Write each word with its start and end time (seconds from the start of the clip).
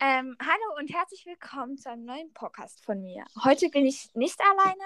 Ähm, 0.00 0.36
hallo 0.40 0.76
und 0.78 0.92
herzlich 0.94 1.26
willkommen 1.26 1.76
zu 1.76 1.90
einem 1.90 2.04
neuen 2.04 2.32
Podcast 2.32 2.84
von 2.84 3.02
mir. 3.02 3.24
Heute 3.42 3.68
bin 3.68 3.84
ich 3.84 4.14
nicht 4.14 4.40
alleine. 4.40 4.84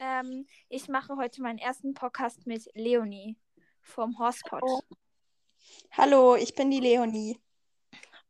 Ähm, 0.00 0.46
ich 0.68 0.88
mache 0.88 1.16
heute 1.16 1.42
meinen 1.42 1.58
ersten 1.58 1.94
Podcast 1.94 2.46
mit 2.46 2.68
Leonie 2.74 3.36
vom 3.82 4.18
Horspot. 4.18 4.60
Hallo. 4.62 4.82
Hallo, 5.92 6.36
ich 6.36 6.54
bin 6.54 6.70
die 6.70 6.80
Leonie. 6.80 7.38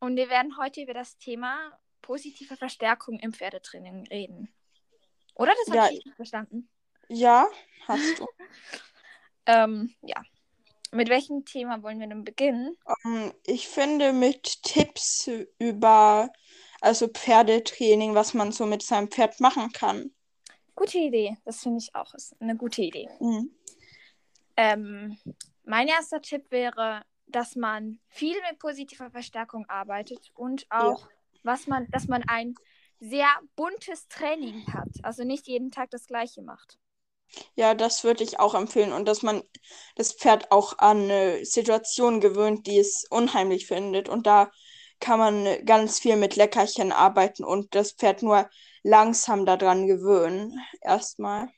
Und 0.00 0.16
wir 0.16 0.28
werden 0.28 0.56
heute 0.58 0.82
über 0.82 0.94
das 0.94 1.16
Thema 1.18 1.72
positive 2.02 2.56
Verstärkung 2.56 3.18
im 3.20 3.32
Pferdetraining 3.32 4.06
reden. 4.08 4.52
Oder? 5.34 5.52
Das 5.64 5.74
habe 5.74 5.76
Ja. 5.76 5.90
ich 5.98 6.04
nicht 6.04 6.16
verstanden. 6.16 6.68
Ja, 7.08 7.48
hast 7.86 8.18
du. 8.18 8.26
Ähm, 9.50 9.94
ja. 10.02 10.22
Mit 10.92 11.08
welchem 11.08 11.44
Thema 11.44 11.82
wollen 11.82 12.00
wir 12.00 12.06
denn 12.06 12.24
beginnen? 12.24 12.76
Ähm, 13.04 13.32
ich 13.44 13.68
finde 13.68 14.12
mit 14.12 14.62
Tipps 14.62 15.28
über 15.58 16.30
also 16.80 17.08
Pferdetraining, 17.08 18.14
was 18.14 18.34
man 18.34 18.52
so 18.52 18.66
mit 18.66 18.82
seinem 18.82 19.10
Pferd 19.10 19.40
machen 19.40 19.72
kann. 19.72 20.10
Gute 20.74 20.98
Idee. 20.98 21.36
Das 21.44 21.62
finde 21.62 21.78
ich 21.78 21.94
auch 21.94 22.14
ist 22.14 22.40
eine 22.40 22.56
gute 22.56 22.82
Idee. 22.82 23.08
Mhm. 23.20 23.50
Ähm, 24.56 25.18
mein 25.64 25.88
erster 25.88 26.22
Tipp 26.22 26.50
wäre, 26.50 27.04
dass 27.26 27.56
man 27.56 27.98
viel 28.08 28.36
mit 28.48 28.58
positiver 28.58 29.10
Verstärkung 29.10 29.66
arbeitet 29.68 30.30
und 30.34 30.66
auch, 30.70 31.08
was 31.42 31.66
man, 31.66 31.88
dass 31.90 32.08
man 32.08 32.22
ein 32.26 32.54
sehr 33.00 33.28
buntes 33.54 34.08
Training 34.08 34.66
hat. 34.72 34.88
Also 35.02 35.24
nicht 35.24 35.46
jeden 35.46 35.70
Tag 35.70 35.90
das 35.90 36.06
gleiche 36.06 36.42
macht. 36.42 36.78
Ja, 37.54 37.74
das 37.74 38.04
würde 38.04 38.24
ich 38.24 38.40
auch 38.40 38.54
empfehlen 38.54 38.92
und 38.92 39.06
dass 39.06 39.22
man 39.22 39.42
das 39.96 40.12
Pferd 40.12 40.50
auch 40.50 40.78
an 40.78 41.10
äh, 41.10 41.44
Situationen 41.44 42.20
gewöhnt, 42.20 42.66
die 42.66 42.78
es 42.78 43.04
unheimlich 43.10 43.66
findet. 43.66 44.08
Und 44.08 44.26
da 44.26 44.50
kann 45.00 45.18
man 45.18 45.46
äh, 45.46 45.62
ganz 45.62 46.00
viel 46.00 46.16
mit 46.16 46.36
Leckerchen 46.36 46.92
arbeiten 46.92 47.44
und 47.44 47.74
das 47.74 47.92
Pferd 47.92 48.22
nur 48.22 48.48
langsam 48.82 49.46
daran 49.46 49.86
gewöhnen. 49.86 50.58
Erstmal. 50.80 51.48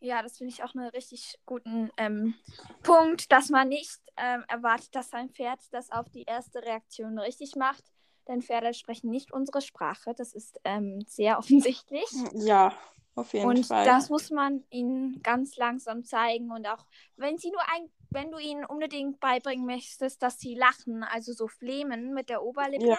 Ja, 0.00 0.22
das 0.22 0.38
finde 0.38 0.52
ich 0.52 0.62
auch 0.62 0.74
einen 0.74 0.88
richtig 0.88 1.38
guten 1.44 1.90
ähm, 1.96 2.34
Punkt, 2.82 3.32
dass 3.32 3.48
man 3.48 3.68
nicht 3.68 3.98
ähm, 4.16 4.44
erwartet, 4.48 4.94
dass 4.94 5.10
sein 5.10 5.30
Pferd 5.30 5.60
das 5.72 5.90
auf 5.90 6.08
die 6.10 6.22
erste 6.22 6.62
Reaktion 6.62 7.18
richtig 7.18 7.56
macht. 7.56 7.82
Denn 8.28 8.42
Pferde 8.42 8.74
sprechen 8.74 9.10
nicht 9.10 9.32
unsere 9.32 9.60
Sprache. 9.60 10.14
Das 10.14 10.34
ist 10.34 10.60
ähm, 10.64 11.00
sehr 11.06 11.38
offensichtlich. 11.38 12.06
Ja, 12.34 12.72
auf 13.18 13.32
jeden 13.32 13.46
Und 13.46 13.66
Fall. 13.66 13.84
das 13.84 14.08
muss 14.10 14.30
man 14.30 14.64
ihnen 14.70 15.20
ganz 15.22 15.56
langsam 15.56 16.04
zeigen. 16.04 16.50
Und 16.50 16.66
auch 16.66 16.86
wenn 17.16 17.38
sie 17.38 17.50
nur 17.50 17.62
ein, 17.74 17.90
wenn 18.10 18.30
du 18.30 18.38
ihnen 18.38 18.64
unbedingt 18.64 19.20
beibringen 19.20 19.66
möchtest, 19.66 20.22
dass 20.22 20.38
sie 20.38 20.54
lachen, 20.54 21.02
also 21.04 21.32
so 21.32 21.48
flemen 21.48 22.14
mit 22.14 22.28
der 22.28 22.42
Oberlippe, 22.42 22.86
Ja. 22.86 22.98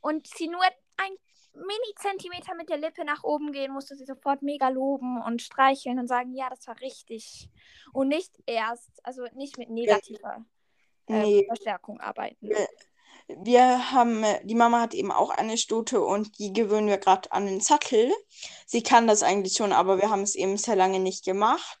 und 0.00 0.26
sie 0.26 0.48
nur 0.48 0.62
ein 0.62 1.12
Mini-Zentimeter 1.54 2.54
mit 2.54 2.68
der 2.68 2.76
Lippe 2.76 3.04
nach 3.04 3.24
oben 3.24 3.52
gehen, 3.52 3.72
musst 3.72 3.90
du 3.90 3.96
sie 3.96 4.04
sofort 4.04 4.42
mega 4.42 4.68
loben 4.68 5.20
und 5.22 5.42
streicheln 5.42 5.98
und 5.98 6.06
sagen, 6.06 6.32
ja, 6.34 6.48
das 6.50 6.66
war 6.68 6.80
richtig. 6.80 7.48
Und 7.92 8.08
nicht 8.08 8.32
erst, 8.46 8.90
also 9.04 9.24
nicht 9.34 9.58
mit 9.58 9.70
negativer 9.70 10.44
ähm, 11.08 11.22
Nee. 11.22 11.44
Verstärkung 11.46 12.00
arbeiten. 12.00 12.50
Wir 13.28 13.92
haben, 13.92 14.22
äh, 14.24 14.40
die 14.46 14.54
Mama 14.54 14.80
hat 14.80 14.94
eben 14.94 15.12
auch 15.12 15.30
eine 15.30 15.58
Stute 15.58 16.00
und 16.00 16.38
die 16.38 16.52
gewöhnen 16.52 16.88
wir 16.88 16.98
gerade 16.98 17.30
an 17.32 17.46
den 17.46 17.60
Sattel. 17.60 18.12
Sie 18.66 18.82
kann 18.82 19.06
das 19.06 19.22
eigentlich 19.22 19.54
schon, 19.54 19.72
aber 19.72 19.98
wir 19.98 20.10
haben 20.10 20.22
es 20.22 20.34
eben 20.34 20.56
sehr 20.56 20.76
lange 20.76 20.98
nicht 21.00 21.24
gemacht. 21.24 21.78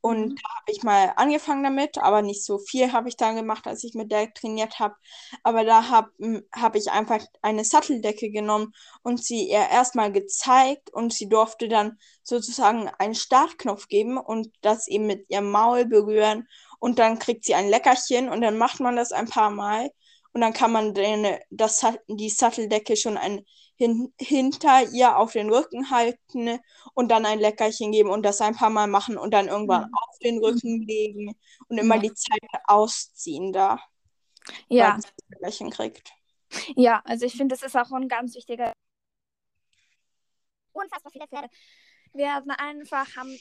Und 0.00 0.32
Mhm. 0.32 0.36
da 0.36 0.48
habe 0.60 0.70
ich 0.72 0.82
mal 0.82 1.12
angefangen 1.16 1.64
damit, 1.64 1.98
aber 1.98 2.20
nicht 2.22 2.44
so 2.44 2.58
viel 2.58 2.92
habe 2.92 3.08
ich 3.08 3.16
dann 3.16 3.36
gemacht, 3.36 3.66
als 3.66 3.82
ich 3.84 3.94
mit 3.94 4.12
der 4.12 4.32
trainiert 4.34 4.78
habe. 4.78 4.94
Aber 5.42 5.64
da 5.64 5.88
habe 5.88 6.10
hab 6.54 6.76
ich 6.76 6.90
einfach 6.90 7.24
eine 7.42 7.64
Satteldecke 7.64 8.30
genommen 8.30 8.74
und 9.02 9.24
sie 9.24 9.48
ihr 9.48 9.66
erstmal 9.70 10.12
gezeigt 10.12 10.90
und 10.92 11.12
sie 11.14 11.28
durfte 11.28 11.68
dann 11.68 11.98
sozusagen 12.22 12.88
einen 12.98 13.14
Startknopf 13.14 13.88
geben 13.88 14.18
und 14.18 14.52
das 14.60 14.86
eben 14.88 15.06
mit 15.06 15.28
ihrem 15.30 15.50
Maul 15.50 15.86
berühren. 15.86 16.46
Und 16.78 16.98
dann 16.98 17.18
kriegt 17.18 17.44
sie 17.46 17.54
ein 17.54 17.68
Leckerchen 17.68 18.28
und 18.28 18.42
dann 18.42 18.58
macht 18.58 18.80
man 18.80 18.96
das 18.96 19.10
ein 19.12 19.28
paar 19.28 19.50
Mal. 19.50 19.90
Und 20.34 20.42
dann 20.42 20.52
kann 20.52 20.72
man 20.72 20.94
den, 20.94 21.38
das, 21.50 21.86
die 22.08 22.28
Satteldecke 22.30 22.96
schon 22.96 23.16
ein, 23.16 23.46
hin, 23.76 24.12
hinter 24.20 24.82
ihr 24.92 25.16
auf 25.18 25.32
den 25.32 25.50
Rücken 25.50 25.90
halten 25.90 26.60
und 26.94 27.10
dann 27.10 27.26
ein 27.26 27.40
Leckerchen 27.40 27.92
geben 27.92 28.10
und 28.10 28.24
das 28.24 28.40
ein 28.42 28.56
paar 28.56 28.70
Mal 28.70 28.88
machen 28.88 29.16
und 29.18 29.32
dann 29.32 29.48
irgendwann 29.48 29.84
Mhm. 29.84 29.94
auf 29.94 30.18
den 30.24 30.38
Rücken 30.44 30.82
legen 30.82 31.34
und 31.68 31.78
immer 31.78 31.96
Ja. 31.96 32.02
die 32.02 32.14
Zeit 32.14 32.40
ausziehen 32.66 33.52
da, 33.52 33.80
Ja, 34.68 34.98
Leckerchen 35.30 35.70
kriegt. 35.70 36.12
ja, 36.76 37.02
also 37.04 37.26
ich 37.26 37.36
finde, 37.36 37.54
das 37.54 37.62
ist 37.62 37.76
auch 37.76 37.90
ein 37.92 38.08
ganz 38.08 38.34
wichtiger. 38.34 38.72
Unfassbar 40.72 41.12
viele 41.12 41.28
Pferde 41.28 41.48
werden 42.12 42.50
einfach 42.50 43.16
haben 43.16 43.38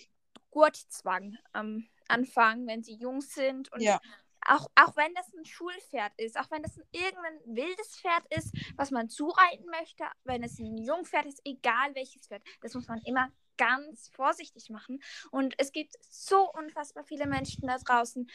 Gurtzwang 0.52 1.38
am 1.52 1.88
Anfang, 2.08 2.68
wenn 2.68 2.84
sie 2.84 2.96
jung 2.96 3.22
sind 3.22 3.72
und 3.72 3.82
Ja. 3.82 4.00
Auch, 4.48 4.70
auch 4.76 4.96
wenn 4.96 5.14
das 5.16 5.34
ein 5.34 5.46
Schulpferd 5.46 6.14
ist, 6.18 6.38
auch 6.38 6.50
wenn 6.52 6.64
das 6.64 6.78
ein, 6.78 6.84
irgendein 6.92 7.40
wildes 7.46 7.98
Pferd 8.00 8.24
ist, 8.30 8.52
was 8.76 8.92
man 8.92 9.10
zureiten 9.10 9.66
möchte, 9.68 10.04
wenn 10.24 10.44
es 10.44 10.60
ein 10.60 10.78
Jungpferd 10.78 11.26
ist, 11.26 11.42
egal 11.46 11.96
welches 11.96 12.28
Pferd, 12.28 12.44
das 12.62 12.74
muss 12.74 12.88
man 12.88 13.02
immer 13.02 13.32
ganz 13.58 14.10
vorsichtig 14.10 14.70
machen. 14.70 15.02
Und 15.32 15.54
es 15.58 15.72
gibt 15.72 15.94
so 16.10 16.52
unfassbar 16.52 17.04
viele 17.04 17.28
Menschen 17.28 17.68
da 17.68 17.78
draußen, 17.78 18.30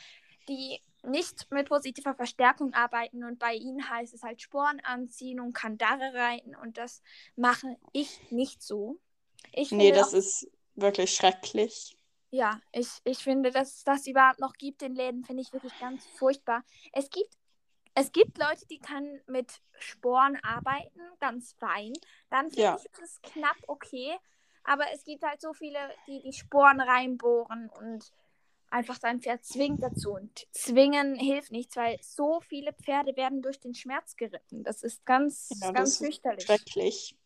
die 0.49 0.81
nicht 1.03 1.51
mit 1.51 1.69
positiver 1.69 2.15
Verstärkung 2.15 2.73
arbeiten 2.75 3.23
und 3.25 3.39
bei 3.39 3.55
ihnen 3.55 3.89
heißt 3.89 4.15
es 4.15 4.23
halt 4.23 4.41
Sporen 4.41 4.81
anziehen 4.81 5.41
und 5.41 5.53
Kandare 5.53 6.13
reiten 6.15 6.57
und 6.57 6.79
das 6.79 7.03
mache 7.37 7.77
ich 7.93 8.31
nicht 8.31 8.63
so. 8.63 8.99
Ich 9.53 9.71
Nee, 9.71 9.93
das 9.93 10.09
auch- 10.15 10.19
ist 10.19 10.51
wirklich 10.75 11.15
schrecklich. 11.15 11.97
Ja, 12.31 12.61
ich, 12.73 12.89
ich 13.05 13.19
finde, 13.19 13.51
dass 13.51 13.77
es 13.77 13.85
das 13.85 14.07
überhaupt 14.07 14.41
noch 14.41 14.55
gibt 14.55 14.83
in 14.83 14.95
Läden, 14.95 15.25
finde 15.25 15.43
ich 15.43 15.53
wirklich 15.53 15.77
ganz 15.79 16.07
furchtbar. 16.07 16.63
Es 16.93 17.11
gibt, 17.11 17.37
es 17.95 18.13
gibt 18.13 18.39
Leute, 18.39 18.67
die 18.67 18.79
können 18.79 19.21
mit 19.27 19.61
Sporen 19.79 20.37
arbeiten, 20.43 21.01
ganz 21.21 21.55
fein. 21.55 21.93
Dann 22.31 22.51
finde 22.51 22.63
Ja. 22.63 22.77
ich, 22.77 22.85
ist 22.85 22.99
es 23.03 23.21
knapp 23.23 23.57
okay. 23.67 24.17
Aber 24.65 24.85
es 24.93 25.05
gibt 25.05 25.23
halt 25.25 25.41
so 25.41 25.55
viele, 25.55 25.79
die 26.07 26.21
die 26.21 26.33
Sporen 26.35 26.81
reinbohren 26.81 27.71
und 27.71 28.13
einfach 28.71 29.01
sein 29.01 29.21
Pferd 29.21 29.45
zwingt 29.45 29.83
dazu. 29.83 30.13
Und 30.13 30.47
zwingen 30.53 31.15
hilft 31.15 31.53
nichts, 31.53 31.77
weil 31.77 31.99
so 32.03 32.41
viele 32.41 32.73
Pferde 32.75 33.17
werden 33.17 33.41
durch 33.41 33.61
den 33.61 33.75
Schmerz 33.75 34.17
geritten. 34.17 34.65
Das 34.65 34.83
ist 34.83 35.05
ganz, 35.07 35.49
Ja, 35.61 35.73
ganz 35.73 35.91
das 35.91 35.95
ist 35.95 35.99
fürchterlich. 35.99 36.45
schrecklich. 36.45 37.17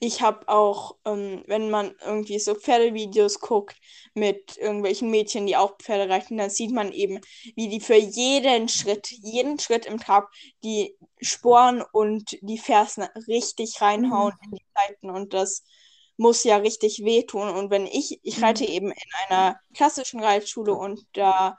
Ich 0.00 0.20
habe 0.22 0.48
auch, 0.48 0.96
ähm, 1.04 1.42
wenn 1.46 1.70
man 1.70 1.94
irgendwie 2.04 2.38
so 2.38 2.54
Pferdevideos 2.54 3.40
guckt 3.40 3.76
mit 4.14 4.56
irgendwelchen 4.58 5.10
Mädchen, 5.10 5.46
die 5.46 5.56
auch 5.56 5.76
Pferde 5.78 6.08
reiten, 6.12 6.36
dann 6.36 6.50
sieht 6.50 6.72
man 6.72 6.92
eben, 6.92 7.20
wie 7.56 7.68
die 7.68 7.80
für 7.80 7.96
jeden 7.96 8.68
Schritt, 8.68 9.08
jeden 9.10 9.58
Schritt 9.58 9.86
im 9.86 9.98
Trab 9.98 10.28
die 10.64 10.96
Sporen 11.20 11.82
und 11.92 12.36
die 12.42 12.58
Fersen 12.58 13.04
richtig 13.28 13.80
reinhauen 13.80 14.32
in 14.50 14.56
die 14.58 14.64
Seiten 14.74 15.10
und 15.10 15.32
das 15.34 15.64
muss 16.16 16.44
ja 16.44 16.56
richtig 16.58 17.04
wehtun. 17.04 17.48
Und 17.48 17.70
wenn 17.70 17.86
ich, 17.86 18.20
ich 18.22 18.36
Mhm. 18.36 18.42
reite 18.42 18.64
eben 18.64 18.90
in 18.92 18.96
einer 19.28 19.58
klassischen 19.74 20.20
Reitschule 20.20 20.74
und 20.74 21.00
da 21.14 21.56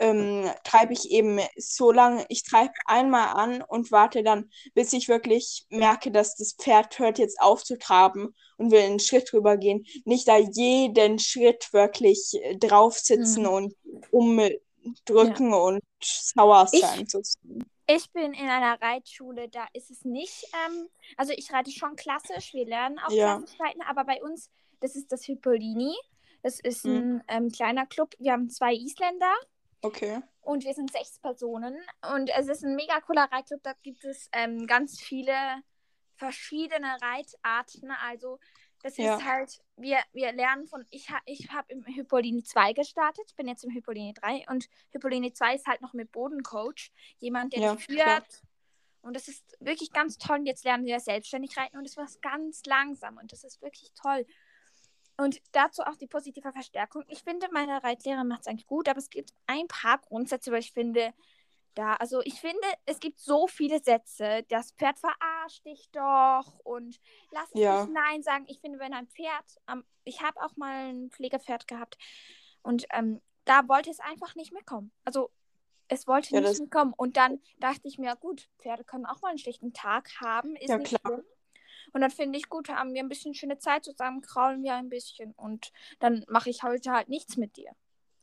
ähm, 0.00 0.48
treibe 0.64 0.92
ich 0.92 1.10
eben 1.10 1.40
so 1.56 1.90
lange, 1.92 2.24
ich 2.28 2.42
treibe 2.44 2.72
einmal 2.86 3.28
an 3.36 3.62
und 3.62 3.90
warte 3.92 4.22
dann, 4.22 4.50
bis 4.74 4.92
ich 4.92 5.08
wirklich 5.08 5.66
merke, 5.70 6.10
dass 6.10 6.36
das 6.36 6.54
Pferd 6.54 6.98
hört 6.98 7.18
jetzt 7.18 7.40
auf 7.40 7.64
zu 7.64 7.76
traben 7.78 8.34
und 8.56 8.70
will 8.70 8.80
einen 8.80 9.00
Schritt 9.00 9.32
drüber 9.32 9.56
gehen. 9.56 9.84
Nicht 10.04 10.28
da 10.28 10.36
jeden 10.38 11.18
Schritt 11.18 11.72
wirklich 11.72 12.32
äh, 12.42 12.56
drauf 12.56 12.98
sitzen 12.98 13.42
Mhm. 13.42 13.48
und 13.48 13.74
umdrücken 14.10 15.52
und 15.52 15.80
sauer 16.00 16.68
Ich- 16.72 16.80
sein. 16.80 17.06
sozusagen. 17.06 17.64
Ich 17.90 18.10
bin 18.12 18.34
in 18.34 18.48
einer 18.48 18.78
Reitschule, 18.82 19.48
da 19.48 19.66
ist 19.72 19.90
es 19.90 20.04
nicht, 20.04 20.44
ähm, 20.66 20.88
also 21.16 21.32
ich 21.34 21.50
reite 21.50 21.70
schon 21.70 21.96
klassisch, 21.96 22.52
wir 22.52 22.66
lernen 22.66 22.98
auch 22.98 23.10
Ja. 23.10 23.38
klassisch 23.38 23.58
reiten, 23.58 23.80
aber 23.82 24.04
bei 24.04 24.22
uns, 24.22 24.50
das 24.80 24.94
ist 24.94 25.10
das 25.10 25.24
Hippolini, 25.24 25.96
das 26.42 26.60
ist 26.60 26.84
Mhm. 26.84 27.22
ein 27.28 27.44
ähm, 27.44 27.48
kleiner 27.50 27.86
Club, 27.86 28.14
wir 28.18 28.32
haben 28.32 28.50
zwei 28.50 28.74
Isländer 28.74 29.32
Okay. 29.82 30.20
und 30.40 30.64
wir 30.64 30.74
sind 30.74 30.92
sechs 30.92 31.18
Personen 31.18 31.76
und 32.14 32.30
es 32.30 32.48
ist 32.48 32.64
ein 32.64 32.74
mega 32.74 33.00
cooler 33.00 33.30
Reitclub, 33.30 33.62
da 33.62 33.74
gibt 33.82 34.04
es 34.04 34.28
ähm, 34.32 34.66
ganz 34.66 35.00
viele 35.00 35.32
verschiedene 36.16 36.96
Reitarten, 37.00 37.90
also 37.90 38.38
das 38.82 38.92
ist 38.94 39.04
Ja. 39.04 39.24
halt, 39.24 39.60
wir, 39.76 39.98
wir 40.12 40.32
lernen 40.32 40.66
von, 40.66 40.84
ich, 40.90 41.10
ha, 41.10 41.18
ich 41.26 41.50
habe 41.50 41.72
im 41.72 41.84
Hippolyni 41.84 42.42
2 42.44 42.72
gestartet, 42.72 43.34
bin 43.36 43.48
jetzt 43.48 43.64
im 43.64 43.70
Hippolyni 43.70 44.14
3 44.14 44.44
und 44.48 44.68
Hippolyni 44.90 45.32
2 45.32 45.54
ist 45.56 45.66
halt 45.66 45.80
noch 45.80 45.94
mit 45.94 46.12
Bodencoach, 46.12 46.92
jemand, 47.18 47.52
der 47.52 47.60
Ja, 47.60 47.74
dich 47.74 47.84
führt. 47.86 48.02
klar. 48.02 48.22
Und 49.02 49.14
das 49.14 49.28
ist 49.28 49.56
wirklich 49.60 49.92
ganz 49.92 50.18
toll. 50.18 50.38
Und 50.40 50.46
jetzt 50.46 50.64
lernen 50.64 50.84
wir 50.84 51.00
selbstständig 51.00 51.56
reiten 51.56 51.76
und 51.78 51.86
es 51.86 51.96
war 51.96 52.06
ganz 52.20 52.64
langsam 52.66 53.16
und 53.16 53.32
das 53.32 53.42
ist 53.44 53.62
wirklich 53.62 53.92
toll. 53.94 54.26
Und 55.20 55.40
dazu 55.52 55.82
auch 55.82 55.96
die 55.96 56.06
positive 56.06 56.52
Verstärkung. 56.52 57.04
Ich 57.08 57.22
finde, 57.24 57.48
meine 57.52 57.82
Reitlehrerin 57.82 58.28
macht 58.28 58.42
es 58.42 58.46
eigentlich 58.46 58.66
gut, 58.66 58.88
aber 58.88 58.98
es 58.98 59.10
gibt 59.10 59.32
ein 59.46 59.66
paar 59.66 59.98
Grundsätze, 59.98 60.52
wo 60.52 60.56
ich 60.56 60.72
finde, 60.72 61.12
da. 61.74 61.94
Also 61.94 62.20
ich 62.22 62.40
finde, 62.40 62.66
es 62.86 63.00
gibt 63.00 63.18
so 63.18 63.46
viele 63.46 63.80
Sätze. 63.82 64.44
Das 64.48 64.72
Pferd 64.72 64.98
verarscht 64.98 65.64
dich 65.64 65.90
doch 65.90 66.58
und 66.60 67.00
lass 67.30 67.48
es 67.52 67.60
Ja. 67.60 67.86
Nein 67.86 68.22
sagen. 68.22 68.44
Ich 68.48 68.60
finde, 68.60 68.78
wenn 68.78 68.94
ein 68.94 69.08
Pferd, 69.08 69.58
ähm, 69.68 69.84
ich 70.04 70.22
habe 70.22 70.40
auch 70.42 70.56
mal 70.56 70.90
ein 70.90 71.10
Pflegepferd 71.10 71.66
gehabt 71.66 71.98
und 72.62 72.86
ähm, 72.92 73.20
da 73.44 73.66
wollte 73.68 73.90
es 73.90 74.00
einfach 74.00 74.34
nicht 74.34 74.52
mitkommen. 74.52 74.92
Also 75.04 75.30
es 75.88 76.06
wollte 76.06 76.34
Ja, 76.34 76.40
nicht 76.40 76.60
mitkommen. 76.60 76.92
Und 76.96 77.16
dann 77.16 77.40
dachte 77.58 77.88
ich 77.88 77.98
mir, 77.98 78.14
gut, 78.16 78.48
Pferde 78.58 78.84
können 78.84 79.06
auch 79.06 79.20
mal 79.22 79.30
einen 79.30 79.38
schlechten 79.38 79.72
Tag 79.72 80.10
haben, 80.20 80.54
ist 80.56 80.68
Ja, 80.68 80.78
nicht 80.78 80.88
klar. 80.88 81.00
schlimm. 81.04 81.24
Und 81.92 82.00
dann 82.00 82.10
finde 82.10 82.38
ich, 82.38 82.48
gut, 82.48 82.68
haben 82.68 82.94
wir 82.94 83.02
ein 83.02 83.08
bisschen 83.08 83.34
schöne 83.34 83.58
Zeit 83.58 83.84
zusammen, 83.84 84.22
kraulen 84.22 84.62
wir 84.62 84.74
ein 84.74 84.88
bisschen 84.88 85.32
und 85.32 85.72
dann 86.00 86.24
mache 86.28 86.50
ich 86.50 86.62
heute 86.62 86.92
halt 86.92 87.08
nichts 87.08 87.36
mit 87.36 87.56
dir. 87.56 87.70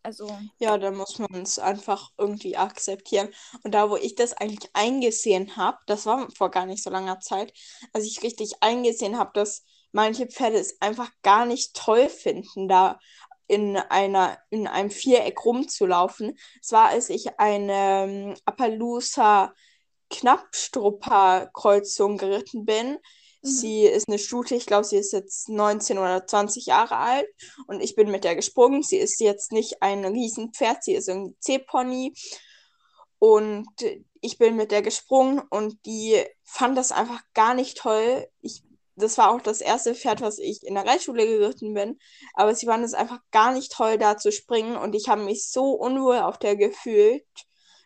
Also, 0.03 0.29
Ja, 0.59 0.77
da 0.77 0.91
muss 0.91 1.17
man 1.17 1.41
es 1.41 1.57
einfach 1.57 2.11
irgendwie 2.19 2.57
akzeptieren. 2.57 3.29
Und 3.63 3.73
da, 3.73 3.89
wo 3.89 3.95
ich 3.95 4.13
das 4.13 4.33
eigentlich 4.33 4.69
eingesehen 4.73 5.57
habe, 5.57 5.79
das 5.87 6.05
war 6.05 6.29
vor 6.37 6.51
gar 6.51 6.67
nicht 6.67 6.83
so 6.83 6.91
langer 6.91 7.19
Zeit, 7.21 7.51
als 7.91 8.05
ich 8.05 8.21
richtig 8.21 8.53
eingesehen 8.61 9.17
habe, 9.17 9.31
dass 9.33 9.65
manche 9.91 10.27
Pferde 10.27 10.59
es 10.59 10.79
einfach 10.79 11.09
gar 11.23 11.47
nicht 11.47 11.75
toll 11.75 12.07
finden, 12.07 12.67
da 12.67 12.99
in 13.47 13.77
einer, 13.77 14.37
in 14.51 14.67
einem 14.67 14.91
Viereck 14.91 15.43
rumzulaufen. 15.43 16.37
Es 16.61 16.71
war, 16.71 16.89
als 16.89 17.09
ich 17.09 17.39
eine 17.39 18.05
ähm, 18.07 18.35
Appaloosa 18.45 19.51
Knappstrupper-Kreuzung 20.09 22.17
geritten 22.17 22.65
bin. 22.65 22.97
Mhm. 23.45 23.49
Sie 23.49 23.83
ist 23.83 24.07
eine 24.09 24.19
Stute, 24.19 24.55
ich 24.55 24.65
glaube, 24.65 24.85
sie 24.85 24.97
ist 24.97 25.13
jetzt 25.13 25.49
19 25.49 25.97
oder 25.97 26.25
20 26.25 26.65
Jahre 26.65 26.97
alt 26.97 27.27
und 27.67 27.81
ich 27.81 27.95
bin 27.95 28.11
mit 28.11 28.23
der 28.23 28.35
gesprungen. 28.35 28.83
Sie 28.83 28.97
ist 28.97 29.19
jetzt 29.19 29.51
nicht 29.51 29.81
ein 29.81 30.03
Riesenpferd, 30.03 30.83
sie 30.83 30.95
ist 30.95 31.09
ein 31.09 31.35
C-Pony 31.39 32.13
und 33.19 33.67
ich 34.21 34.37
bin 34.37 34.55
mit 34.55 34.71
der 34.71 34.81
gesprungen 34.81 35.41
und 35.49 35.85
die 35.85 36.23
fand 36.43 36.77
das 36.77 36.91
einfach 36.91 37.21
gar 37.33 37.53
nicht 37.53 37.77
toll. 37.77 38.27
Ich, 38.41 38.63
das 38.95 39.17
war 39.17 39.29
auch 39.31 39.41
das 39.41 39.61
erste 39.61 39.93
Pferd, 39.93 40.21
was 40.21 40.39
ich 40.39 40.63
in 40.63 40.73
der 40.75 40.85
Reitschule 40.85 41.25
geritten 41.27 41.73
bin, 41.73 41.99
aber 42.33 42.55
sie 42.55 42.65
fand 42.65 42.83
es 42.83 42.93
einfach 42.93 43.19
gar 43.31 43.53
nicht 43.53 43.71
toll, 43.71 43.97
da 43.97 44.17
zu 44.17 44.31
springen 44.31 44.75
und 44.77 44.95
ich 44.95 45.07
habe 45.09 45.23
mich 45.23 45.49
so 45.51 45.71
unwohl 45.73 46.17
auf 46.19 46.39
der 46.39 46.55
gefühlt, 46.55 47.25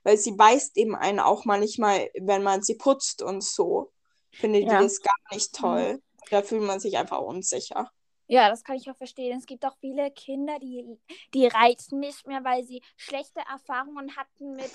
weil 0.04 0.18
sie 0.18 0.32
beißt 0.32 0.78
eben 0.78 0.96
einen 0.96 1.20
auch 1.20 1.46
manchmal, 1.46 2.10
wenn 2.22 2.44
man 2.44 2.62
sie 2.64 2.76
putzt 2.76 3.22
und 3.22 3.44
so. 3.44 3.92
Findet 4.32 4.64
Ja. 4.64 4.78
die 4.80 4.84
das 4.84 5.02
gar 5.02 5.16
nicht 5.32 5.54
toll. 5.56 6.02
Da 6.30 6.42
fühlt 6.42 6.64
man 6.64 6.80
sich 6.80 6.98
einfach 6.98 7.20
unsicher. 7.20 7.92
Ja, 8.28 8.50
das 8.50 8.64
kann 8.64 8.76
ich 8.76 8.90
auch 8.90 8.96
verstehen. 8.98 9.38
Es 9.38 9.48
gibt 9.48 9.66
auch 9.66 9.76
viele 9.80 10.12
Kinder, 10.12 10.60
die, 10.60 10.86
die 11.34 11.48
reiten 11.48 12.00
nicht 12.00 12.28
mehr, 12.28 12.44
weil 12.44 12.64
sie 12.64 12.82
schlechte 12.96 13.40
Erfahrungen 13.42 14.16
hatten 14.16 14.56
mit 14.56 14.72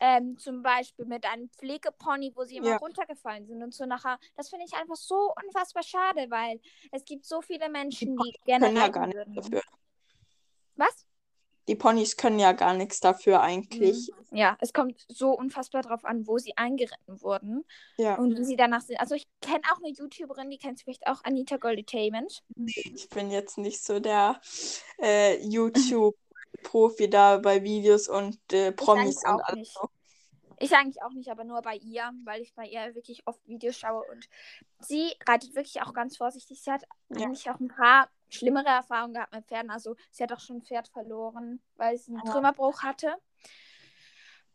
ähm, 0.00 0.36
zum 0.36 0.62
Beispiel 0.62 1.06
mit 1.06 1.24
einem 1.24 1.48
Pflegepony, 1.50 2.32
wo 2.34 2.44
sie 2.44 2.56
immer 2.56 2.70
Ja. 2.70 2.76
runtergefallen 2.78 3.46
sind 3.46 3.62
und 3.62 3.72
so 3.72 3.86
nachher. 3.86 4.18
Das 4.36 4.50
finde 4.50 4.66
ich 4.66 4.74
einfach 4.74 4.96
so 4.96 5.32
unfassbar 5.44 5.84
schade, 5.84 6.26
weil 6.28 6.60
es 6.90 7.04
gibt 7.04 7.24
so 7.24 7.40
viele 7.40 7.70
Menschen, 7.70 8.16
die 8.16 8.34
gerne 8.44 8.66
Können 8.66 8.76
ja 8.76 8.88
gar 8.88 9.12
würden. 9.12 9.34
dafür. 9.36 9.62
Was? 10.76 11.06
Die 11.72 11.76
Ponys 11.76 12.18
können 12.18 12.38
ja 12.38 12.52
gar 12.52 12.74
nichts 12.74 13.00
dafür 13.00 13.40
eigentlich. 13.40 14.10
Ja, 14.30 14.58
es 14.60 14.74
kommt 14.74 15.06
so 15.08 15.30
unfassbar 15.30 15.80
drauf 15.80 16.04
an, 16.04 16.26
wo 16.26 16.36
sie 16.36 16.54
eingeritten 16.54 17.22
wurden 17.22 17.64
Ja. 17.96 18.16
und 18.16 18.36
wie 18.38 18.44
sie 18.44 18.56
danach 18.56 18.82
sind. 18.82 19.00
Also 19.00 19.14
ich 19.14 19.26
kenne 19.40 19.62
auch 19.72 19.78
eine 19.78 19.88
YouTuberin, 19.88 20.50
die 20.50 20.58
kennst 20.58 20.82
du 20.82 20.84
vielleicht 20.84 21.06
auch, 21.06 21.24
Anita 21.24 21.56
Goldetainment. 21.56 22.42
Ich 22.66 23.08
bin 23.08 23.30
jetzt 23.30 23.56
nicht 23.56 23.82
so 23.82 24.00
der 24.00 24.38
äh, 25.00 25.42
YouTube-Profi 25.46 27.08
da 27.08 27.38
bei 27.38 27.62
Videos 27.62 28.06
und 28.06 28.38
äh, 28.52 28.72
Promis 28.72 29.24
eigentlich 29.24 29.34
und 29.34 29.40
alles 29.46 29.58
nicht. 29.58 29.72
so. 29.72 29.88
Ich 30.60 30.76
eigentlich 30.76 31.02
auch 31.02 31.12
nicht, 31.12 31.30
aber 31.30 31.44
nur 31.44 31.62
bei 31.62 31.76
ihr, 31.76 32.12
weil 32.24 32.42
ich 32.42 32.54
bei 32.54 32.66
ihr 32.66 32.94
wirklich 32.94 33.22
oft 33.26 33.40
Videos 33.48 33.78
schaue 33.78 34.04
und 34.12 34.28
sie 34.80 35.10
reitet 35.26 35.54
wirklich 35.54 35.80
auch 35.80 35.94
ganz 35.94 36.18
vorsichtig. 36.18 36.60
Sie 36.62 36.70
hat 36.70 36.82
Ja. 37.08 37.26
eigentlich 37.28 37.48
auch 37.48 37.58
ein 37.60 37.68
paar 37.68 38.10
schlimmere 38.32 38.68
Erfahrungen 38.68 39.14
gehabt 39.14 39.34
mit 39.34 39.46
Pferden. 39.46 39.70
Also 39.70 39.96
sie 40.10 40.22
hat 40.22 40.32
auch 40.32 40.40
schon 40.40 40.56
ein 40.58 40.62
Pferd 40.62 40.88
verloren, 40.88 41.60
weil 41.76 41.96
sie 41.98 42.14
einen. 42.14 42.24
Trümmerbruch 42.24 42.82
hatte. 42.82 43.14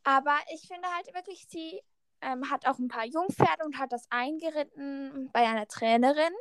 Aber 0.03 0.37
ich 0.53 0.67
finde 0.67 0.87
halt 0.95 1.13
wirklich, 1.13 1.47
sie 1.49 1.81
ähm, 2.21 2.49
hat 2.49 2.65
auch 2.65 2.79
ein 2.79 2.87
paar 2.87 3.05
Jungpferde 3.05 3.65
und 3.65 3.77
hat 3.77 3.91
das 3.91 4.05
eingeritten 4.09 5.29
bei 5.33 5.45
einer 5.45 5.67
Trainerin, 5.67 6.33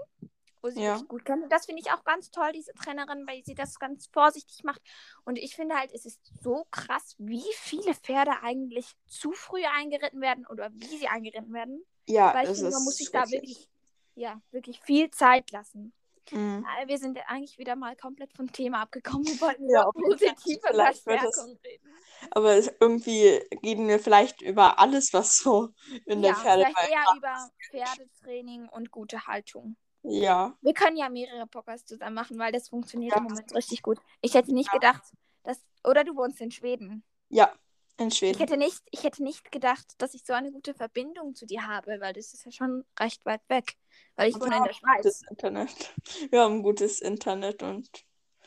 wo 0.62 0.70
sie 0.70 0.80
Ja. 0.82 0.98
gut. 1.08 1.28
Und 1.28 1.50
das 1.50 1.66
finde 1.66 1.82
ich 1.84 1.92
auch 1.92 2.04
ganz 2.04 2.30
toll, 2.30 2.52
diese 2.52 2.72
Trainerin, 2.74 3.26
weil 3.26 3.44
sie 3.44 3.54
das 3.54 3.78
ganz 3.78 4.06
vorsichtig 4.06 4.64
macht. 4.64 4.80
Und 5.24 5.36
ich 5.38 5.56
finde 5.56 5.76
halt, 5.76 5.92
es 5.92 6.06
ist 6.06 6.20
so 6.42 6.66
krass, 6.70 7.14
wie 7.18 7.44
viele 7.54 7.94
Pferde 7.94 8.32
eigentlich 8.42 8.96
zu 9.06 9.32
früh 9.32 9.64
eingeritten 9.64 10.20
werden 10.20 10.46
oder 10.46 10.70
wie 10.72 10.98
sie 10.98 11.08
eingeritten 11.08 11.52
werden. 11.52 11.84
Ja, 12.08 12.32
Weil 12.34 12.48
ich 12.48 12.56
finde, 12.56 12.70
man 12.70 12.84
muss 12.84 12.96
sich 12.96 13.10
da 13.10 13.28
wirklich, 13.30 13.68
ja, 14.14 14.40
wirklich 14.52 14.80
viel 14.80 15.10
Zeit 15.10 15.50
lassen. 15.50 15.92
Mhm. 16.32 16.64
Wir 16.86 16.98
sind 16.98 17.18
eigentlich 17.28 17.58
wieder 17.58 17.76
mal 17.76 17.96
komplett 17.96 18.32
vom 18.32 18.50
Thema 18.52 18.82
abgekommen. 18.82 19.26
Wir 19.26 19.40
wollten 19.40 19.68
Ja, 19.70 19.82
über 19.82 19.92
Fall. 19.92 20.02
positive 20.02 20.60
Verstärkung 20.74 21.58
reden. 21.64 21.90
Aber 22.30 22.56
irgendwie 22.80 23.40
reden 23.64 23.88
wir 23.88 23.98
vielleicht 23.98 24.42
über 24.42 24.78
alles, 24.78 25.12
was 25.12 25.36
so 25.38 25.70
in 26.06 26.22
Ja, 26.22 26.32
der 26.32 26.34
Pferde 26.36 26.64
vielleicht 26.66 26.90
eher 26.90 27.16
über 27.16 27.50
Pferdetraining 27.70 28.68
und 28.68 28.90
gute 28.90 29.26
Haltung. 29.26 29.76
Ja, 30.02 30.56
Wir 30.60 30.72
können 30.72 30.96
ja 30.96 31.08
mehrere 31.08 31.46
Podcasts 31.46 31.86
zusammen 31.88 32.14
machen, 32.14 32.38
weil 32.38 32.52
das 32.52 32.68
funktioniert 32.68 33.12
Ja. 33.12 33.18
im 33.18 33.24
Moment 33.24 33.54
richtig 33.54 33.82
gut. 33.82 33.98
Ich 34.20 34.34
hätte 34.34 34.54
nicht 34.54 34.70
gedacht, 34.70 35.02
dass. 35.42 35.60
Oder 35.84 36.04
du 36.04 36.14
wohnst 36.16 36.40
in 36.40 36.50
Schweden. 36.50 37.04
ja, 37.28 37.52
in 37.98 38.10
Ich 38.10 38.16
Schweden. 38.18 38.40
hätte 38.40 38.56
nicht, 38.56 38.82
ich 38.90 39.04
hätte 39.04 39.22
nicht 39.22 39.50
gedacht, 39.52 39.86
dass 39.98 40.14
ich 40.14 40.24
so 40.24 40.32
eine 40.32 40.52
gute 40.52 40.74
Verbindung 40.74 41.34
zu 41.34 41.46
dir 41.46 41.66
habe, 41.66 42.00
weil 42.00 42.12
das 42.12 42.34
ist 42.34 42.44
ja 42.44 42.50
schon 42.52 42.84
recht 42.98 43.24
weit 43.24 43.42
weg. 43.48 43.76
Weil 44.16 44.30
ich 44.30 44.40
wohne 44.40 44.56
in 44.56 44.64
der 44.64 44.72
Schweiz. 44.72 45.04
Gutes 45.04 45.22
Internet. 45.30 45.94
Wir 46.30 46.40
haben 46.42 46.62
gutes 46.62 47.00
Internet 47.00 47.62
und 47.62 47.88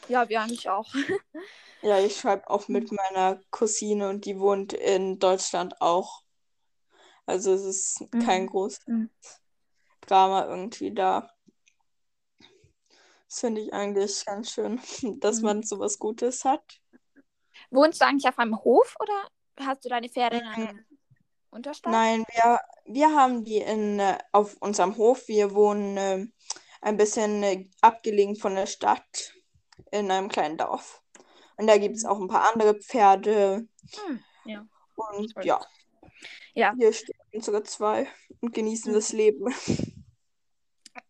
Ja, 0.08 0.28
wir 0.28 0.42
eigentlich 0.42 0.70
auch. 0.70 0.94
ja, 1.82 2.00
ich 2.00 2.18
schreibe 2.18 2.50
auch 2.50 2.68
mit 2.68 2.92
meiner 2.92 3.40
Cousine 3.52 4.10
und 4.10 4.26
die 4.26 4.40
wohnt 4.40 4.74
in 4.74 5.20
Deutschland 5.20 5.82
auch. 5.82 6.24
Also 7.26 7.54
es 7.54 7.64
ist 7.64 8.06
kein 8.20 8.48
Mhm. 8.48 8.50
großes 8.50 8.82
Mhm. 8.88 9.10
Drama 10.02 10.46
irgendwie 10.46 10.94
da. 10.94 11.30
Das 13.28 13.40
finde 13.42 13.62
ich 13.62 13.74
eigentlich 13.74 14.26
ganz 14.26 14.52
schön, 14.52 14.82
dass 15.22 15.42
Mhm. 15.42 15.46
man 15.46 15.64
sowas 15.64 16.00
Gutes 16.00 16.44
hat. 16.44 16.82
Wohnst 17.72 18.02
du 18.02 18.06
eigentlich 18.06 18.28
auf 18.28 18.40
einem 18.40 18.58
Hof 18.64 18.96
oder 19.00 19.30
hast 19.60 19.86
du 19.86 19.90
deine 19.90 20.10
Pferde 20.10 20.38
in 20.38 20.44
Mhm. 20.46 20.50
einem 20.52 20.86
Unterstand? 21.52 21.94
Nein, 21.96 22.24
wir, 22.34 22.60
wir 22.86 23.14
haben 23.16 23.44
die 23.44 23.58
in, 23.58 24.00
äh, 24.00 24.18
auf 24.32 24.58
unserem 24.60 24.98
Hof. 24.98 25.28
Wir 25.28 25.54
wohnen 25.54 25.98
äh, 25.98 26.26
ein 26.82 26.98
bisschen 26.98 27.44
äh, 27.44 27.70
abgelegen 27.82 28.36
von 28.36 28.56
der 28.56 28.66
Stadt 28.68 29.34
in 29.92 30.12
einem 30.12 30.30
kleinen 30.30 30.58
Dorf. 30.58 31.02
Und 31.58 31.68
da 31.68 31.78
gibt 31.78 31.96
es 31.98 32.06
auch 32.06 32.20
ein 32.20 32.28
paar 32.28 32.50
andere 32.52 32.76
Pferde. 32.76 33.68
Hm, 34.08 34.24
ja. 34.46 34.66
Und 34.96 35.34
ja, 35.44 35.60
Ja. 36.54 36.74
hier 36.78 36.94
stehen 36.94 37.16
unsere 37.34 37.64
zwei 37.64 38.08
und 38.42 38.54
genießen 38.54 38.92
Mhm. 38.92 38.96
das 38.96 39.12
Leben. 39.14 39.54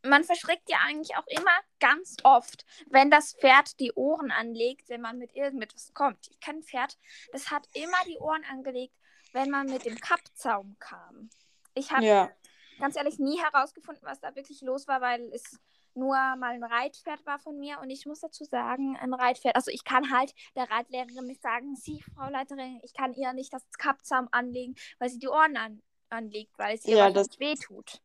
Man 0.03 0.23
verschreckt 0.23 0.69
ja 0.69 0.77
eigentlich 0.85 1.15
auch 1.17 1.27
immer 1.27 1.51
ganz 1.79 2.17
oft, 2.23 2.65
wenn 2.89 3.09
das 3.11 3.33
Pferd 3.33 3.79
die 3.79 3.91
Ohren 3.93 4.31
anlegt, 4.31 4.89
wenn 4.89 5.01
man 5.01 5.17
mit 5.17 5.35
irgendetwas 5.35 5.93
kommt. 5.93 6.27
Ich 6.29 6.39
kenne 6.39 6.59
ein 6.59 6.63
Pferd, 6.63 6.97
das 7.31 7.51
hat 7.51 7.67
immer 7.73 7.97
die 8.07 8.17
Ohren 8.17 8.43
angelegt, 8.45 8.95
wenn 9.33 9.49
man 9.49 9.67
mit 9.67 9.85
dem 9.85 9.99
Kappzaum 9.99 10.75
kam. 10.79 11.29
Ich 11.75 11.91
habe 11.91 12.05
Ja, 12.05 12.31
ganz 12.79 12.95
ehrlich 12.95 13.19
nie 13.19 13.39
herausgefunden, 13.39 14.03
was 14.05 14.19
da 14.19 14.35
wirklich 14.35 14.61
los 14.61 14.87
war, 14.87 15.01
weil 15.01 15.21
es 15.33 15.59
nur 15.95 16.15
mal 16.15 16.53
ein 16.53 16.63
Reitpferd 16.63 17.25
war 17.25 17.39
von 17.39 17.57
mir 17.57 17.79
und 17.81 17.89
ich 17.89 18.05
muss 18.05 18.19
dazu 18.21 18.45
sagen, 18.45 18.95
ein 18.97 19.13
Reitpferd, 19.13 19.55
also 19.55 19.71
ich 19.71 19.83
kann 19.83 20.11
halt 20.11 20.33
der 20.55 20.69
Reitlehrerin 20.69 21.25
nicht 21.25 21.41
sagen, 21.41 21.75
Sie, 21.75 22.01
Frau 22.15 22.29
Leiterin, 22.29 22.79
ich 22.83 22.93
kann 22.93 23.13
ihr 23.13 23.33
nicht 23.33 23.51
das 23.51 23.63
Kappzaum 23.77 24.29
anlegen, 24.31 24.75
weil 24.99 25.09
sie 25.09 25.19
die 25.19 25.27
Ohren 25.27 25.57
an, 25.57 25.81
anlegt, 26.09 26.57
weil 26.57 26.75
es 26.75 26.85
ihr 26.85 26.95
Ja, 26.97 27.09
das- 27.11 27.39
wehtut. 27.39 28.01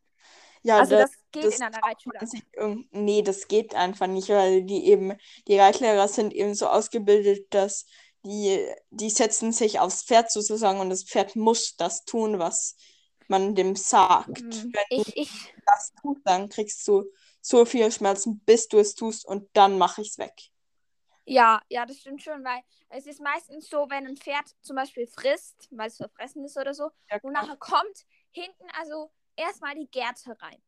Ja, 0.64 0.80
Also 0.80 0.96
das, 0.96 1.10
das 1.10 1.12
geht 1.32 1.44
das 1.44 1.58
in 1.58 1.62
einer 1.62 1.82
Reitschule. 1.82 2.18
nee, 2.92 3.22
das 3.22 3.48
geht 3.48 3.74
einfach 3.74 4.06
nicht, 4.06 4.28
weil 4.30 4.64
die 4.64 4.86
eben, 4.86 5.14
die 5.48 5.58
Reitlehrer 5.58 6.08
sind 6.08 6.32
eben 6.34 6.54
so 6.54 6.68
ausgebildet, 6.68 7.46
dass 7.54 7.86
die, 8.24 8.66
die 8.90 9.10
setzen 9.10 9.52
sich 9.52 9.80
aufs 9.80 10.04
Pferd 10.04 10.32
sozusagen 10.32 10.80
und 10.80 10.90
das 10.90 11.04
Pferd 11.04 11.36
muss 11.36 11.76
das 11.76 12.04
tun, 12.04 12.38
was 12.38 12.76
man 13.28 13.54
dem 13.54 13.76
sagt. 13.76 14.38
Hm, 14.40 14.72
Wenn 14.72 14.84
du 14.96 15.02
Ich, 15.02 15.16
ich, 15.16 15.54
das 15.66 15.92
tust, 16.02 16.22
dann 16.24 16.48
kriegst 16.48 16.86
du 16.88 17.04
so 17.42 17.64
viel 17.66 17.90
Schmerzen, 17.92 18.40
bis 18.40 18.68
du 18.68 18.78
es 18.78 18.94
tust 18.94 19.26
und 19.26 19.48
dann 19.54 19.78
mache 19.78 20.02
ich 20.02 20.10
es 20.10 20.18
weg. 20.18 20.34
ja, 21.26 21.60
ja, 21.68 21.86
das 21.86 22.00
stimmt 22.00 22.22
schon, 22.22 22.44
weil 22.44 22.60
es 22.90 23.06
ist 23.06 23.20
meistens 23.20 23.68
so, 23.68 23.88
wenn 23.90 24.06
ein 24.06 24.16
Pferd 24.16 24.44
zum 24.62 24.76
Beispiel 24.76 25.06
frisst, 25.06 25.68
weil 25.70 25.88
es 25.88 25.96
verfressen 25.96 26.44
ist 26.44 26.56
oder 26.58 26.74
so, 26.74 26.90
Ja, 27.10 27.20
und 27.22 27.32
nachher 27.32 27.56
kommt 27.56 28.06
hinten 28.30 28.66
also 28.78 29.10
erstmal 29.36 29.74
die 29.74 29.88
Gerte 29.90 30.36
rein. 30.40 30.62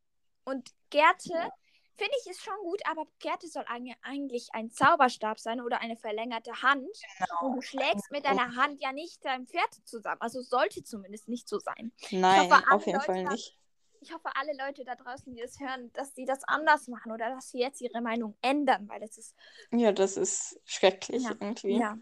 Und 0.44 0.70
Gerte 0.90 1.50
finde 1.96 2.12
ich 2.20 2.30
ist 2.30 2.42
schon 2.42 2.56
gut, 2.62 2.80
aber 2.88 3.06
Pferde 3.18 3.48
soll 3.48 3.64
eigentlich 4.02 4.48
ein 4.52 4.70
Zauberstab 4.70 5.40
sein 5.40 5.60
oder 5.60 5.80
eine 5.80 5.96
verlängerte 5.96 6.62
Hand. 6.62 6.86
Genau. 7.18 7.46
Und 7.46 7.56
du 7.56 7.62
schlägst 7.62 8.10
mit 8.10 8.24
deiner 8.24 8.54
Hand 8.56 8.80
ja 8.80 8.92
nicht 8.92 9.24
dein 9.24 9.46
Pferd 9.46 9.74
zusammen. 9.84 10.20
Also 10.20 10.42
sollte 10.42 10.84
zumindest 10.84 11.28
nicht 11.28 11.48
so 11.48 11.58
sein. 11.58 11.92
Nein, 12.10 12.50
hoffe, 12.50 12.64
auf 12.70 12.86
jeden 12.86 12.98
Leute 12.98 13.06
Fall 13.06 13.24
nicht. 13.24 13.58
Ich 14.02 14.12
hoffe, 14.12 14.28
alle 14.34 14.52
Leute 14.56 14.84
da 14.84 14.94
draußen, 14.94 15.34
die 15.34 15.40
das 15.40 15.58
hören, 15.58 15.90
dass 15.94 16.14
sie 16.14 16.26
das 16.26 16.44
anders 16.44 16.86
machen 16.86 17.12
oder 17.12 17.30
dass 17.30 17.50
sie 17.50 17.58
jetzt 17.58 17.80
ihre 17.80 18.00
Meinung 18.02 18.36
ändern, 18.42 18.88
weil 18.88 19.00
das 19.00 19.16
ist 19.16 19.34
Ja, 19.72 19.90
das 19.90 20.16
ist 20.16 20.60
schrecklich 20.64 21.24
Ja, 21.24 21.30
irgendwie. 21.30 21.78
Ja. 21.78 21.98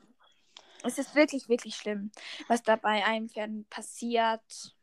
Es 0.83 0.99
ist 0.99 1.14
wirklich, 1.14 1.49
wirklich 1.49 1.76
schlimm, 1.76 2.11
was 2.49 2.62
da 2.62 2.76
bei 2.76 3.04
einem 3.04 3.30
Pferden 3.30 3.64
passiert. 3.71 4.74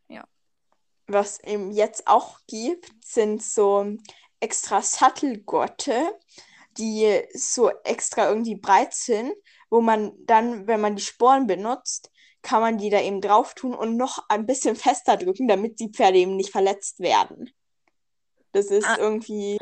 Was 1.11 1.39
eben 1.43 1.71
jetzt 1.71 2.07
auch 2.07 2.39
gibt, 2.47 2.91
sind 3.03 3.43
so 3.43 3.95
extra 4.39 4.81
Sattelgurte, 4.81 6.17
die 6.77 7.21
so 7.33 7.69
extra 7.83 8.29
irgendwie 8.29 8.55
breit 8.55 8.93
sind, 8.93 9.33
wo 9.69 9.81
man 9.81 10.13
dann, 10.25 10.67
wenn 10.67 10.81
man 10.81 10.95
die 10.95 11.01
Sporen 11.01 11.47
benutzt, 11.47 12.09
kann 12.41 12.61
man 12.61 12.77
die 12.77 12.89
da 12.89 12.99
eben 13.01 13.21
drauf 13.21 13.53
tun 13.53 13.75
und 13.75 13.97
noch 13.97 14.25
ein 14.29 14.45
bisschen 14.45 14.75
fester 14.75 15.17
drücken, 15.17 15.47
damit 15.47 15.79
die 15.79 15.89
Pferde 15.89 16.17
eben 16.17 16.35
nicht 16.37 16.51
verletzt 16.51 16.99
werden. 16.99 17.51
Das 18.51 18.67
ist 18.67 18.85
Ah. 18.87 18.97
irgendwie 18.97 19.59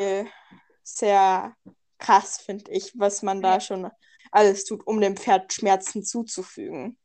sehr 0.84 1.56
krass, 1.98 2.40
finde 2.40 2.72
ich, 2.72 2.98
was 2.98 3.22
man 3.22 3.42
da 3.42 3.60
schon 3.60 3.90
alles 4.32 4.66
tut, 4.66 4.86
um 4.88 5.02
dem 5.02 5.18
Pferd 5.18 5.52
Schmerzen 5.52 6.04
zuzufügen. 6.04 6.98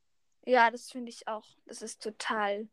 Ja, 0.47 0.71
das 0.71 0.91
finde 0.91 1.11
ich 1.11 1.27
auch. 1.27 1.47
Das 1.67 1.83
ist 1.83 2.03
total, 2.03 2.69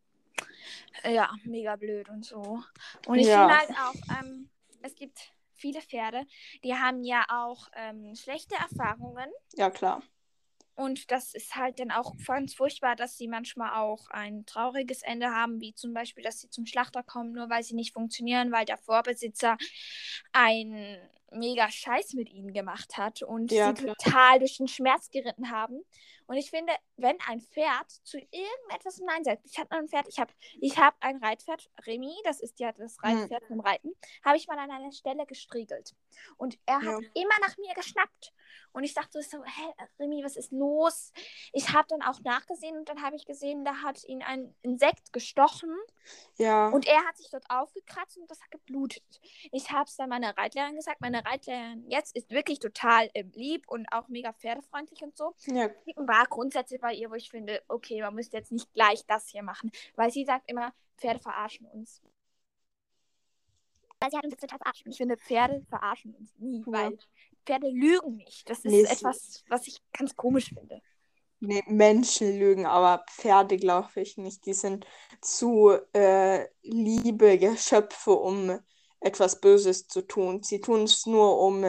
ja, 1.03 1.31
mega 1.45 1.75
blöd 1.75 2.09
und 2.09 2.25
so. 2.25 2.61
Und 3.07 3.19
ich 3.19 3.27
Ja. 3.27 3.47
finde 3.47 3.57
halt 3.57 3.69
auch, 3.71 4.01
ähm, 4.19 4.49
es 4.81 4.95
gibt 4.95 5.19
viele 5.53 5.81
Pferde, 5.81 6.25
die 6.63 6.73
haben 6.75 7.03
ja 7.03 7.25
auch 7.29 7.67
ähm, 7.75 8.15
schlechte 8.15 8.55
Erfahrungen. 8.55 9.29
Ja, 9.57 9.69
klar. 9.69 10.01
Und 10.75 11.11
das 11.11 11.33
ist 11.35 11.55
halt 11.55 11.79
dann 11.79 11.91
auch 11.91 12.15
ganz 12.25 12.55
furchtbar, 12.55 12.95
dass 12.95 13.17
sie 13.17 13.27
manchmal 13.27 13.73
auch 13.79 14.07
ein 14.09 14.45
trauriges 14.45 15.03
Ende 15.03 15.27
haben, 15.29 15.59
wie 15.61 15.75
zum 15.75 15.93
Beispiel, 15.93 16.23
dass 16.23 16.39
sie 16.39 16.49
zum 16.49 16.65
Schlachter 16.65 17.03
kommen, 17.03 17.33
nur 17.33 17.49
weil 17.49 17.61
sie 17.61 17.75
nicht 17.75 17.93
funktionieren, 17.93 18.51
weil 18.51 18.65
der 18.65 18.77
Vorbesitzer 18.77 19.57
einen 20.31 20.97
mega 21.31 21.69
Scheiß 21.69 22.13
mit 22.13 22.29
ihnen 22.29 22.53
gemacht 22.53 22.97
hat 22.97 23.21
und 23.21 23.51
Ja, 23.51 23.73
sie 23.73 23.73
klar. 23.73 23.95
total 23.97 24.39
durch 24.39 24.57
den 24.57 24.67
Schmerz 24.67 25.09
geritten 25.09 25.51
haben. 25.51 25.81
Und 26.31 26.37
ich 26.37 26.49
finde, 26.49 26.71
wenn 26.95 27.17
ein 27.27 27.41
Pferd 27.41 27.91
zu 28.05 28.17
irgendetwas 28.17 28.99
Nein 28.99 29.25
sagt, 29.25 29.41
ich 29.43 29.59
habe 29.59 29.69
ein 29.71 29.89
Pferd, 29.89 30.07
ich 30.07 30.17
habe 30.17 30.31
ich 30.61 30.77
hab 30.79 30.95
ein 31.01 31.17
Reitpferd, 31.17 31.69
Remy, 31.85 32.15
das 32.23 32.39
ist 32.39 32.57
ja 32.61 32.71
das 32.71 32.95
Hm. 33.01 33.17
Reitpferd 33.17 33.43
vom 33.47 33.59
Reiten, 33.59 33.91
habe 34.23 34.37
ich 34.37 34.47
mal 34.47 34.57
an 34.57 34.71
einer 34.71 34.93
Stelle 34.93 35.25
gestriegelt. 35.25 35.93
Und 36.37 36.57
er 36.65 36.75
hat 36.77 36.83
Ja. 36.85 37.09
immer 37.15 37.35
nach 37.41 37.57
mir 37.57 37.73
geschnappt. 37.73 38.33
Und 38.71 38.85
ich 38.85 38.93
dachte 38.93 39.21
so, 39.21 39.43
hä, 39.43 39.73
Remy, 39.99 40.23
was 40.23 40.37
ist 40.37 40.53
los? 40.53 41.11
Ich 41.51 41.73
habe 41.73 41.85
dann 41.89 42.01
auch 42.01 42.21
nachgesehen 42.21 42.77
und 42.77 42.87
dann 42.87 43.01
habe 43.01 43.17
ich 43.17 43.25
gesehen, 43.25 43.65
da 43.65 43.81
hat 43.81 44.01
ihn 44.05 44.21
ein 44.23 44.55
Insekt 44.61 45.11
gestochen 45.11 45.75
Ja. 46.37 46.69
und 46.69 46.87
er 46.87 47.03
hat 47.05 47.17
sich 47.17 47.29
dort 47.29 47.43
aufgekratzt 47.49 48.17
und 48.17 48.31
das 48.31 48.41
hat 48.41 48.51
geblutet. 48.51 49.03
Ich 49.51 49.69
habe 49.71 49.83
es 49.83 49.97
dann 49.97 50.07
meiner 50.07 50.37
Reitlehrerin 50.37 50.75
gesagt. 50.77 51.01
Meine 51.01 51.25
Reitlehrerin 51.25 51.85
jetzt 51.89 52.15
ist 52.15 52.29
wirklich 52.31 52.59
total 52.59 53.09
ähm, 53.13 53.31
lieb 53.35 53.67
und 53.67 53.85
auch 53.91 54.07
mega 54.07 54.31
pferdefreundlich 54.31 55.01
und 55.01 55.17
so. 55.17 55.35
ja, 55.47 55.69
War 55.97 56.20
grundsätzlich 56.25 56.81
bei 56.81 56.93
ihr, 56.93 57.09
wo 57.09 57.15
ich 57.15 57.29
finde, 57.29 57.61
okay, 57.67 58.01
man 58.01 58.15
müsste 58.15 58.37
jetzt 58.37 58.51
nicht 58.51 58.71
gleich 58.73 59.05
das 59.07 59.27
hier 59.27 59.43
machen. 59.43 59.71
Weil 59.95 60.11
sie 60.11 60.25
sagt 60.25 60.49
immer, 60.49 60.73
Pferde 60.97 61.19
verarschen 61.19 61.65
uns. 61.67 62.01
Weil 63.99 64.09
sie 64.11 64.17
hat 64.17 64.23
uns 64.23 64.33
jetzt 64.33 64.41
total 64.41 64.59
verarscht. 64.59 64.85
Und 64.85 64.91
ich 64.91 64.97
finde, 64.97 65.17
Pferde 65.17 65.63
verarschen 65.69 66.15
uns 66.15 66.31
nie, 66.37 66.63
Ja. 66.65 66.71
weil 66.73 66.97
Pferde 67.45 67.69
lügen 67.69 68.17
nicht. 68.17 68.49
Das 68.49 68.59
ist 68.59 68.65
Nee, 68.65 68.81
etwas, 68.83 69.43
was 69.47 69.67
ich 69.67 69.77
ganz 69.93 70.15
komisch 70.15 70.49
finde. 70.49 70.81
Nee, 71.39 71.63
Menschen 71.67 72.37
lügen, 72.37 72.67
aber 72.67 73.03
Pferde 73.09 73.57
glaube 73.57 73.89
ich 74.01 74.17
nicht. 74.17 74.45
Die 74.45 74.53
sind 74.53 74.85
zu 75.21 75.71
äh, 75.93 76.45
liebe 76.61 77.37
Geschöpfe, 77.39 78.11
um 78.11 78.59
etwas 78.99 79.41
Böses 79.41 79.87
zu 79.87 80.03
tun. 80.03 80.43
Sie 80.43 80.61
tun 80.61 80.83
es 80.83 81.07
nur, 81.07 81.39
um 81.39 81.65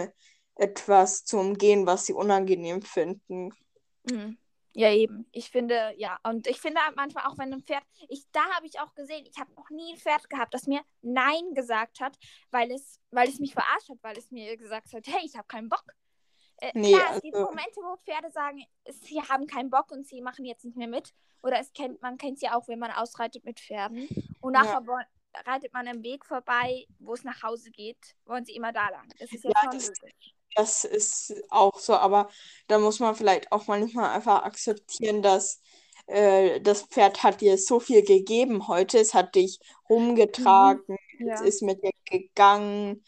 etwas 0.57 1.25
zu 1.25 1.39
umgehen, 1.39 1.87
was 1.87 2.05
sie 2.07 2.13
unangenehm 2.13 2.83
finden. 2.83 3.51
Mhm. 4.05 4.37
Ja, 4.75 4.91
eben. 4.91 5.27
Ich 5.33 5.51
finde, 5.51 5.93
ja. 5.99 6.19
Und 6.23 6.47
ich 6.47 6.59
finde 6.61 6.81
manchmal 6.97 7.27
auch, 7.27 7.37
wenn 7.39 7.53
ein 7.53 7.63
Pferd. 7.63 7.83
Ich, 8.09 8.25
da 8.33 8.41
habe 8.55 8.67
ich 8.67 8.81
auch 8.81 8.95
gesehen, 8.95 9.27
ich 9.27 9.39
habe 9.39 9.53
noch 9.55 9.69
nie 9.71 9.93
ein 9.93 9.99
Pferd 9.99 10.31
gehabt, 10.31 10.55
das 10.55 10.67
mir 10.67 10.81
Nein 11.03 11.53
gesagt 11.55 12.01
hat, 12.01 12.17
weil 12.51 12.71
es, 12.73 12.99
weil 13.11 13.29
es 13.29 13.39
mich 13.39 13.53
verarscht 13.53 13.91
hat, 13.91 13.99
weil 14.03 14.17
es 14.17 14.31
mir 14.31 14.57
gesagt 14.57 14.93
hat, 14.95 15.07
hey, 15.07 15.21
ich 15.25 15.37
habe 15.37 15.47
keinen 15.47 15.69
Bock. 15.69 15.85
Äh, 16.59 16.71
Nee, 16.75 16.93
klar, 16.93 17.17
es 17.17 17.23
gibt 17.23 17.35
also- 17.35 17.49
Momente, 17.49 17.81
wo 17.83 17.97
Pferde 17.99 18.31
sagen, 18.31 18.65
sie 18.89 19.21
haben 19.21 19.47
keinen 19.47 19.69
Bock 19.71 19.91
und 19.91 20.07
sie 20.07 20.23
machen 20.23 20.45
jetzt 20.45 20.65
nicht 20.65 20.77
mehr 20.77 20.89
mit. 20.89 21.13
Oder 21.43 21.59
es 21.59 21.73
kennt, 21.73 22.01
man 22.01 22.17
kennt 22.17 22.37
es 22.37 22.43
ja 22.43 22.57
auch, 22.57 22.67
wenn 22.69 22.79
man 22.79 22.93
ausreitet 22.93 23.45
mit 23.45 23.59
Pferden. 23.61 24.09
Und 24.41 24.55
Ja. 24.55 24.63
nachher 24.63 24.87
wo- 24.87 24.99
reitet 25.51 25.73
man 25.73 25.89
am 25.89 26.03
Weg 26.03 26.25
vorbei, 26.25 26.87
wo 26.99 27.15
es 27.15 27.25
nach 27.25 27.43
Hause 27.43 27.71
geht, 27.71 28.17
wollen 28.27 28.45
sie 28.45 28.55
immer 28.55 28.73
da 28.73 28.89
lang. 28.91 29.09
Das 29.19 29.33
ist 29.33 29.45
ja, 29.45 29.51
Ja, 29.55 29.61
schon 29.63 29.71
das-. 29.73 29.93
Das 30.55 30.85
ist 30.85 31.33
auch 31.51 31.79
so, 31.79 31.95
aber 31.95 32.29
da 32.69 32.79
muss 32.79 33.01
man 33.01 33.15
vielleicht 33.15 33.51
auch 33.53 33.67
manchmal 33.69 34.11
einfach 34.11 34.43
akzeptieren, 34.43 35.23
dass 35.23 35.61
äh, 36.07 36.61
das 36.61 36.83
Pferd 36.83 37.23
hat 37.23 37.41
dir 37.41 37.57
so 37.57 37.81
viel 37.81 38.03
gegeben 38.05 38.69
heute. 38.69 38.99
Es 38.99 39.15
hat 39.15 39.35
dich 39.35 39.59
rumgetragen, 39.89 40.97
es 41.33 41.41
Ja. 41.41 41.41
ist 41.41 41.63
mit 41.63 41.83
dir 41.83 41.93
gegangen. 42.05 43.03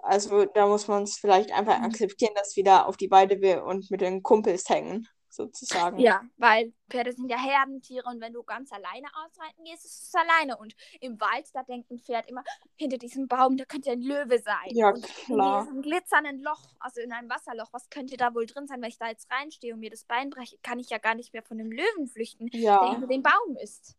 Also 0.00 0.44
da 0.46 0.66
muss 0.66 0.88
man 0.88 1.04
es 1.04 1.16
vielleicht 1.18 1.52
einfach 1.52 1.80
Mhm. 1.80 1.82
akzeptieren, 1.82 2.34
dass 2.36 2.56
wieder 2.56 2.86
auf 2.88 2.96
die 2.98 3.10
Weide 3.10 3.40
will 3.40 3.58
und 3.60 3.90
mit 3.90 4.00
den 4.02 4.22
Kumpels 4.22 4.68
hängen, 4.68 5.08
sozusagen. 5.34 5.98
Ja, 5.98 6.22
weil 6.36 6.72
Pferde 6.88 7.12
sind 7.12 7.30
ja 7.30 7.38
Herdentiere 7.38 8.08
und 8.08 8.20
wenn 8.20 8.32
du 8.32 8.42
ganz 8.42 8.72
alleine 8.72 9.08
ausreiten 9.24 9.64
gehst, 9.64 9.84
ist 9.84 10.08
es 10.08 10.14
alleine. 10.14 10.56
Und 10.56 10.74
im 11.00 11.20
Wald, 11.20 11.46
da 11.52 11.62
denkt 11.62 11.90
ein 11.90 11.98
Pferd 11.98 12.28
immer, 12.28 12.44
hinter 12.76 12.98
diesem 12.98 13.28
Baum, 13.28 13.56
da 13.56 13.64
könnte 13.64 13.90
ein 13.90 14.02
Löwe 14.02 14.38
sein. 14.38 14.68
Ja, 14.70 14.90
und 14.90 15.02
klar. 15.02 15.60
in 15.60 15.66
diesem 15.66 15.82
glitzernden 15.82 16.40
Loch, 16.40 16.74
also 16.80 17.00
in 17.00 17.12
einem 17.12 17.28
Wasserloch, 17.30 17.72
was 17.72 17.90
könnte 17.90 18.16
da 18.16 18.34
wohl 18.34 18.46
drin 18.46 18.66
sein, 18.66 18.80
wenn 18.82 18.88
ich 18.88 18.98
da 18.98 19.08
jetzt 19.08 19.30
reinstehe 19.30 19.74
und 19.74 19.80
mir 19.80 19.90
das 19.90 20.04
Bein 20.04 20.30
breche, 20.30 20.58
kann 20.62 20.78
ich 20.78 20.90
ja 20.90 20.98
gar 20.98 21.14
nicht 21.14 21.32
mehr 21.32 21.42
von 21.42 21.58
dem 21.58 21.70
Löwen 21.70 22.06
flüchten, 22.06 22.48
der 22.48 22.60
Ja, 22.60 22.90
hinter 22.90 23.06
dem 23.06 23.22
Baum 23.22 23.56
ist. 23.62 23.96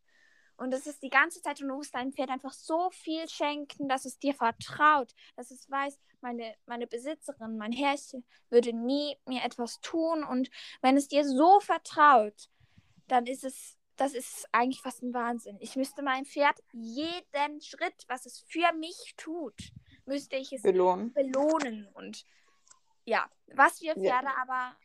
Und 0.58 0.72
das 0.72 0.88
ist 0.88 1.04
die 1.04 1.10
ganze 1.10 1.42
Zeit 1.42 1.62
und 1.62 1.68
du 1.68 1.76
musst 1.76 1.94
deinem 1.94 2.14
Pferd 2.14 2.30
einfach 2.30 2.54
so 2.54 2.90
viel 2.92 3.28
schenken, 3.28 3.90
dass 3.90 4.06
es 4.06 4.20
dir 4.20 4.34
vertraut, 4.34 5.14
dass 5.36 5.52
es 5.52 5.70
weiß, 5.70 6.00
meine, 6.22 6.56
meine 6.66 6.88
Besitzerin, 6.88 7.58
mein 7.58 7.72
Herrchen 7.72 8.26
würde 8.50 8.74
nie 8.74 9.18
mir 9.26 9.44
etwas 9.44 9.80
tun. 9.82 10.24
Und 10.24 10.50
wenn 10.82 10.98
es 10.98 11.08
dir 11.08 11.26
so 11.26 11.60
vertraut, 11.60 12.50
dann 13.08 13.26
ist 13.28 13.44
es, 13.44 13.78
das 13.98 14.14
ist 14.14 14.48
eigentlich 14.52 14.82
fast 14.82 15.04
ein 15.04 15.14
Wahnsinn. 15.14 15.58
Ich 15.60 15.76
müsste 15.76 16.02
mein 16.02 16.26
Pferd 16.26 16.62
jeden 16.72 17.62
Schritt, 17.62 18.06
was 18.08 18.26
es 18.26 18.40
für 18.48 18.72
mich 18.74 19.14
tut, 19.18 19.72
müsste 20.06 20.38
ich 20.38 20.54
es 20.54 20.62
belohnen. 20.62 21.14
belohnen. 21.14 21.88
Und 21.94 22.26
ja, 23.06 23.30
was 23.54 23.82
wir 23.82 23.96
Ja. 23.98 24.02
Pferde 24.22 24.36
aber, 24.38 24.76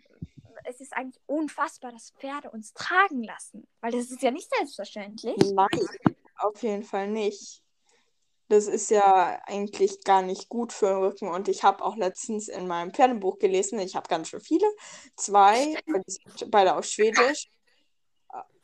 es 0.64 0.80
ist 0.80 0.92
eigentlich 0.92 1.22
unfassbar, 1.26 1.92
dass 1.92 2.12
Pferde 2.18 2.50
uns 2.50 2.72
tragen 2.72 3.22
lassen. 3.22 3.66
Weil 3.80 3.92
das 3.92 4.10
ist 4.10 4.22
ja 4.22 4.30
nicht 4.30 4.48
selbstverständlich. 4.56 5.36
Nein, 5.52 5.68
auf 6.36 6.62
jeden 6.62 6.82
Fall 6.82 7.08
nicht. 7.08 7.62
Das 8.48 8.66
ist 8.66 8.90
ja 8.90 9.40
eigentlich 9.46 10.02
gar 10.02 10.22
nicht 10.22 10.48
gut 10.48 10.72
für 10.72 10.88
den 10.88 10.98
Rücken. 10.98 11.28
Und 11.28 11.48
ich 11.48 11.62
habe 11.62 11.84
auch 11.84 11.96
letztens 11.96 12.48
in 12.48 12.66
meinem 12.66 12.92
Pferdebuch 12.92 13.38
gelesen, 13.38 13.78
ich 13.78 13.94
habe 13.94 14.08
ganz 14.08 14.28
schön 14.28 14.40
viele, 14.40 14.66
zwei, 15.16 15.78
beide 16.48 16.74
auf 16.74 16.84
Schwedisch. 16.84 17.48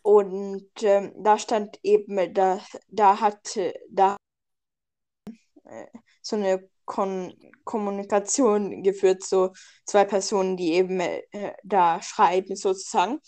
Und 0.02 0.70
ähm, 0.82 1.12
da 1.16 1.38
stand 1.38 1.78
eben, 1.82 2.32
da, 2.34 2.60
da 2.88 3.20
hat 3.20 3.58
da 3.90 4.16
äh, 5.64 5.86
so 6.22 6.36
eine 6.36 6.68
Kon 6.86 7.34
Kommunikation 7.64 8.82
geführt, 8.84 9.24
so 9.24 9.52
zwei 9.86 10.04
Personen, 10.04 10.56
die 10.56 10.74
eben 10.74 11.00
äh, 11.00 11.22
da 11.64 12.00
schreiben, 12.02 12.56
sozusagen. 12.56 13.20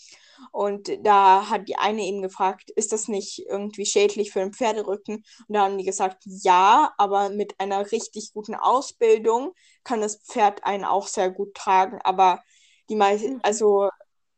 Und 0.51 0.89
da 1.05 1.49
hat 1.49 1.67
die 1.67 1.75
eine 1.77 2.03
eben 2.03 2.21
gefragt, 2.21 2.69
ist 2.71 2.93
das 2.93 3.07
nicht 3.09 3.39
irgendwie 3.49 3.85
schädlich 3.85 4.31
für 4.31 4.39
den 4.39 4.53
Pferderücken? 4.53 5.17
Und 5.47 5.53
da 5.55 5.63
haben 5.63 5.77
die 5.77 5.83
gesagt, 5.85 6.23
ja, 6.25 6.93
aber 6.97 7.29
mit 7.29 7.59
einer 7.59 7.91
richtig 7.91 8.31
guten 8.33 8.55
Ausbildung 8.55 9.53
kann 9.83 10.01
das 10.01 10.17
Pferd 10.23 10.63
einen 10.63 10.85
auch 10.85 11.07
sehr 11.07 11.29
gut 11.31 11.53
tragen. 11.55 11.99
Aber 12.03 12.41
die 12.89 12.95
meisten, 12.95 13.33
Mhm. 13.35 13.39
also 13.43 13.89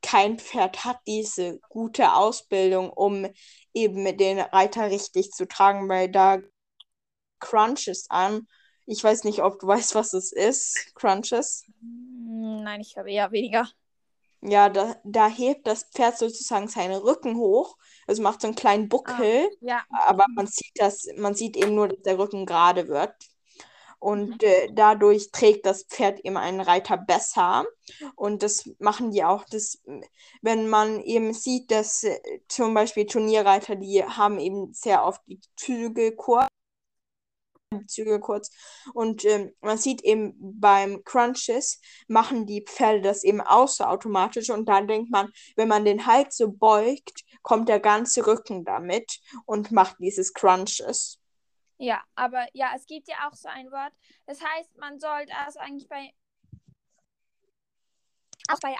kein 0.01 0.39
Pferd 0.39 0.83
hat 0.83 0.97
diese 1.07 1.59
gute 1.69 2.13
Ausbildung, 2.13 2.89
um 2.91 3.27
eben 3.73 4.17
den 4.17 4.39
Reiter 4.39 4.89
richtig 4.89 5.31
zu 5.31 5.47
tragen, 5.47 5.87
weil 5.89 6.09
da 6.09 6.39
Crunches 7.39 8.05
an. 8.09 8.47
Ich 8.85 9.03
weiß 9.03 9.23
nicht, 9.23 9.41
ob 9.41 9.59
du 9.59 9.67
weißt, 9.67 9.95
was 9.95 10.13
es 10.13 10.31
ist. 10.31 10.93
Crunches. 10.95 11.65
Hm, 11.79 12.63
Nein, 12.63 12.81
ich 12.81 12.97
habe 12.97 13.11
eher 13.11 13.31
weniger. 13.31 13.67
Ja, 14.43 14.69
da, 14.69 14.95
da 15.03 15.27
hebt 15.27 15.67
das 15.67 15.83
Pferd 15.83 16.17
sozusagen 16.17 16.67
seinen 16.67 16.99
Rücken 16.99 17.37
hoch, 17.37 17.77
also 18.07 18.23
macht 18.23 18.41
so 18.41 18.47
einen 18.47 18.55
kleinen 18.55 18.89
Buckel, 18.89 19.47
Ja. 19.59 19.83
aber 19.91 20.25
man 20.35 20.47
sieht 20.47 20.71
das, 20.77 21.05
man 21.15 21.35
sieht 21.35 21.55
eben 21.57 21.75
nur, 21.75 21.89
dass 21.89 22.01
der 22.01 22.17
Rücken 22.17 22.47
gerade 22.47 22.87
wird. 22.87 23.13
Und 23.99 24.41
äh, 24.41 24.69
dadurch 24.73 25.29
trägt 25.31 25.67
das 25.67 25.83
Pferd 25.83 26.21
eben 26.21 26.35
einen 26.35 26.59
Reiter 26.59 26.97
besser. 26.97 27.65
Und 28.15 28.41
das 28.41 28.67
machen 28.79 29.11
die 29.11 29.23
auch. 29.23 29.45
Das, 29.45 29.79
wenn 30.41 30.67
man 30.69 31.01
eben 31.01 31.35
sieht, 31.35 31.69
dass 31.69 32.01
äh, 32.03 32.19
zum 32.47 32.73
Beispiel 32.73 33.05
Turnierreiter, 33.05 33.75
die 33.75 34.03
haben 34.03 34.39
eben 34.39 34.73
sehr 34.73 35.05
oft 35.05 35.21
die 35.27 35.39
Zügel 35.55 36.15
kurz. 36.15 36.47
Zügel 37.87 38.19
kurz. 38.19 38.51
Und 38.93 39.25
ähm, 39.25 39.53
man 39.61 39.77
sieht 39.77 40.01
eben 40.03 40.35
beim 40.39 41.03
Crunches 41.03 41.79
machen 42.07 42.45
die 42.45 42.65
Pferde 42.65 43.01
das 43.01 43.23
eben 43.23 43.41
außerautomatisch. 43.41 44.49
Und 44.49 44.67
dann 44.67 44.87
denkt 44.87 45.11
man, 45.11 45.31
wenn 45.55 45.67
man 45.67 45.85
den 45.85 46.05
Hals 46.05 46.37
so 46.37 46.51
beugt, 46.51 47.23
kommt 47.41 47.69
der 47.69 47.79
ganze 47.79 48.25
Rücken 48.25 48.65
damit 48.65 49.19
und 49.45 49.71
macht 49.71 49.97
dieses 49.99 50.33
Crunches. 50.33 51.19
Ja, 51.77 52.03
aber 52.15 52.45
ja, 52.53 52.73
es 52.75 52.85
gibt 52.85 53.07
ja 53.07 53.27
auch 53.27 53.35
so 53.35 53.49
ein 53.49 53.71
Wort. 53.71 53.93
Das 54.27 54.39
heißt, 54.41 54.77
man 54.77 54.99
sollte 54.99 55.33
also 55.35 55.59
eigentlich 55.59 55.89
bei 55.89 56.11
auch 58.49 58.59
bei 58.59 58.75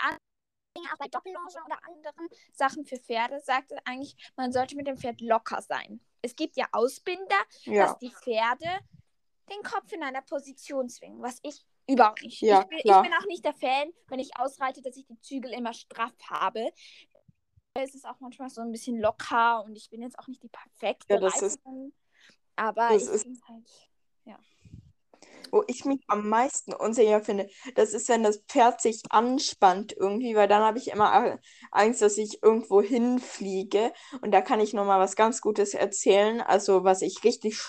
auch 0.75 0.97
bei 0.97 1.07
Doppellonge 1.07 1.47
oder 1.65 1.79
anderen 1.87 2.29
Sachen 2.53 2.85
für 2.85 2.97
Pferde 2.97 3.39
sagt 3.41 3.73
eigentlich, 3.85 4.15
man 4.35 4.51
sollte 4.51 4.75
mit 4.75 4.87
dem 4.87 4.97
Pferd 4.97 5.19
locker 5.21 5.61
sein. 5.61 5.99
Es 6.21 6.35
gibt 6.35 6.55
ja 6.57 6.67
Ausbinder, 6.71 7.35
Ja. 7.63 7.87
dass 7.87 7.97
die 7.99 8.09
Pferde 8.11 8.67
den 9.49 9.63
Kopf 9.63 9.91
in 9.91 10.03
einer 10.03 10.21
Position 10.21 10.87
zwingen, 10.89 11.21
was 11.21 11.39
ich 11.43 11.65
überhaupt 11.87 12.21
nicht. 12.23 12.41
Ja, 12.41 12.61
ich, 12.61 12.67
bin, 12.67 12.77
ich 12.79 12.83
bin 13.01 13.13
auch 13.13 13.25
nicht 13.27 13.43
der 13.43 13.53
Fan, 13.53 13.91
wenn 14.07 14.19
ich 14.19 14.37
ausreite, 14.37 14.81
dass 14.81 14.95
ich 14.97 15.05
die 15.05 15.19
Zügel 15.19 15.51
immer 15.51 15.73
straff 15.73 16.13
habe. 16.29 16.71
Es 17.73 17.95
ist 17.95 18.05
auch 18.05 18.19
manchmal 18.19 18.49
so 18.49 18.61
ein 18.61 18.71
bisschen 18.71 18.99
locker 18.99 19.63
und 19.63 19.75
ich 19.75 19.89
bin 19.89 20.01
jetzt 20.01 20.19
auch 20.19 20.27
nicht 20.27 20.43
die 20.43 20.49
perfekte 20.49 21.13
Ja, 21.15 21.19
das 21.19 21.41
ist- 21.41 21.59
Reiterin. 21.65 21.93
Aber 22.55 22.89
das 22.89 23.03
ich 23.03 23.09
ist- 23.25 23.41
halt. 23.47 23.67
Wo 25.51 25.63
ich 25.67 25.85
mich 25.85 26.01
am 26.07 26.29
meisten 26.29 26.73
unsicher 26.73 27.21
finde, 27.21 27.49
das 27.75 27.93
ist, 27.93 28.09
wenn 28.09 28.23
das 28.23 28.43
Pferd 28.47 28.81
sich 28.81 29.01
anspannt 29.09 29.93
irgendwie, 29.97 30.35
weil 30.35 30.47
dann 30.47 30.63
habe 30.63 30.77
ich 30.77 30.89
immer 30.91 31.39
Angst, 31.71 32.01
dass 32.01 32.17
ich 32.17 32.43
irgendwo 32.43 32.81
hinfliege. 32.81 33.91
Und 34.21 34.31
da 34.31 34.41
kann 34.41 34.59
ich 34.59 34.73
nochmal 34.73 34.99
was 34.99 35.15
ganz 35.15 35.41
Gutes 35.41 35.73
erzählen. 35.73 36.41
Also, 36.41 36.83
was 36.83 37.01
ich 37.01 37.23
richtig 37.23 37.59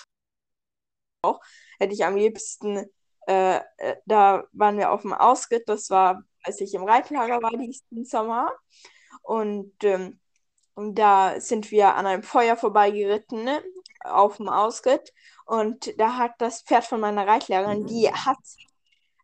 auch, 1.21 1.39
hätte 1.79 1.93
ich 1.93 2.05
am 2.05 2.15
liebsten, 2.15 2.85
äh, 3.27 3.57
äh, 3.77 3.95
da 4.05 4.43
waren 4.51 4.77
wir 4.77 4.91
auf 4.91 5.01
dem 5.01 5.13
Ausritt, 5.13 5.67
das 5.67 5.89
war, 5.89 6.23
als 6.43 6.59
ich 6.61 6.73
im 6.73 6.83
Reitlager 6.83 7.41
war 7.41 7.51
diesen 7.51 8.05
Sommer. 8.05 8.51
Und, 9.21 9.73
ähm, 9.83 10.19
da 10.75 11.39
sind 11.39 11.71
wir 11.71 11.95
an 11.95 12.07
einem 12.07 12.23
Feuer 12.23 12.57
vorbeigeritten, 12.57 13.43
ne, 13.43 13.63
auf 14.03 14.37
dem 14.37 14.49
Ausritt. 14.49 15.13
Und 15.45 15.99
da 15.99 16.17
hat 16.17 16.33
das 16.39 16.61
Pferd 16.61 16.85
von 16.85 16.99
meiner 16.99 17.27
Reitlehrerin, 17.27 17.85
die 17.85 18.09
hat, 18.09 18.37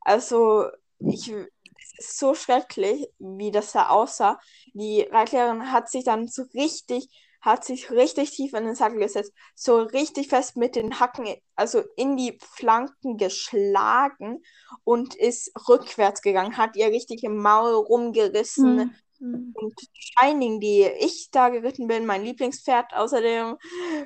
also 0.01 0.65
ich, 0.99 1.29
es 1.29 1.93
ist 1.97 2.19
so 2.19 2.35
schrecklich, 2.35 3.07
wie 3.19 3.51
das 3.51 3.71
da 3.71 3.89
aussah. 3.89 4.39
Die 4.73 5.01
Reitlehrerin 5.01 5.71
hat 5.71 5.89
sich 5.89 6.03
dann 6.03 6.27
so 6.27 6.43
richtig, 6.53 7.09
hat 7.41 7.63
sich 7.63 7.89
richtig 7.89 8.31
tief 8.31 8.53
in 8.53 8.65
den 8.65 8.75
Sattel 8.75 8.99
gesetzt, 8.99 9.33
so 9.55 9.77
richtig 9.77 10.27
fest 10.27 10.57
mit 10.57 10.75
den 10.75 10.99
Hacken, 10.99 11.27
also 11.55 11.83
in 11.95 12.17
die 12.17 12.37
Flanken 12.41 13.17
geschlagen 13.17 14.43
und 14.83 15.15
ist 15.15 15.51
rückwärts 15.69 16.21
gegangen, 16.21 16.57
hat 16.57 16.75
ihr 16.75 16.87
richtig 16.87 17.23
im 17.23 17.37
Maul 17.37 17.73
rumgerissen. 17.73 18.79
Hm. 18.79 18.95
Und 19.19 19.75
Shining, 19.93 20.59
die 20.59 20.83
ich 20.83 21.29
da 21.31 21.49
geritten 21.49 21.87
bin, 21.87 22.05
mein 22.05 22.23
Lieblingspferd 22.23 22.93
außerdem, 22.93 23.57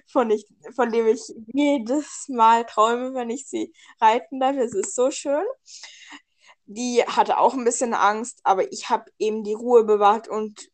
von, 0.08 0.30
ich, 0.32 0.46
von 0.76 0.92
dem 0.92 1.08
ich 1.08 1.22
jedes 1.54 2.28
Mal 2.30 2.66
träume, 2.66 3.14
wenn 3.14 3.30
ich 3.30 3.48
sie 3.48 3.74
reiten 4.02 4.40
darf. 4.40 4.58
Es 4.58 4.74
ist 4.74 4.96
so 4.96 5.12
schön. 5.12 5.46
Die 6.66 7.04
hatte 7.04 7.38
auch 7.38 7.54
ein 7.54 7.66
bisschen 7.66 7.94
Angst, 7.94 8.40
aber 8.44 8.72
ich 8.72 8.90
habe 8.90 9.12
eben 9.20 9.44
die 9.44 9.54
Ruhe 9.54 9.84
bewahrt 9.84 10.28
und 10.28 10.70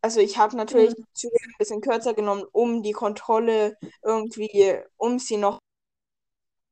also 0.00 0.20
ich 0.20 0.36
habe 0.36 0.56
natürlich 0.56 0.94
die 0.94 1.04
Züge 1.14 1.36
ein 1.42 1.54
bisschen 1.58 1.80
kürzer 1.80 2.12
genommen, 2.12 2.44
um 2.52 2.82
die 2.82 2.92
Kontrolle 2.92 3.76
irgendwie, 4.02 4.76
um 4.96 5.18
sie 5.18 5.38
noch 5.38 5.60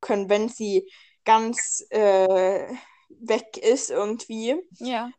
können, 0.01 0.29
wenn 0.29 0.49
sie 0.49 0.91
ganz 1.25 1.87
äh, 1.91 2.67
weg 3.09 3.57
ist 3.57 3.91
irgendwie 3.91 4.57
Ja. 4.81 5.11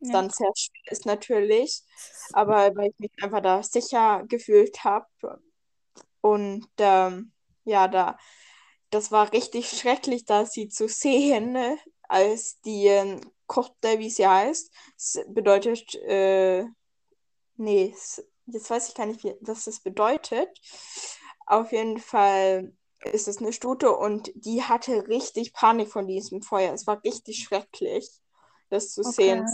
Ja. 0.00 0.12
dann 0.12 0.30
sehr 0.30 0.50
schwer 0.56 0.92
ist 0.92 1.06
natürlich, 1.06 1.82
aber 2.32 2.74
weil 2.74 2.90
ich 2.90 2.98
mich 2.98 3.12
einfach 3.22 3.42
da 3.42 3.62
sicher 3.62 4.24
gefühlt 4.26 4.82
habe 4.84 5.06
und 6.20 6.68
ähm, 6.78 7.32
ja, 7.64 7.88
da 7.88 8.18
das 8.90 9.12
war 9.12 9.32
richtig 9.32 9.70
schrecklich, 9.70 10.24
da 10.24 10.44
sie 10.44 10.68
zu 10.68 10.88
sehen, 10.88 11.52
ne, 11.52 11.78
als 12.08 12.60
die 12.62 12.86
ähm, 12.86 13.20
Korte, 13.46 13.98
wie 13.98 14.10
sie 14.10 14.26
heißt, 14.26 14.70
es 14.96 15.20
bedeutet, 15.28 15.94
äh, 15.94 16.64
nee, 17.56 17.94
jetzt 18.46 18.70
weiß 18.70 18.88
ich 18.88 18.94
gar 18.94 19.06
nicht, 19.06 19.22
wie, 19.24 19.34
was 19.40 19.64
das 19.64 19.80
bedeutet. 19.80 20.48
Auf 21.46 21.72
jeden 21.72 21.98
Fall 21.98 22.72
ist 23.12 23.28
es 23.28 23.38
eine 23.38 23.52
Stute 23.52 23.92
und 23.96 24.30
die 24.34 24.62
hatte 24.62 25.08
richtig 25.08 25.52
Panik 25.52 25.88
von 25.88 26.06
diesem 26.06 26.42
Feuer. 26.42 26.72
Es 26.72 26.86
war 26.86 27.02
richtig 27.04 27.42
schrecklich, 27.42 28.08
das 28.68 28.92
zu 28.92 29.02
sehen. 29.02 29.46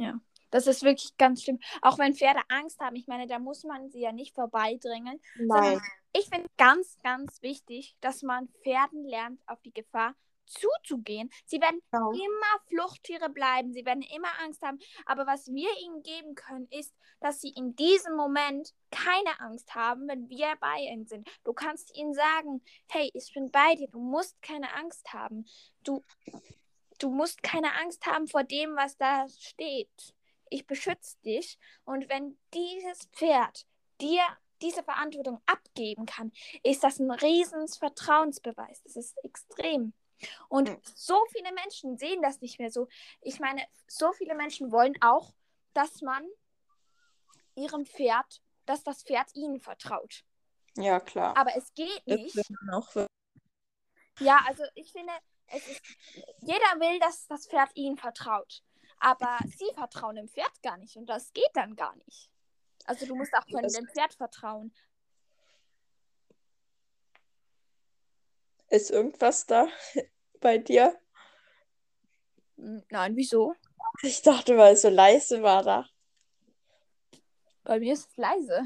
Ja. 0.00 0.20
Das 0.50 0.66
ist 0.66 0.82
wirklich 0.84 1.16
ganz 1.16 1.42
schlimm. 1.42 1.58
Auch 1.82 1.98
wenn 1.98 2.14
Pferde 2.14 2.40
Angst 2.48 2.80
haben, 2.80 2.96
ich 2.96 3.08
meine, 3.08 3.26
da 3.26 3.38
muss 3.38 3.64
man 3.64 3.90
sie 3.90 4.00
ja 4.00 4.12
nicht 4.12 4.34
vorbeidrängeln. 4.34 5.20
Nein. 5.38 5.80
Ich 6.12 6.28
finde 6.28 6.48
ganz, 6.56 6.98
ganz 7.02 7.42
wichtig, 7.42 7.96
dass 8.00 8.22
man 8.22 8.48
Pferden 8.62 9.04
lernt, 9.04 9.40
auf 9.46 9.60
die 9.62 9.72
Gefahr 9.72 10.14
zuzugehen. 10.46 11.30
Sie 11.44 11.60
werden 11.60 11.82
Genau. 11.90 12.12
immer 12.12 12.60
Fluchttiere 12.68 13.28
bleiben, 13.28 13.72
sie 13.72 13.84
werden 13.84 14.02
immer 14.14 14.28
Angst 14.44 14.62
haben. 14.62 14.78
Aber 15.04 15.26
was 15.26 15.46
wir 15.48 15.68
ihnen 15.82 16.02
geben 16.02 16.34
können, 16.36 16.68
ist, 16.70 16.94
dass 17.20 17.40
sie 17.40 17.50
in 17.50 17.74
diesem 17.74 18.14
Moment 18.14 18.72
keine 18.90 19.40
Angst 19.40 19.74
haben, 19.74 20.06
wenn 20.06 20.28
wir 20.28 20.54
bei 20.60 20.78
ihnen 20.82 21.06
sind. 21.06 21.28
Du 21.44 21.52
kannst 21.52 21.94
ihnen 21.96 22.14
sagen, 22.14 22.62
hey, 22.88 23.10
ich 23.12 23.32
bin 23.34 23.50
bei 23.50 23.74
dir, 23.74 23.88
du 23.88 23.98
musst 23.98 24.40
keine 24.40 24.72
Angst 24.74 25.12
haben. 25.12 25.46
Du, 25.82 26.04
du 27.02 27.10
musst 27.10 27.42
keine 27.42 27.74
Angst 27.74 28.06
haben 28.06 28.26
vor 28.28 28.44
dem, 28.44 28.76
was 28.76 28.96
da 28.96 29.26
steht. 29.28 30.14
Ich 30.48 30.66
beschütze 30.66 31.16
dich. 31.24 31.58
Und 31.84 32.08
wenn 32.08 32.38
dieses 32.54 33.06
Pferd 33.12 33.66
dir 34.00 34.22
diese 34.62 34.82
Verantwortung 34.82 35.40
abgeben 35.46 36.06
kann, 36.06 36.32
ist 36.62 36.82
das 36.82 36.98
ein 36.98 37.10
riesen 37.10 37.68
Vertrauensbeweis. 37.68 38.82
Das 38.84 38.96
ist 38.96 39.16
extrem. 39.24 39.92
Und 40.48 40.70
Mhm. 40.70 40.80
so 40.94 41.22
viele 41.30 41.52
Menschen 41.52 41.98
sehen 41.98 42.22
das 42.22 42.40
nicht 42.40 42.58
mehr 42.58 42.70
so. 42.70 42.88
Ich 43.20 43.38
meine, 43.38 43.62
so 43.86 44.12
viele 44.12 44.34
Menschen 44.34 44.72
wollen 44.72 44.94
auch, 45.02 45.34
dass 45.74 46.00
man 46.00 46.24
ihrem 47.54 47.84
Pferd, 47.84 48.40
dass 48.64 48.82
das 48.82 49.02
Pferd 49.02 49.34
ihnen 49.34 49.60
vertraut. 49.60 50.24
Ja, 50.76 51.00
klar. 51.00 51.36
Aber 51.36 51.54
es 51.56 51.72
geht 51.74 52.06
nicht. 52.06 52.34
Ja, 54.20 54.40
also 54.46 54.62
ich 54.74 54.90
finde, 54.92 55.12
ist, 55.54 55.82
jeder 56.40 56.80
will, 56.80 56.98
dass 57.00 57.26
das 57.26 57.46
Pferd 57.46 57.70
ihnen 57.74 57.96
vertraut. 57.96 58.62
Aber 58.98 59.38
sie 59.58 59.72
vertrauen 59.74 60.16
dem 60.16 60.28
Pferd 60.28 60.62
gar 60.62 60.76
nicht 60.78 60.96
und 60.96 61.06
das 61.06 61.32
geht 61.32 61.50
dann 61.54 61.76
gar 61.76 61.94
nicht. 61.96 62.30
Also 62.86 63.06
du 63.06 63.14
musst 63.14 63.34
auch 63.34 63.46
können 63.46 63.72
dem 63.72 63.88
Pferd 63.88 64.14
vertrauen. 64.14 64.72
Ist 68.68 68.90
irgendwas 68.90 69.46
da 69.46 69.68
bei 70.40 70.58
dir? 70.58 70.98
Hm, 72.56 72.84
Nein, 72.90 73.16
wieso? 73.16 73.54
Ich 74.02 74.22
dachte, 74.22 74.56
weil 74.56 74.74
es 74.74 74.82
so 74.82 74.88
leise 74.88 75.42
war 75.42 75.62
da. 75.62 75.88
Bei 77.64 77.80
mir 77.80 77.94
ist 77.94 78.10
es 78.10 78.16
leise. 78.16 78.62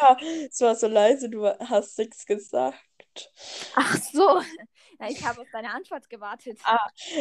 Ja, 0.00 0.16
es 0.48 0.60
war 0.60 0.74
so 0.74 0.86
leise, 0.86 1.28
du 1.28 1.46
hast 1.46 1.98
nichts 1.98 2.24
gesagt. 2.24 2.78
Ach 3.74 3.96
so. 3.96 4.40
Na, 5.00 5.08
ich 5.08 5.24
habe 5.24 5.40
auf 5.40 5.48
deine 5.50 5.72
Antwort 5.72 6.10
gewartet. 6.10 6.60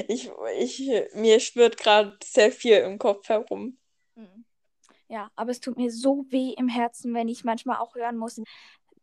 Ich, 0.10 0.30
ich, 0.58 0.92
mir 1.14 1.40
schwirrt 1.40 1.78
gerade 1.78 2.18
sehr 2.22 2.52
viel 2.52 2.76
im 2.76 3.00
Kopf 3.00 3.30
herum. 3.30 3.78
Hm. 4.16 4.46
Ja, 5.08 5.32
aber 5.38 5.52
es 5.52 5.62
tut 5.62 5.78
mir 5.78 5.90
so 5.90 6.26
weh 6.30 6.54
im 6.58 6.68
Herzen, 6.68 7.14
wenn 7.14 7.30
ich 7.30 7.46
manchmal 7.46 7.78
auch 7.78 7.96
hören 7.96 8.18
muss, 8.18 8.42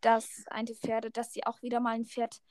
dass 0.03 0.45
eine 0.49 0.75
Pferde, 0.75 1.11
dass 1.11 1.33
sie 1.33 1.47
auch 1.47 1.63
wieder 1.63 1.81
mal 1.81 1.95
ein 1.95 2.05
Pferd 2.05 2.43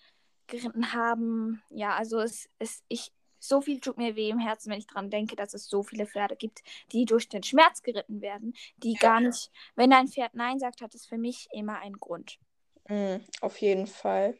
geritten 0.47 0.93
haben. 0.93 1.61
Ja, 1.69 1.95
also 1.95 2.19
es, 2.19 2.49
es, 2.57 2.83
ich, 2.88 3.11
so 3.39 3.61
viel 3.61 3.79
tut 3.79 3.97
mir 3.97 4.15
weh 4.15 4.29
im 4.29 4.39
Herzen, 4.39 4.71
wenn 4.71 4.79
ich 4.79 4.88
dran 4.88 5.11
denke, 5.11 5.35
dass 5.35 5.53
es 5.53 5.67
so 5.67 5.83
viele 5.83 6.07
Pferde 6.07 6.35
gibt, 6.35 6.63
die 6.91 7.05
durch 7.05 7.29
den 7.29 7.43
Schmerz 7.43 7.83
geritten 7.83 8.21
werden, 8.21 8.55
die 8.77 8.95
gar 8.95 9.21
nicht, 9.21 9.51
wenn 9.75 9.93
ein 9.93 10.07
Pferd 10.07 10.33
Nein 10.33 10.57
sagt, 10.57 10.81
hat 10.81 10.95
es 10.95 11.05
für 11.05 11.19
mich 11.19 11.47
immer 11.51 11.77
einen 11.77 11.99
Grund. 11.99 12.39
Mm, 12.89 13.17
auf 13.41 13.61
jeden 13.61 13.85
Fall. 13.85 14.39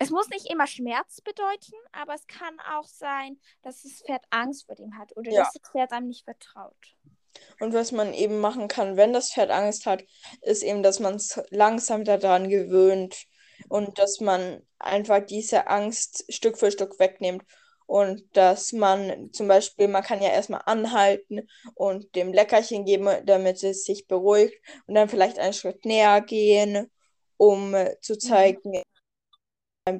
Es 0.00 0.10
muss 0.10 0.28
nicht 0.28 0.46
immer 0.50 0.66
Schmerz 0.68 1.20
bedeuten, 1.20 1.74
aber 1.92 2.14
es 2.14 2.26
kann 2.28 2.60
auch 2.60 2.86
sein, 2.86 3.40
dass 3.62 3.82
das 3.82 4.00
Pferd 4.02 4.24
Angst 4.30 4.66
vor 4.66 4.76
dem 4.76 4.96
hat 4.96 5.16
oder 5.16 5.32
Ja. 5.32 5.42
dass 5.42 5.52
das 5.52 5.62
Pferd 5.72 5.92
einem 5.92 6.06
nicht 6.08 6.24
vertraut. 6.24 6.96
Und 7.60 7.74
was 7.74 7.92
man 7.92 8.14
eben 8.14 8.40
machen 8.40 8.68
kann, 8.68 8.96
wenn 8.96 9.12
das 9.12 9.32
Pferd 9.32 9.50
Angst 9.50 9.86
hat, 9.86 10.04
ist 10.42 10.62
eben, 10.62 10.82
dass 10.82 11.00
man 11.00 11.16
es 11.16 11.40
langsam 11.50 12.04
daran 12.04 12.48
gewöhnt, 12.48 13.16
und 13.68 13.98
dass 13.98 14.20
man 14.20 14.62
einfach 14.78 15.18
diese 15.26 15.66
Angst 15.66 16.24
Stück 16.32 16.56
für 16.58 16.70
Stück 16.70 17.00
wegnimmt. 17.00 17.42
Und 17.86 18.24
dass 18.36 18.72
man 18.72 19.32
zum 19.32 19.48
Beispiel, 19.48 19.88
man 19.88 20.04
kann 20.04 20.22
ja 20.22 20.28
erstmal 20.30 20.62
anhalten 20.66 21.48
und 21.74 22.14
dem 22.14 22.32
Leckerchen 22.32 22.84
geben, 22.84 23.08
damit 23.26 23.62
es 23.64 23.84
sich 23.84 24.06
beruhigt 24.06 24.54
und 24.86 24.94
dann 24.94 25.08
vielleicht 25.08 25.38
einen 25.40 25.54
Schritt 25.54 25.84
näher 25.84 26.20
gehen, 26.20 26.88
um 27.36 27.74
zu 28.00 28.14
Mhm. 28.14 28.18
zeigen, 28.18 28.72
dann 28.74 28.82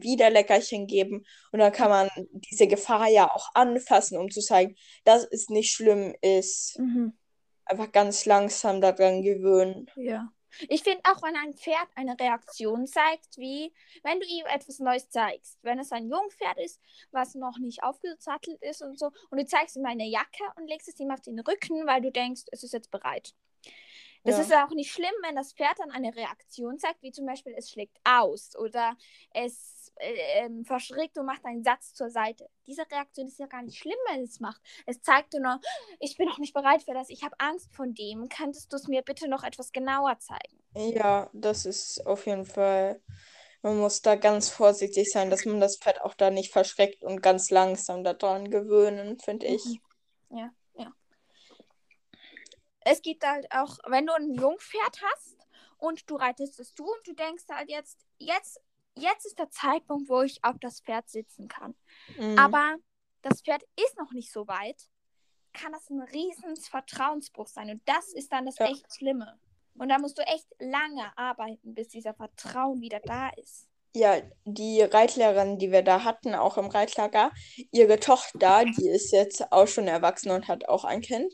wieder 0.02 0.30
Leckerchen 0.30 0.86
geben. 0.86 1.24
Und 1.52 1.58
dann 1.60 1.72
kann 1.72 1.90
man 1.90 2.08
diese 2.50 2.66
Gefahr 2.66 3.08
ja 3.08 3.30
auch 3.30 3.48
anfassen, 3.54 4.18
um 4.18 4.30
zu 4.30 4.40
zeigen, 4.40 4.76
dass 5.04 5.24
es 5.24 5.48
nicht 5.48 5.72
schlimm 5.72 6.14
ist. 6.22 6.78
Mhm. 6.78 7.16
Einfach 7.64 7.92
ganz 7.92 8.24
langsam 8.24 8.80
daran 8.80 9.22
gewöhnen. 9.22 9.90
Ja. 9.96 10.32
Ich 10.68 10.82
finde 10.82 11.02
auch, 11.04 11.22
wenn 11.22 11.36
ein 11.36 11.52
Pferd 11.52 11.88
eine 11.94 12.18
Reaktion 12.18 12.86
zeigt, 12.86 13.36
wie 13.36 13.72
wenn 14.02 14.18
du 14.18 14.26
ihm 14.26 14.46
etwas 14.46 14.78
Neues 14.78 15.08
zeigst. 15.10 15.58
Wenn 15.62 15.78
es 15.78 15.92
ein 15.92 16.08
Jungpferd 16.08 16.58
ist, 16.58 16.80
was 17.10 17.34
noch 17.34 17.58
nicht 17.58 17.82
aufgesattelt 17.82 18.60
ist 18.62 18.82
und 18.82 18.98
so, 18.98 19.10
und 19.30 19.38
du 19.38 19.44
zeigst 19.44 19.76
ihm 19.76 19.84
eine 19.84 20.06
Jacke 20.06 20.44
und 20.56 20.66
legst 20.66 20.88
es 20.88 20.98
ihm 20.98 21.10
auf 21.10 21.20
den 21.20 21.38
Rücken, 21.40 21.86
weil 21.86 22.00
du 22.00 22.10
denkst, 22.10 22.44
es 22.50 22.62
ist 22.64 22.72
jetzt 22.72 22.90
bereit. 22.90 23.34
Das 24.24 24.36
Ja. 24.36 24.42
ist 24.42 24.52
auch 24.54 24.74
nicht 24.74 24.90
schlimm, 24.90 25.14
wenn 25.22 25.36
das 25.36 25.52
Pferd 25.52 25.78
dann 25.78 25.90
eine 25.90 26.14
Reaktion 26.14 26.78
zeigt, 26.78 27.02
wie 27.02 27.12
zum 27.12 27.26
Beispiel 27.26 27.54
es 27.56 27.70
schlägt 27.70 27.98
aus 28.04 28.56
oder 28.56 28.96
es 29.32 29.77
äh, 30.00 30.44
ähm, 30.44 30.64
verschrickt 30.64 31.18
und 31.18 31.26
macht 31.26 31.44
einen 31.44 31.62
Satz 31.62 31.94
zur 31.94 32.10
Seite. 32.10 32.48
Diese 32.66 32.82
Reaktion 32.90 33.26
ist 33.26 33.38
ja 33.38 33.46
gar 33.46 33.62
nicht 33.62 33.78
schlimm, 33.78 33.98
wenn 34.10 34.22
es 34.22 34.40
macht. 34.40 34.60
Es 34.86 35.00
zeigt 35.02 35.34
nur, 35.34 35.60
ich 36.00 36.16
bin 36.16 36.26
noch 36.26 36.38
nicht 36.38 36.54
bereit 36.54 36.82
für 36.82 36.94
das, 36.94 37.10
ich 37.10 37.22
habe 37.22 37.34
Angst 37.38 37.74
von 37.74 37.94
dem. 37.94 38.28
Könntest 38.28 38.72
du 38.72 38.76
es 38.76 38.88
mir 38.88 39.02
bitte 39.02 39.28
noch 39.28 39.44
etwas 39.44 39.72
genauer 39.72 40.18
zeigen? 40.18 40.62
Ja, 40.74 41.30
das 41.32 41.66
ist 41.66 42.06
auf 42.06 42.26
jeden 42.26 42.46
Fall. 42.46 43.00
Man 43.62 43.78
muss 43.78 44.02
da 44.02 44.14
ganz 44.14 44.48
vorsichtig 44.48 45.10
sein, 45.10 45.30
dass 45.30 45.44
man 45.44 45.60
das 45.60 45.78
Pferd 45.78 46.00
auch 46.02 46.14
da 46.14 46.30
nicht 46.30 46.52
verschreckt 46.52 47.02
und 47.02 47.22
ganz 47.22 47.50
langsam 47.50 48.04
daran 48.04 48.50
gewöhnen, 48.50 49.18
finde 49.18 49.46
ich. 49.46 49.64
Mhm. 49.64 50.38
Ja, 50.38 50.50
ja. 50.74 50.92
Es 52.80 53.02
gibt 53.02 53.26
halt 53.26 53.50
auch, 53.50 53.78
wenn 53.86 54.06
du 54.06 54.12
ein 54.12 54.32
Jungpferd 54.32 55.02
hast 55.02 55.36
und 55.78 56.08
du 56.08 56.16
reitest 56.16 56.60
es 56.60 56.74
du 56.74 56.84
und 56.84 57.06
du 57.06 57.14
denkst 57.14 57.44
halt 57.50 57.70
jetzt, 57.70 57.98
jetzt, 58.18 58.60
jetzt 58.98 59.26
ist 59.26 59.38
der 59.38 59.50
Zeitpunkt, 59.50 60.08
wo 60.08 60.22
ich 60.22 60.42
auf 60.42 60.56
das 60.60 60.80
Pferd 60.80 61.08
sitzen 61.08 61.48
kann. 61.48 61.74
Mhm. 62.18 62.38
Aber 62.38 62.76
das 63.22 63.42
Pferd 63.42 63.62
ist 63.76 63.98
noch 63.98 64.12
nicht 64.12 64.32
so 64.32 64.46
weit, 64.46 64.82
kann 65.52 65.72
das 65.72 65.88
ein 65.90 66.00
riesen 66.00 66.56
Vertrauensbruch 66.56 67.48
sein. 67.48 67.70
Und 67.70 67.82
das 67.86 68.12
ist 68.12 68.32
dann 68.32 68.46
das 68.46 68.58
Ja. 68.58 68.66
echt 68.66 68.92
Schlimme. 68.94 69.38
Und 69.74 69.88
da 69.88 69.98
musst 69.98 70.18
du 70.18 70.22
echt 70.22 70.46
lange 70.58 71.16
arbeiten, 71.16 71.74
bis 71.74 71.88
dieser 71.88 72.14
Vertrauen 72.14 72.80
wieder 72.80 73.00
da 73.00 73.30
ist. 73.30 73.68
Ja, 73.94 74.20
die 74.44 74.82
Reitlehrerin, 74.82 75.58
die 75.58 75.72
wir 75.72 75.82
da 75.82 76.04
hatten, 76.04 76.34
auch 76.34 76.58
im 76.58 76.66
Reitlager, 76.66 77.32
ihre 77.72 77.98
Tochter, 77.98 78.64
die 78.64 78.88
ist 78.88 79.12
jetzt 79.12 79.50
auch 79.50 79.66
schon 79.66 79.88
erwachsen 79.88 80.30
und 80.30 80.46
hat 80.46 80.68
auch 80.68 80.84
ein 80.84 81.00
Kind. 81.00 81.32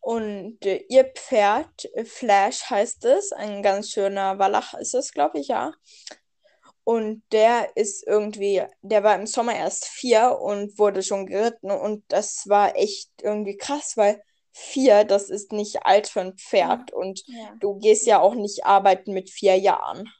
Und 0.00 0.64
äh, 0.66 0.84
ihr 0.88 1.04
Pferd, 1.04 1.84
äh, 1.94 2.04
Flash 2.04 2.68
heißt 2.70 3.04
es, 3.04 3.32
ein 3.32 3.62
ganz 3.62 3.90
schöner 3.90 4.38
Wallach 4.38 4.74
ist 4.74 4.94
es, 4.94 5.12
glaube 5.12 5.38
ich, 5.40 5.48
ja. 5.48 5.72
Und 6.84 7.22
der 7.32 7.76
ist 7.76 8.06
irgendwie, 8.06 8.62
der 8.82 9.02
war 9.02 9.14
im 9.14 9.26
Sommer 9.26 9.56
erst 9.56 9.86
vier 9.86 10.38
und 10.40 10.78
wurde 10.78 11.02
schon 11.02 11.26
geritten. 11.26 11.70
Und 11.70 12.04
das 12.08 12.46
war 12.46 12.76
echt 12.76 13.10
irgendwie 13.22 13.56
krass, 13.56 13.96
weil 13.96 14.22
vier, 14.52 15.04
das 15.04 15.30
ist 15.30 15.52
nicht 15.52 15.86
alt 15.86 16.06
für 16.06 16.20
ein 16.20 16.36
Pferd. 16.36 16.92
Und 16.92 17.24
Ja. 17.26 17.56
du 17.60 17.78
gehst 17.78 18.06
ja 18.06 18.20
auch 18.20 18.34
nicht 18.34 18.66
arbeiten 18.66 19.12
mit 19.14 19.30
vier 19.30 19.58
Jahren. 19.58 20.10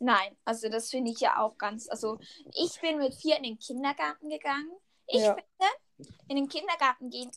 Nein, 0.00 0.36
also 0.44 0.68
das 0.68 0.90
finde 0.90 1.10
ich 1.10 1.20
ja 1.20 1.38
auch 1.38 1.56
ganz. 1.58 1.88
Also 1.88 2.18
ich 2.54 2.80
bin 2.80 2.98
mit 2.98 3.14
vier 3.14 3.36
in 3.36 3.44
den 3.44 3.58
Kindergarten 3.58 4.28
gegangen. 4.28 4.70
Ich 5.06 5.20
Ja. 5.20 5.34
finde, 5.34 5.72
in 6.28 6.36
den 6.36 6.48
Kindergarten 6.48 7.10
gehen 7.10 7.30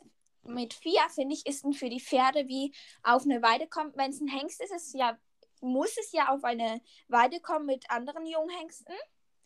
mit 0.44 0.74
vier, 0.74 1.02
finde 1.14 1.36
ich, 1.36 1.46
ist 1.46 1.66
für 1.76 1.90
die 1.90 2.00
Pferde 2.00 2.48
wie 2.48 2.74
auf 3.04 3.24
eine 3.24 3.42
Weide 3.42 3.68
kommen. 3.68 3.92
Wenn 3.96 4.12
es 4.12 4.22
ein 4.22 4.28
Hengst 4.28 4.62
ist, 4.62 4.74
ist 4.74 4.88
es 4.88 4.94
ja, 4.94 5.18
muss 5.62 5.98
es 5.98 6.12
ja 6.12 6.30
auf 6.30 6.44
eine 6.44 6.82
Weide 7.08 7.40
kommen 7.40 7.66
mit 7.66 7.90
anderen 7.90 8.26
Junghengsten. 8.26 8.96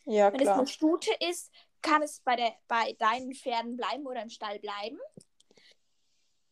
Ja, 0.04 0.32
Wenn 0.32 0.40
es 0.40 0.46
klar. 0.46 0.58
eine 0.58 0.66
Stute 0.66 1.10
ist, 1.20 1.52
kann 1.80 2.02
es 2.02 2.20
bei, 2.20 2.36
der, 2.36 2.54
bei 2.68 2.92
deinen 2.98 3.34
Pferden 3.34 3.76
bleiben 3.76 4.06
oder 4.06 4.22
im 4.22 4.30
Stall 4.30 4.58
bleiben. 4.58 4.98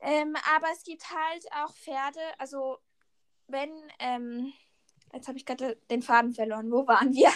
Ähm, 0.01 0.35
aber 0.57 0.68
es 0.73 0.83
gibt 0.83 1.03
halt 1.11 1.46
auch 1.53 1.75
Pferde, 1.75 2.20
also 2.38 2.79
wenn, 3.49 3.70
ähm, 3.99 4.53
jetzt 5.12 5.29
habe 5.29 5.37
ich 5.37 5.44
gerade 5.44 5.77
den 5.90 6.03
Faden 6.03 6.33
verloren, 6.33 6.70
wo 6.70 6.87
waren 6.87 7.12
wir? 7.12 7.31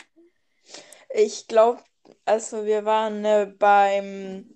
Ich 1.10 1.46
glaube, 1.46 1.82
also 2.24 2.64
wir 2.64 2.84
waren 2.84 3.24
äh, 3.24 3.46
beim 3.58 4.54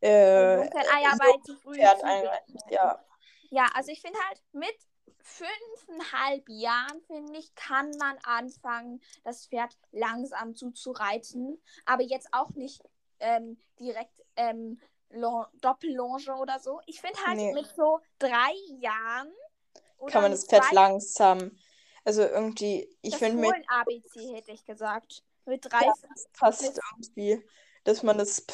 äh, 0.00 0.08
ah 0.08 1.00
ja, 1.00 1.16
bei 1.18 1.32
zu 1.44 1.56
früh. 1.56 1.74
Pferd 1.74 2.00
früh. 2.00 2.70
Ja, 2.70 3.04
Ja, 3.50 3.66
also 3.74 3.92
ich 3.92 4.00
finde 4.00 4.18
halt, 4.28 4.42
mit 4.52 4.74
fünfeinhalb 5.22 6.48
Jahren, 6.48 7.00
finde 7.06 7.38
ich, 7.38 7.54
kann 7.54 7.90
man 7.98 8.18
anfangen, 8.24 9.00
das 9.24 9.46
Pferd 9.46 9.76
langsam 9.92 10.54
zuzureiten. 10.54 11.60
Aber 11.84 12.02
jetzt 12.02 12.28
auch 12.32 12.50
nicht 12.50 12.82
ähm, 13.20 13.58
direkt 13.78 14.22
ähm, 14.36 14.80
Lon- 15.10 15.46
Doppellonge 15.60 16.34
oder 16.36 16.58
so. 16.58 16.80
Ich 16.86 17.00
finde 17.00 17.18
halt, 17.26 17.36
Nee. 17.36 17.52
mit 17.52 17.66
so 17.66 18.00
drei 18.18 18.52
Jahren 18.80 19.32
kann 20.08 20.22
man 20.22 20.32
das 20.32 20.46
Pferd 20.46 20.72
langsam, 20.72 21.56
also 22.04 22.22
irgendwie, 22.22 22.88
ich 23.02 23.12
das 23.12 23.20
finde 23.20 23.40
mit 23.40 23.50
Fohlen-ABC 23.50 24.34
hätte 24.34 24.52
ich 24.52 24.64
gesagt. 24.64 25.22
Mit 25.44 25.64
drei. 25.64 25.90
fast 26.32 26.62
mit- 26.62 26.78
irgendwie, 27.16 27.46
dass 27.84 28.02
man 28.02 28.18
das, 28.18 28.46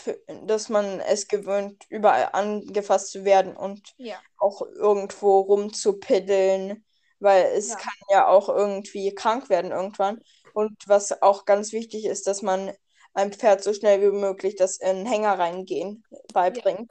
dass 0.44 0.68
man 0.68 1.00
es 1.00 1.28
gewöhnt, 1.28 1.84
überall 1.88 2.30
angefasst 2.32 3.10
zu 3.12 3.24
werden 3.24 3.56
und 3.56 3.94
Ja. 3.98 4.22
auch 4.38 4.62
irgendwo 4.62 5.40
rumzupiddeln, 5.40 6.84
weil 7.20 7.44
es 7.56 7.68
Ja. 7.70 7.76
kann 7.76 7.92
ja 8.10 8.26
auch 8.28 8.48
irgendwie 8.48 9.14
krank 9.14 9.50
werden 9.50 9.72
irgendwann. 9.72 10.20
Und 10.52 10.76
was 10.86 11.22
auch 11.22 11.44
ganz 11.44 11.72
wichtig 11.72 12.04
ist, 12.06 12.26
dass 12.26 12.42
man 12.42 12.72
einem 13.14 13.32
Pferd 13.32 13.62
so 13.62 13.72
schnell 13.72 14.00
wie 14.00 14.16
möglich 14.16 14.56
das 14.56 14.78
in 14.78 14.98
den 14.98 15.06
Hänger 15.06 15.38
reingehen 15.38 16.04
beibringt. 16.32 16.90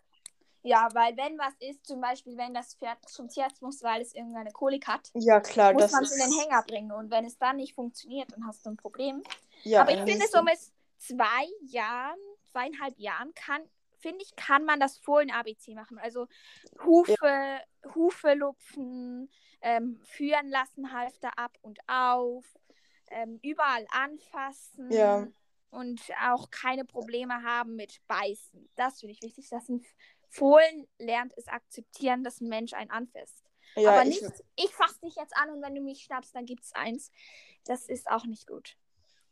Ja, 0.64 0.90
weil 0.94 1.16
wenn 1.16 1.38
was 1.38 1.54
ist, 1.60 1.86
zum 1.86 2.02
Beispiel, 2.02 2.36
wenn 2.38 2.54
das 2.54 2.76
Pferd 2.76 2.98
zum 3.08 3.30
Tierarzt 3.30 3.62
muss, 3.62 3.82
weil 3.84 4.02
es 4.02 4.14
irgendeine 4.14 4.52
Kolik 4.52 4.88
hat, 4.88 5.14
Ja, 5.14 5.40
klar, 5.42 5.74
muss 5.74 5.92
man 5.92 6.04
es 6.04 6.12
in 6.12 6.20
den 6.20 6.32
ist 6.32 6.38
Hänger 6.38 6.64
bringen. 6.64 6.92
Und 6.92 7.10
wenn 7.12 7.26
es 7.26 7.38
dann 7.38 7.58
nicht 7.58 7.74
funktioniert, 7.76 8.32
dann 8.34 8.46
hast 8.48 8.66
du 8.66 8.72
ein 8.72 8.78
Problem. 8.78 9.24
ja 9.64 9.82
Aber 9.82 9.94
ich 9.94 10.02
finde, 10.04 10.26
so 10.32 10.42
mit 10.44 10.60
zwei 10.98 11.48
Jahren, 11.62 12.18
zweieinhalb 12.52 12.98
Jahren 12.98 13.34
kann, 13.34 13.62
finde 14.00 14.24
ich, 14.24 14.36
kann 14.36 14.64
man 14.66 14.80
das 14.80 14.98
Fohlen-ABC 15.00 15.74
machen. 15.74 15.98
Also 15.98 16.28
Hufe, 16.84 17.62
Hufe 17.96 18.34
lupfen, 18.34 19.30
ähm, 19.62 20.00
führen 20.04 20.50
lassen, 20.50 20.92
Halfter 20.92 21.38
ab 21.38 21.58
und 21.62 21.80
auf, 21.88 22.46
ähm, 23.10 23.40
überall 23.42 23.86
anfassen 23.90 24.92
Ja. 24.92 25.28
und 25.72 26.02
auch 26.28 26.50
keine 26.52 26.86
Probleme 26.86 27.44
haben 27.44 27.76
mit 27.76 28.06
Beißen. 28.08 28.70
Das 28.76 29.00
finde 29.00 29.14
ich 29.14 29.22
wichtig, 29.22 29.50
dass 29.50 29.68
ein 29.70 29.84
Fohlen 30.30 30.88
lernt 31.00 31.34
es 31.38 31.48
akzeptieren, 31.48 32.24
dass 32.24 32.42
ein 32.42 32.50
Mensch 32.50 32.74
einen 32.74 32.92
anfasst. 32.92 33.44
ja, 33.76 33.92
Aber 33.92 34.04
ich, 34.04 34.22
nicht, 34.22 34.44
ich 34.58 34.72
fasse 34.74 35.00
dich 35.02 35.16
jetzt 35.16 35.36
an 35.38 35.50
und 35.50 35.62
wenn 35.62 35.74
du 35.74 35.82
mich 35.82 36.04
schnappst, 36.04 36.36
dann 36.36 36.46
gibt 36.46 36.64
es 36.66 36.74
eins. 36.74 37.12
Das 37.66 37.88
ist 37.88 38.10
auch 38.10 38.26
nicht 38.26 38.46
gut. 38.46 38.78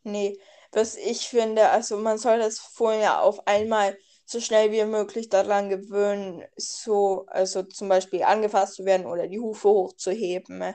Nee, 0.06 0.38
was 0.72 0.96
ich 0.96 1.28
finde, 1.30 1.70
also 1.70 1.98
man 1.98 2.18
soll 2.18 2.40
das 2.40 2.62
ja 2.80 3.20
auf 3.20 3.48
einmal 3.48 3.98
so 4.26 4.40
schnell 4.40 4.72
wie 4.72 4.84
möglich 4.86 5.30
daran 5.30 5.70
gewöhnen, 5.70 6.44
so, 6.58 7.26
also 7.28 7.64
zum 7.64 7.90
Beispiel 7.90 8.24
angefasst 8.24 8.76
zu 8.76 8.86
werden 8.86 9.06
oder 9.06 9.28
die 9.28 9.40
Hufe 9.40 9.70
hochzuheben 9.70 10.62
äh, 10.62 10.74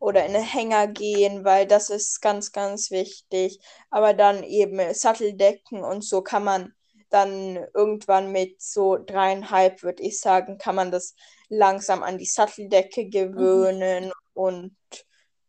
oder 0.00 0.24
in 0.24 0.32
den 0.34 0.42
Hänger 0.42 0.86
gehen, 0.86 1.44
weil 1.44 1.66
das 1.66 1.90
ist 1.90 2.20
ganz, 2.22 2.52
ganz 2.52 2.90
wichtig. 2.90 3.58
Aber 3.90 4.14
dann 4.14 4.44
eben 4.44 4.94
Satteldecken 4.94 5.82
und 5.84 6.04
so 6.04 6.22
kann 6.22 6.44
man 6.44 6.74
dann 7.10 7.56
irgendwann 7.74 8.32
mit 8.32 8.62
so 8.62 8.96
dreieinhalb, 8.96 9.82
würde 9.82 10.02
ich 10.02 10.20
sagen, 10.20 10.56
kann 10.58 10.76
man 10.76 10.90
das 10.90 11.14
langsam 11.48 12.02
an 12.02 12.18
die 12.18 12.24
Satteldecke 12.24 13.08
gewöhnen 13.08 14.12
und 14.32 14.76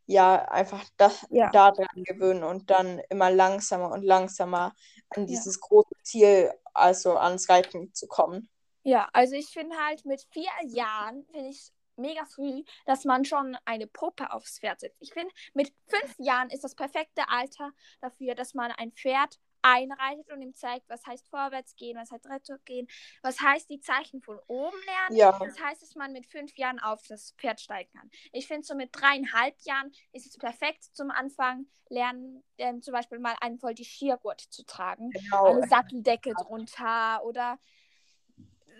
ja, 0.05 0.45
einfach 0.49 0.83
das 0.97 1.25
Ja. 1.29 1.51
daran 1.51 1.87
gewöhnen 2.05 2.43
und 2.43 2.69
dann 2.69 2.99
immer 3.09 3.31
langsamer 3.31 3.91
und 3.91 4.03
langsamer 4.03 4.73
an 5.09 5.27
Ja. 5.27 5.27
dieses 5.27 5.59
große 5.59 5.95
Ziel, 6.03 6.51
also 6.73 7.17
ans 7.17 7.49
Reiten 7.49 7.93
zu 7.93 8.07
kommen. 8.07 8.49
Ja, 8.83 9.09
also 9.13 9.35
ich 9.35 9.47
finde 9.47 9.75
halt 9.77 10.05
mit 10.05 10.21
vier 10.31 10.49
Jahren, 10.67 11.25
finde 11.31 11.49
ich 11.49 11.71
mega 11.95 12.25
früh, 12.25 12.63
dass 12.85 13.05
man 13.05 13.23
schon 13.23 13.55
eine 13.65 13.87
Puppe 13.87 14.31
aufs 14.33 14.59
Pferd 14.59 14.79
setzt. 14.81 15.01
Ich 15.01 15.13
finde, 15.13 15.33
mit 15.53 15.73
fünf 15.87 16.15
Jahren 16.17 16.49
ist 16.49 16.63
das 16.63 16.75
perfekte 16.75 17.29
Alter 17.29 17.71
dafür, 18.01 18.35
dass 18.35 18.53
man 18.53 18.71
ein 18.71 18.91
Pferd 18.91 19.39
einreitet 19.63 20.31
und 20.31 20.41
ihm 20.41 20.53
zeigt, 20.53 20.87
was 20.89 21.05
heißt 21.05 21.27
vorwärts 21.29 21.75
gehen, 21.75 21.97
was 21.97 22.11
heißt 22.11 22.29
retour 22.29 22.59
gehen, 22.65 22.87
was 23.21 23.39
heißt 23.41 23.69
die 23.69 23.79
Zeichen 23.79 24.21
von 24.21 24.39
oben 24.47 24.77
lernen. 24.85 25.15
Ja. 25.15 25.39
Das 25.39 25.59
heißt, 25.59 25.81
dass 25.81 25.95
man 25.95 26.11
mit 26.13 26.27
fünf 26.27 26.55
Jahren 26.57 26.79
auf 26.79 27.01
das 27.07 27.33
Pferd 27.37 27.59
steigen 27.61 27.91
kann. 27.97 28.11
Ich 28.31 28.47
finde, 28.47 28.65
so 28.65 28.75
mit 28.75 28.89
dreieinhalb 28.91 29.55
Jahren 29.61 29.91
ist 30.11 30.27
es 30.27 30.37
perfekt 30.37 30.83
zum 30.83 31.09
Anfang 31.09 31.65
lernen, 31.89 32.43
ähm, 32.57 32.81
zum 32.81 32.93
Beispiel 32.93 33.19
mal 33.19 33.35
einen 33.41 33.59
Voltigiergurt 33.59 34.41
zu 34.41 34.63
tragen, 34.65 35.09
Genau. 35.11 35.45
eine 35.45 35.67
Satteldecke 35.67 36.33
drunter 36.33 37.23
oder 37.23 37.57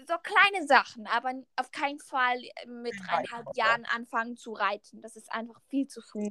so 0.05 0.15
kleine 0.21 0.67
Sachen, 0.67 1.07
aber 1.07 1.33
auf 1.55 1.71
keinen 1.71 1.99
Fall 1.99 2.41
mit 2.67 2.93
dreieinhalb 2.99 3.55
Jahren 3.55 3.85
anfangen 3.85 4.35
zu 4.35 4.51
reiten. 4.51 5.01
Das 5.01 5.15
ist 5.15 5.31
einfach 5.31 5.61
viel 5.69 5.87
zu 5.87 6.01
früh. 6.01 6.27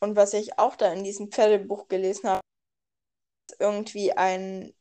Und 0.00 0.16
was 0.16 0.34
ich 0.34 0.58
auch 0.58 0.74
da 0.76 0.92
in 0.92 1.04
diesem 1.04 1.30
Pferdebuch 1.30 1.88
gelesen 1.88 2.28
habe, 2.28 2.40
ist 3.52 3.60
irgendwie 3.60 4.12
ein, 4.12 4.74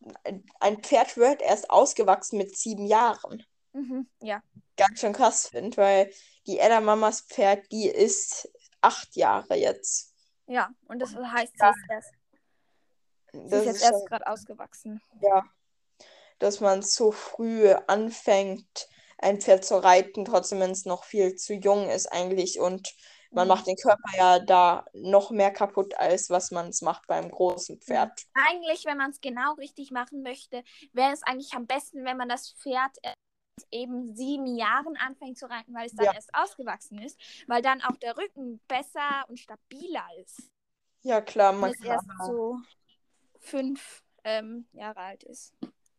ein 0.60 0.81
Pferd 0.81 1.17
wird 1.17 1.41
erst 1.41 1.69
ausgewachsen 1.69 2.38
mit 2.38 2.55
sieben 2.55 2.86
Jahren. 2.86 3.43
Mhm, 3.73 4.10
ja. 4.21 4.41
Ganz 4.77 4.99
schön 4.99 5.13
krass 5.13 5.47
finde, 5.47 5.77
weil 5.77 6.12
die 6.47 6.60
Edda 6.60 6.81
Mamas 6.81 7.21
Pferd, 7.21 7.71
die 7.71 7.88
ist 7.88 8.49
acht 8.81 9.15
Jahre 9.15 9.55
jetzt. 9.55 10.13
Ja, 10.47 10.69
und 10.88 10.99
das 10.99 11.15
heißt, 11.15 11.53
sie 11.57 11.67
ist 11.67 11.86
erst, 11.89 12.13
sie 13.31 13.49
Das 13.49 13.60
ist 13.60 13.65
jetzt 13.65 13.75
ist 13.77 13.84
erst 13.84 14.07
gerade 14.07 14.27
ausgewachsen. 14.27 15.01
ja, 15.21 15.43
dass 16.39 16.60
man 16.60 16.81
so 16.81 17.12
früh 17.12 17.71
anfängt, 17.88 18.89
ein 19.19 19.39
Pferd 19.39 19.63
zu 19.63 19.81
reiten, 19.81 20.25
trotzdem 20.25 20.60
wenn 20.60 20.71
es 20.71 20.86
noch 20.86 21.03
viel 21.03 21.36
zu 21.36 21.53
jung 21.53 21.89
ist 21.89 22.07
eigentlich 22.07 22.60
und 22.60 22.91
man 23.34 23.48
Mhm. 23.48 23.50
macht 23.50 23.67
den 23.67 23.76
Körper 23.78 24.17
ja 24.17 24.39
da 24.39 24.86
noch 24.94 25.32
mehr 25.32 25.52
kaputt, 25.52 25.96
als 25.98 26.30
was 26.30 26.52
man 26.52 26.67
es 26.70 26.82
macht 26.82 27.08
beim 27.08 27.30
großen 27.32 27.80
Pferd. 27.82 28.26
Eigentlich, 28.34 28.86
wenn 28.86 28.98
man 28.98 29.12
es 29.12 29.22
genau 29.22 29.54
richtig 29.54 29.91
machen 29.91 30.22
möchte, 30.24 30.63
wäre 30.94 31.12
es 31.13 31.24
eigentlich 31.24 31.54
am 31.54 31.67
besten, 31.67 32.06
wenn 32.06 32.17
man 32.17 32.30
das 32.30 32.52
Pferd 32.54 32.98
eben 33.72 34.15
sieben 34.15 34.48
Jahren 34.58 34.98
anfängt 34.98 35.38
zu 35.38 35.50
reiten, 35.50 35.74
weil 35.74 35.88
es 35.88 35.96
dann 35.96 36.06
Ja. 36.06 36.12
erst 36.12 36.34
ausgewachsen 36.36 37.00
ist, 37.00 37.20
weil 37.48 37.62
dann 37.62 37.82
auch 37.82 37.98
der 37.98 38.17
Rücken 38.17 38.62
besser 38.67 39.26
und 39.30 39.39
stabiler 39.39 40.08
ist, 40.22 40.50
Ja, 41.04 41.22
klar, 41.22 41.54
man 41.54 41.72
es 41.72 41.80
kann, 41.80 41.88
erst 41.89 42.08
so 42.26 42.60
fünf 43.39 44.04
ähm, 44.26 44.67
Jahre 44.74 45.00
alt 45.02 45.24
ist. 45.24 45.54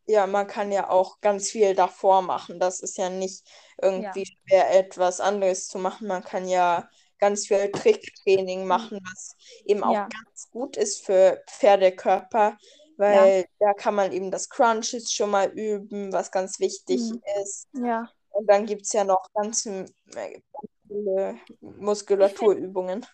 ja, 0.07 0.27
man 0.27 0.47
kann 0.47 0.73
ja 0.73 0.91
auch 0.91 1.21
ganz 1.21 1.51
viel 1.51 1.75
davor 1.75 2.23
machen. 2.23 2.59
Das 2.61 2.81
ist 2.81 2.99
ja 2.99 3.09
nicht 3.11 3.47
irgendwie 3.81 4.27
schwer, 4.27 4.75
etwas 4.79 5.21
anderes 5.21 5.69
zu 5.69 5.79
machen. 5.79 6.09
Man 6.09 6.23
kann 6.25 6.49
ja 6.49 6.89
ganz 7.23 7.47
viel 7.47 7.71
Tricktraining 7.71 8.67
machen, 8.67 8.99
was 9.01 9.37
eben 9.65 9.85
auch 9.85 9.95
Ja. 9.95 10.09
ganz 10.09 10.51
gut 10.51 10.77
ist 10.77 11.07
für 11.07 11.41
Pferdekörper, 11.49 12.59
weil 12.97 13.47
da 13.61 13.73
kann 13.75 13.95
man 13.95 14.11
eben 14.13 14.33
das 14.33 14.49
Crunches 14.49 15.13
schon 15.13 15.31
mal 15.31 15.49
üben, 15.51 16.13
was 16.13 16.33
ganz 16.33 16.59
wichtig 16.59 17.01
Mhm. 17.01 17.23
ist. 17.41 17.69
Ja. 17.75 18.11
Und 18.31 18.47
dann 18.51 18.67
gibt 18.67 18.83
es 18.83 18.93
ja 18.93 19.05
noch 19.05 19.25
ganz, 19.35 19.67
äh, 19.67 19.85
ganz 20.15 20.43
viele 20.89 21.39
Muskulaturübungen. 21.61 23.07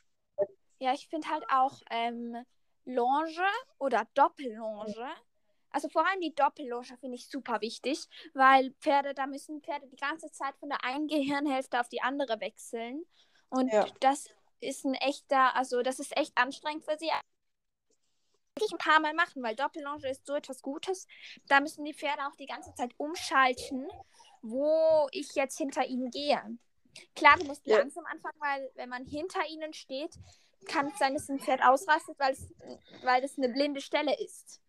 Ja, 0.79 0.95
ich 0.95 1.09
finde 1.09 1.29
halt 1.29 1.45
auch 1.51 1.83
ähm, 1.91 2.35
Longe 2.87 3.47
oder 3.79 4.07
Doppellonge. 4.15 5.11
Also 5.71 5.91
vor 5.91 6.07
allem 6.09 6.23
die 6.23 6.35
Doppellonge 6.35 6.97
finde 6.99 7.17
ich 7.17 7.29
super 7.29 7.61
wichtig, 7.61 8.09
weil 8.33 8.73
Pferde, 8.81 9.13
da 9.13 9.27
müssen 9.27 9.61
Pferde 9.61 9.87
die 9.87 9.97
ganze 9.97 10.31
Zeit 10.31 10.57
von 10.57 10.71
der 10.71 10.83
einen 10.83 11.09
Gehirnhälfte 11.09 11.79
auf 11.79 11.91
die 11.91 12.01
andere 12.01 12.41
wechseln. 12.41 13.05
Und 13.51 13.73
Ja. 13.73 13.87
das 14.01 14.29
ist 14.61 14.85
ein 14.85 14.95
echter, 14.95 15.55
also 15.57 15.83
das 15.83 15.99
ist 15.99 16.17
echt 16.17 16.37
anstrengend 16.37 16.85
für 16.85 16.99
sie. 16.99 17.11
Wirklich 18.57 18.73
ein 18.73 18.79
paar 18.79 19.01
Mal 19.01 19.15
machen, 19.15 19.43
weil 19.43 19.55
Doppellonge 19.55 20.09
ist 20.09 20.27
so 20.27 20.35
etwas 20.35 20.63
Gutes. 20.63 21.07
Da 21.47 21.61
müssen 21.61 21.85
die 21.85 21.95
Pferde 21.95 22.27
auch 22.27 22.35
die 22.37 22.47
ganze 22.47 22.75
Zeit 22.75 22.93
umschalten, 22.97 23.89
wo 24.43 25.09
ich 25.13 25.35
jetzt 25.35 25.59
hinter 25.59 25.87
ihnen 25.87 26.11
gehe. 26.11 26.59
Klar, 27.15 27.37
du 27.39 27.45
musst 27.45 27.65
Ja. 27.67 27.79
langsam 27.79 28.05
anfangen, 28.07 28.41
weil 28.41 28.71
wenn 28.75 28.89
man 28.89 29.05
hinter 29.05 29.47
ihnen 29.47 29.73
steht, 29.73 30.17
kann 30.67 30.89
es 30.89 30.99
sein, 30.99 31.15
dass 31.15 31.29
ein 31.29 31.39
Pferd 31.39 31.63
ausrastet, 31.63 32.19
weil 32.19 32.33
es, 32.33 32.53
weil 33.03 33.23
das 33.23 33.39
eine 33.39 33.49
blinde 33.49 33.81
Stelle 33.81 34.19
ist. 34.21 34.61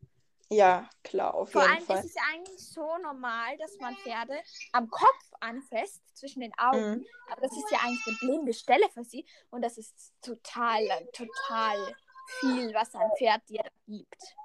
Ja, 0.52 0.90
klar, 1.04 1.36
auf 1.36 1.52
Vor 1.52 1.62
jeden 1.62 1.76
allem 1.76 1.86
Fall. 1.86 2.00
ist 2.00 2.06
es 2.06 2.16
eigentlich 2.34 2.60
so 2.60 2.98
normal, 2.98 3.56
dass 3.60 3.78
man 3.80 3.96
Pferde 3.98 4.34
am 4.72 4.90
Kopf 4.90 5.32
anfasst, 5.40 6.02
zwischen 6.18 6.42
den 6.42 6.52
Augen. 6.58 6.90
Mhm. 6.92 7.06
Aber 7.32 7.42
das 7.42 7.56
ist 7.56 7.72
ja 7.72 7.80
eigentlich 7.84 8.08
eine 8.08 8.18
blinde 8.18 8.54
Stelle 8.54 8.90
für 8.90 9.04
sie. 9.04 9.26
Und 9.52 9.62
das 9.62 9.78
ist 9.78 10.14
total, 10.22 10.82
total 11.14 11.96
viel, 12.40 12.74
was 12.74 12.94
ein 12.96 13.12
Pferd 13.18 13.48
dir 13.48 13.64
gibt. 13.88 14.36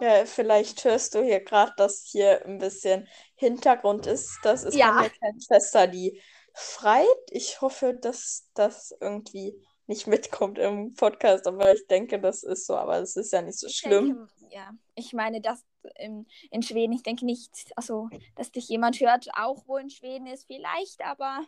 Ja, 0.00 0.24
vielleicht 0.24 0.84
hörst 0.84 1.14
du 1.14 1.22
hier 1.22 1.40
gerade, 1.40 1.72
dass 1.76 2.04
hier 2.04 2.44
ein 2.46 2.58
bisschen 2.58 3.08
Hintergrund 3.34 4.06
ist. 4.06 4.38
Das 4.42 4.64
ist 4.64 4.74
Ja. 4.74 4.92
meine 4.92 5.10
Schwester, 5.40 5.86
die 5.86 6.20
schreit. 6.54 7.06
Ich 7.30 7.60
hoffe, 7.60 7.94
dass 7.94 8.50
das 8.54 8.94
irgendwie 9.00 9.60
nicht 9.86 10.06
mitkommt 10.06 10.58
im 10.58 10.94
Podcast, 10.94 11.46
aber 11.46 11.72
ich 11.74 11.86
denke, 11.86 12.20
das 12.20 12.42
ist 12.42 12.66
so, 12.66 12.76
aber 12.76 12.98
es 13.00 13.16
ist 13.16 13.32
ja 13.32 13.42
nicht 13.42 13.58
so 13.58 13.66
Ich 13.66 13.76
schlimm. 13.76 14.28
Denke, 14.40 14.54
ja, 14.54 14.70
ich 14.94 15.12
meine, 15.12 15.40
dass 15.40 15.64
in, 15.96 16.26
in 16.50 16.62
Schweden, 16.62 16.92
ich 16.94 17.02
denke 17.02 17.24
nicht, 17.26 17.50
also, 17.76 18.08
dass 18.36 18.50
dich 18.50 18.68
jemand 18.68 18.98
hört, 19.00 19.26
auch 19.36 19.64
wo 19.66 19.76
in 19.76 19.90
Schweden 19.90 20.26
ist, 20.26 20.46
vielleicht, 20.46 21.02
aber. 21.02 21.44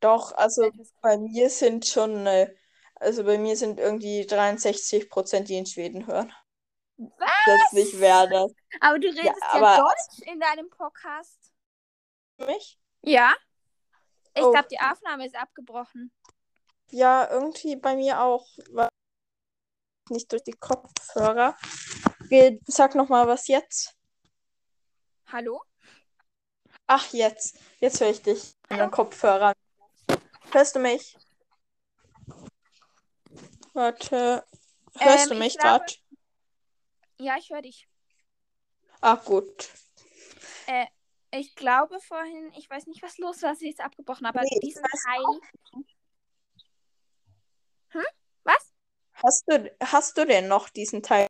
Doch, 0.00 0.32
also 0.32 0.70
bei 1.02 1.18
mir 1.18 1.50
sind 1.50 1.86
schon, 1.86 2.26
äh, 2.26 2.54
also 2.94 3.24
bei 3.24 3.36
mir 3.38 3.56
sind 3.56 3.78
irgendwie 3.78 4.24
63 4.26 5.10
Prozent, 5.10 5.48
die 5.48 5.56
in 5.58 5.66
Schweden 5.66 6.06
hören. 6.06 6.32
Was? 6.96 7.30
Plötzlich 7.44 7.98
wäre 8.00 8.28
das 8.28 8.52
Aber 8.80 8.98
du 8.98 9.08
redest 9.08 9.24
ja, 9.24 9.32
aber- 9.52 9.76
Deutsch 9.82 10.26
in 10.30 10.38
deinem 10.40 10.68
Podcast. 10.70 11.50
für 12.38 12.46
mich. 12.46 12.78
Ja. 13.02 13.34
Ich 14.34 14.42
Oh. 14.42 14.52
glaube, 14.52 14.68
die 14.70 14.78
Aufnahme 14.78 15.26
ist 15.26 15.34
abgebrochen. 15.34 16.12
Ja, 16.90 17.28
irgendwie 17.30 17.76
bei 17.76 17.96
mir 17.96 18.20
auch. 18.20 18.46
Nicht 20.08 20.32
durch 20.32 20.42
die 20.42 20.52
Kopfhörer. 20.52 21.56
Sag 22.66 22.94
noch 22.94 23.08
mal 23.08 23.26
was 23.28 23.46
jetzt. 23.46 23.96
Hallo? 25.26 25.62
Ach, 26.86 27.12
jetzt. 27.12 27.58
Jetzt 27.78 28.00
höre 28.00 28.10
ich 28.10 28.22
dich 28.22 28.54
in 28.68 28.78
den 28.78 28.90
Kopfhörern. 28.90 29.54
Hörst 30.50 30.74
du 30.74 30.80
mich? 30.80 31.16
Warte. 33.72 34.44
Hörst 34.98 35.24
Ähm, 35.24 35.28
du 35.28 35.34
ich 35.34 35.40
mich 35.40 35.58
gerade? 35.58 35.86
Ja, 37.18 37.36
ich 37.38 37.50
höre 37.50 37.62
dich. 37.62 37.88
Ach, 39.00 39.24
gut. 39.24 39.70
Äh, 40.66 40.86
ich 41.30 41.54
glaube 41.54 42.00
vorhin, 42.00 42.52
ich 42.56 42.68
weiß 42.68 42.86
nicht, 42.88 43.02
was 43.02 43.18
los 43.18 43.40
war, 43.42 43.50
dass 43.50 43.62
ich 43.62 43.74
es 43.74 43.78
abgebrochen 43.78 44.26
habe, 44.26 44.40
aber 44.40 44.48
Nee, 44.50 44.58
diesen 44.60 44.82
Teil. 44.82 45.40
Hm? 47.90 48.04
Was? 48.44 48.72
Hast 49.14 49.44
du, 49.46 49.76
hast 49.82 50.16
du 50.16 50.24
denn 50.26 50.48
noch 50.48 50.68
diesen 50.68 51.02
Teil 51.02 51.26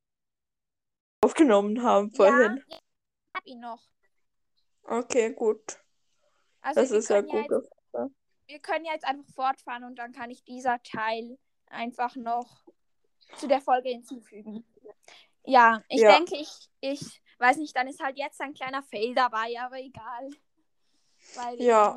aufgenommen 1.23 1.83
haben 1.83 2.11
vorhin? 2.11 2.65
Ja, 2.69 2.77
ich 2.79 3.37
habe 3.37 3.49
ihn 3.49 3.61
noch. 3.61 3.83
Okay, 4.85 5.33
gut. 5.33 5.79
Also 6.61 6.81
Das 6.81 6.91
wir 6.91 6.99
ist 6.99 7.09
ja 7.11 7.23
können 7.23 7.49
gut. 7.49 7.51
Jetzt, 7.51 7.71
wir 8.47 8.59
können 8.61 8.85
jetzt 8.85 9.05
einfach 9.05 9.33
fortfahren 9.35 9.85
und 9.85 9.97
dann 9.97 10.13
kann 10.13 10.31
ich 10.31 10.45
dieser 10.45 10.83
Teil 10.83 11.39
einfach 11.67 12.17
noch 12.17 12.65
zu 13.37 13.47
der 13.47 13.61
Folge 13.61 13.91
hinzufügen. 13.91 14.65
Ja, 15.45 15.83
ich 15.89 16.01
Ja. 16.01 16.17
denke, 16.17 16.37
ich, 16.37 16.69
ich 16.81 17.23
weiß 17.39 17.57
nicht, 17.57 17.75
dann 17.77 17.89
ist 17.89 18.03
halt 18.03 18.19
jetzt 18.19 18.41
ein 18.41 18.55
kleiner 18.55 18.83
Fail 18.83 19.15
dabei, 19.15 19.55
aber 19.59 19.79
egal. 19.79 20.31
Weil 21.35 21.61
Ja. 21.61 21.97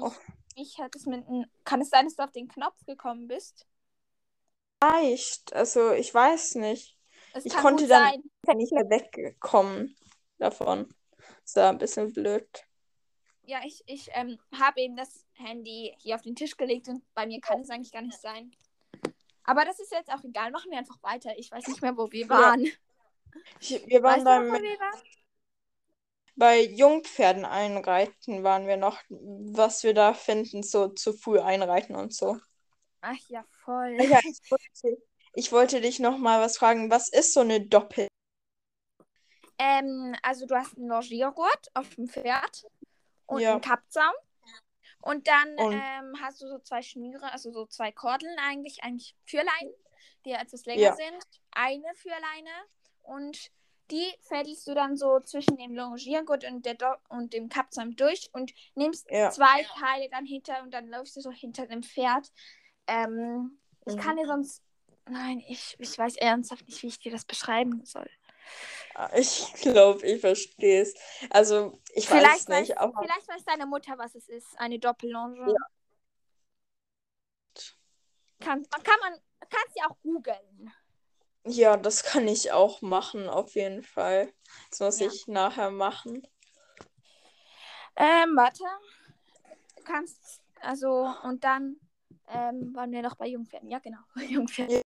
ich, 0.55 0.73
ich 0.73 0.79
hatte 0.79 0.97
es 0.97 1.05
mit. 1.05 1.25
Kann 1.63 1.81
es 1.81 1.89
sein, 1.89 2.05
dass 2.05 2.15
du 2.15 2.23
auf 2.23 2.31
den 2.31 2.47
Knopf 2.47 2.85
gekommen 2.85 3.27
bist? 3.27 3.67
Vielleicht. 4.91 5.53
Also, 5.53 5.91
ich 5.93 6.13
weiß 6.13 6.55
nicht. 6.55 6.97
Es 7.33 7.45
Ich 7.45 7.53
konnte 7.53 7.87
dann- 7.87 8.21
sein. 8.45 8.57
Nicht 8.57 8.73
mehr 8.73 8.89
weggekommen 8.89 9.95
davon. 10.37 10.93
Ist 11.43 11.55
ja 11.55 11.69
ein 11.69 11.77
bisschen 11.77 12.11
blöd. 12.13 12.47
Ja, 13.45 13.59
ich, 13.65 13.83
ich 13.87 14.09
ähm, 14.13 14.37
habe 14.57 14.81
eben 14.81 14.95
das 14.95 15.25
Handy 15.33 15.95
hier 15.99 16.15
auf 16.15 16.21
den 16.21 16.35
Tisch 16.35 16.55
gelegt 16.57 16.87
und 16.87 17.03
bei 17.13 17.25
mir 17.25 17.39
kann 17.41 17.61
es 17.61 17.69
eigentlich 17.69 17.91
gar 17.91 18.01
nicht 18.01 18.19
sein. 18.19 18.51
Aber 19.43 19.65
das 19.65 19.79
ist 19.79 19.91
jetzt 19.91 20.11
auch 20.11 20.23
egal. 20.23 20.51
Machen 20.51 20.71
wir 20.71 20.77
einfach 20.77 21.01
weiter. 21.03 21.37
Ich 21.37 21.51
weiß 21.51 21.67
nicht 21.67 21.81
mehr, 21.81 21.97
wo 21.97 22.09
wir 22.11 22.25
Ja. 22.25 22.29
waren. 22.29 22.65
Ich, 23.59 23.85
wir 23.87 24.03
Weißt 24.03 24.23
waren 24.25 24.45
noch, 24.47 24.53
beim, 24.53 24.61
wo 24.61 24.63
wir 24.63 24.79
waren? 24.79 25.01
bei 26.35 26.61
Jungpferden 26.63 27.45
einreiten, 27.45 28.43
waren 28.43 28.67
wir 28.67 28.77
noch, 28.77 28.99
was 29.09 29.83
wir 29.83 29.93
da 29.93 30.13
finden, 30.13 30.63
so 30.63 30.87
zu 30.89 31.13
früh 31.13 31.39
einreiten 31.39 31.95
und 31.95 32.13
so. 32.13 32.37
Ach 33.05 33.17
ja, 33.27 33.43
voll. 33.65 33.97
Ja, 34.01 34.17
ich 34.23 34.49
wollte, 34.49 35.03
ich 35.33 35.51
wollte 35.51 35.81
dich 35.81 35.99
noch 35.99 36.17
mal 36.17 36.39
was 36.39 36.57
fragen. 36.57 36.89
Was 36.89 37.09
ist 37.09 37.33
so 37.33 37.41
eine 37.41 37.59
Doppel? 37.59 38.07
Ähm, 39.57 40.15
also 40.23 40.45
du 40.45 40.55
hast 40.55 40.77
einen 40.77 40.87
Longiergurt 40.87 41.67
auf 41.73 41.93
dem 41.95 42.07
Pferd 42.07 42.65
und 43.25 43.41
Ja. 43.41 43.51
einen 43.51 43.61
Kappzaum. 43.61 44.13
Und 45.01 45.27
dann 45.27 45.55
Und- 45.57 45.73
ähm, 45.73 46.15
hast 46.21 46.41
du 46.41 46.47
so 46.47 46.59
zwei 46.59 46.81
Schnüre, 46.81 47.29
also 47.33 47.51
so 47.51 47.65
zwei 47.65 47.91
Kordeln 47.91 48.37
eigentlich, 48.39 48.83
eigentlich 48.83 49.15
Führleinen, 49.25 49.73
die 50.25 50.31
etwas 50.31 50.65
länger 50.65 50.81
Ja. 50.81 50.95
sind. 50.95 51.25
Eine 51.51 51.93
Führleine 51.95 52.51
und 53.01 53.51
die 53.91 54.13
fädelst 54.21 54.65
du 54.65 54.73
dann 54.73 54.95
so 54.95 55.19
zwischen 55.19 55.57
dem 55.57 55.75
Longiergurt 55.75 56.45
und, 56.45 56.65
der 56.65 56.75
Do 56.75 56.87
und 57.09 57.33
dem 57.33 57.49
Kapzaum 57.49 57.97
durch 57.97 58.29
und 58.31 58.53
nimmst 58.75 59.11
Ja. 59.11 59.29
zwei 59.29 59.63
Teile 59.77 60.07
dann 60.09 60.25
hinter 60.25 60.63
und 60.63 60.71
dann 60.73 60.87
läufst 60.87 61.17
du 61.17 61.21
so 61.21 61.31
hinter 61.31 61.67
dem 61.67 61.83
Pferd. 61.83 62.31
Ähm, 62.87 63.57
ich 63.85 63.95
Mhm. 63.95 63.99
kann 63.99 64.17
dir 64.17 64.25
sonst. 64.27 64.61
Nein, 65.05 65.43
ich, 65.49 65.75
ich 65.79 65.97
weiß 65.97 66.15
ernsthaft 66.17 66.65
nicht, 66.67 66.81
wie 66.81 66.87
ich 66.87 66.99
dir 66.99 67.11
das 67.11 67.25
beschreiben 67.25 67.83
soll. 67.85 68.09
Ah, 68.95 69.09
Ich 69.15 69.53
glaube, 69.61 70.05
ich 70.05 70.21
verstehe 70.21 70.81
es. 70.81 70.93
Also, 71.29 71.79
ich 71.93 72.09
weiß 72.09 72.19
Vielleicht 72.19 72.41
es 72.41 72.47
nicht, 72.47 72.71
weiß, 72.71 72.77
aber 72.77 73.01
vielleicht 73.03 73.27
weiß 73.27 73.43
deine 73.45 73.65
Mutter, 73.65 73.97
was 73.97 74.15
es 74.15 74.29
ist. 74.29 74.57
Eine 74.59 74.79
Doppellonge. 74.79 75.39
Ja. 75.45 75.55
Kann, 78.39 78.63
kann 78.69 78.99
man 79.01 79.13
kannst 79.49 79.75
ja 79.77 79.85
auch 79.89 79.97
googeln. 80.01 80.73
ja, 81.45 81.77
das 81.77 82.03
kann 82.03 82.27
ich 82.27 82.51
auch 82.51 82.81
machen, 82.81 83.29
auf 83.29 83.55
jeden 83.55 83.83
Fall. 83.83 84.33
Das 84.69 84.79
muss 84.81 85.01
Ja. 85.01 85.07
ich 85.07 85.27
nachher 85.27 85.71
machen. 85.71 86.27
Ähm, 87.95 88.35
warte. 88.35 88.63
Du 89.75 89.83
kannst, 89.83 90.41
also, 90.61 91.13
und 91.23 91.43
dann 91.43 91.77
ähm, 92.27 92.73
waren 92.75 92.91
wir 92.91 93.01
noch 93.01 93.15
bei 93.15 93.27
Jungpferden. 93.27 93.69
Ja, 93.69 93.79
genau, 93.79 93.99
Jungpferden. 94.27 94.81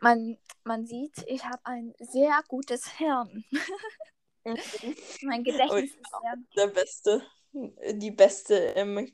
Man, 0.00 0.38
man 0.64 0.86
sieht, 0.86 1.24
ich 1.26 1.44
habe 1.44 1.60
ein 1.64 1.94
sehr 1.98 2.40
gutes 2.48 2.86
Hirn. 2.98 3.44
mein 5.22 5.42
Gedächtnis 5.42 5.94
ist 5.94 6.10
sehr 6.22 6.36
Der 6.56 6.66
Beste, 6.68 7.22
die 7.52 8.10
Beste 8.10 8.54
im 8.54 9.12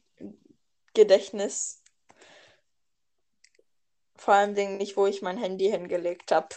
Gedächtnis. 0.95 1.83
Vor 4.17 4.35
allem 4.35 4.55
Dingen 4.55 4.77
nicht, 4.77 4.97
wo 4.97 5.07
ich 5.07 5.23
mein 5.23 5.39
Handy 5.39 5.71
hingelegt 5.71 6.31
habe. 6.33 6.49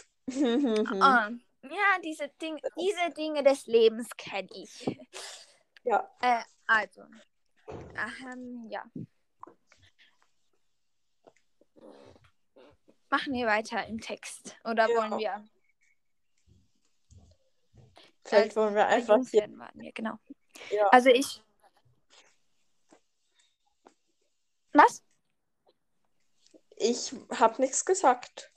Ah, 1.00 1.30
ja, 1.62 1.98
diese, 2.04 2.28
Ding, 2.40 2.60
diese 2.78 3.10
Dinge 3.16 3.42
des 3.42 3.66
Lebens 3.66 4.08
kenne 4.16 4.48
ich. 4.52 4.98
Ja. 5.84 6.08
Äh, 6.20 6.42
also. 6.66 7.02
Ähm, 7.68 8.66
ja. 8.68 8.84
Machen 13.16 13.32
wir 13.32 13.46
weiter 13.46 13.86
im 13.86 13.98
Text. 13.98 14.58
Oder 14.62 14.90
Ja. 14.90 14.96
wollen 14.98 15.18
wir? 15.18 15.44
Vielleicht 18.22 18.54
wollen 18.56 18.74
wir 18.74 18.86
einfach 18.86 19.14
hier. 19.30 19.40
Jungpferden 19.46 19.58
waren 19.58 19.80
wir, 19.80 19.92
genau. 19.92 20.18
Ja. 20.70 20.86
Also 20.88 21.08
ich. 21.08 21.42
Was? 24.74 25.02
Ich 26.76 27.14
habe 27.38 27.62
nichts 27.62 27.86
gesagt. 27.86 28.52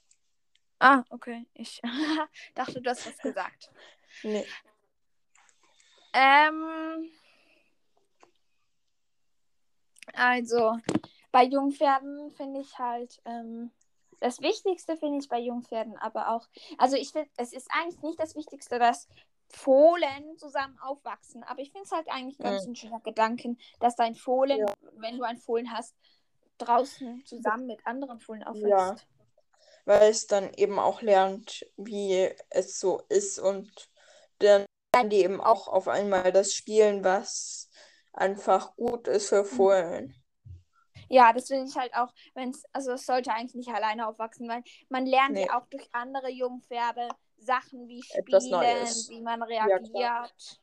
Ah, 0.80 1.06
okay. 1.10 1.46
Ich 1.54 1.82
dachte, 2.54 2.82
du 2.82 2.90
hast 2.90 3.08
was 3.08 3.18
gesagt. 3.20 3.72
Nee. 4.24 4.46
Ähm, 6.12 7.10
also, 10.12 10.78
bei 11.32 11.44
Jungpferden 11.46 12.32
finde 12.32 12.60
ich 12.60 12.78
halt, 12.78 13.22
ähm, 13.24 13.72
das 14.20 14.42
Wichtigste 14.42 14.98
finde 14.98 15.20
ich 15.20 15.30
bei 15.30 15.40
Jungpferden 15.40 15.98
aber 15.98 16.30
auch, 16.30 16.48
also 16.78 16.96
ich 16.96 17.12
finde, 17.12 17.30
es 17.38 17.54
ist 17.54 17.70
eigentlich 17.72 18.02
nicht 18.02 18.20
das 18.20 18.36
Wichtigste, 18.36 18.80
dass 18.80 19.08
Fohlen 19.52 20.38
zusammen 20.38 20.78
aufwachsen, 20.80 21.44
aber 21.44 21.62
ich 21.62 21.72
finde 21.72 21.86
es 21.86 21.92
halt 21.92 22.08
eigentlich 22.10 22.38
ganz 22.38 22.66
ein 22.66 22.76
schöner 22.76 23.00
Gedanken, 23.00 23.58
dass 23.80 23.96
dein 23.96 24.16
Fohlen, 24.16 24.66
wenn 24.98 25.18
du 25.18 25.24
ein 25.24 25.38
Fohlen 25.38 25.74
hast, 25.74 25.96
draußen 26.60 27.24
zusammen 27.26 27.66
mit 27.66 27.86
anderen 27.86 28.20
Fohlen 28.20 28.44
aufwächst. 28.44 29.08
Weil 29.86 30.12
es 30.12 30.28
dann 30.28 30.54
eben 30.54 30.78
auch 30.78 31.02
lernt, 31.02 31.66
wie 31.78 32.30
es 32.50 32.80
so 32.80 33.02
ist 33.10 33.40
und 33.40 33.90
dann 34.40 34.66
lernen 34.94 35.10
die 35.10 35.24
eben 35.24 35.42
auch 35.42 35.68
auf 35.68 35.88
einmal 35.88 36.32
das 36.32 36.54
Spielen, 36.54 37.04
was 37.04 37.70
einfach 38.14 38.76
gut 38.76 39.08
ist 39.08 39.30
für 39.30 39.46
Fohlen. 39.46 40.19
Ja, 41.10 41.34
das 41.34 41.48
finde 41.48 41.70
ich 41.70 41.76
halt 41.76 41.94
auch, 41.96 42.14
wenn 42.36 42.52
es, 42.52 42.64
also 42.72 42.92
es 42.92 43.06
sollte 43.06 43.32
eigentlich 43.34 43.56
nicht 43.56 43.70
alleine 43.70 44.08
aufwachsen, 44.08 44.48
weil 44.48 44.64
man 44.90 45.06
lernt 45.06 45.34
Nee. 45.34 45.46
ja 45.48 45.60
auch 45.60 45.66
durch 45.68 45.88
andere 45.92 46.30
Jungpferde 46.30 47.10
Sachen 47.38 47.88
wie 47.88 48.04
Spielen, 48.04 48.52
wie 49.10 49.22
man 49.22 49.42
reagiert. 49.44 50.62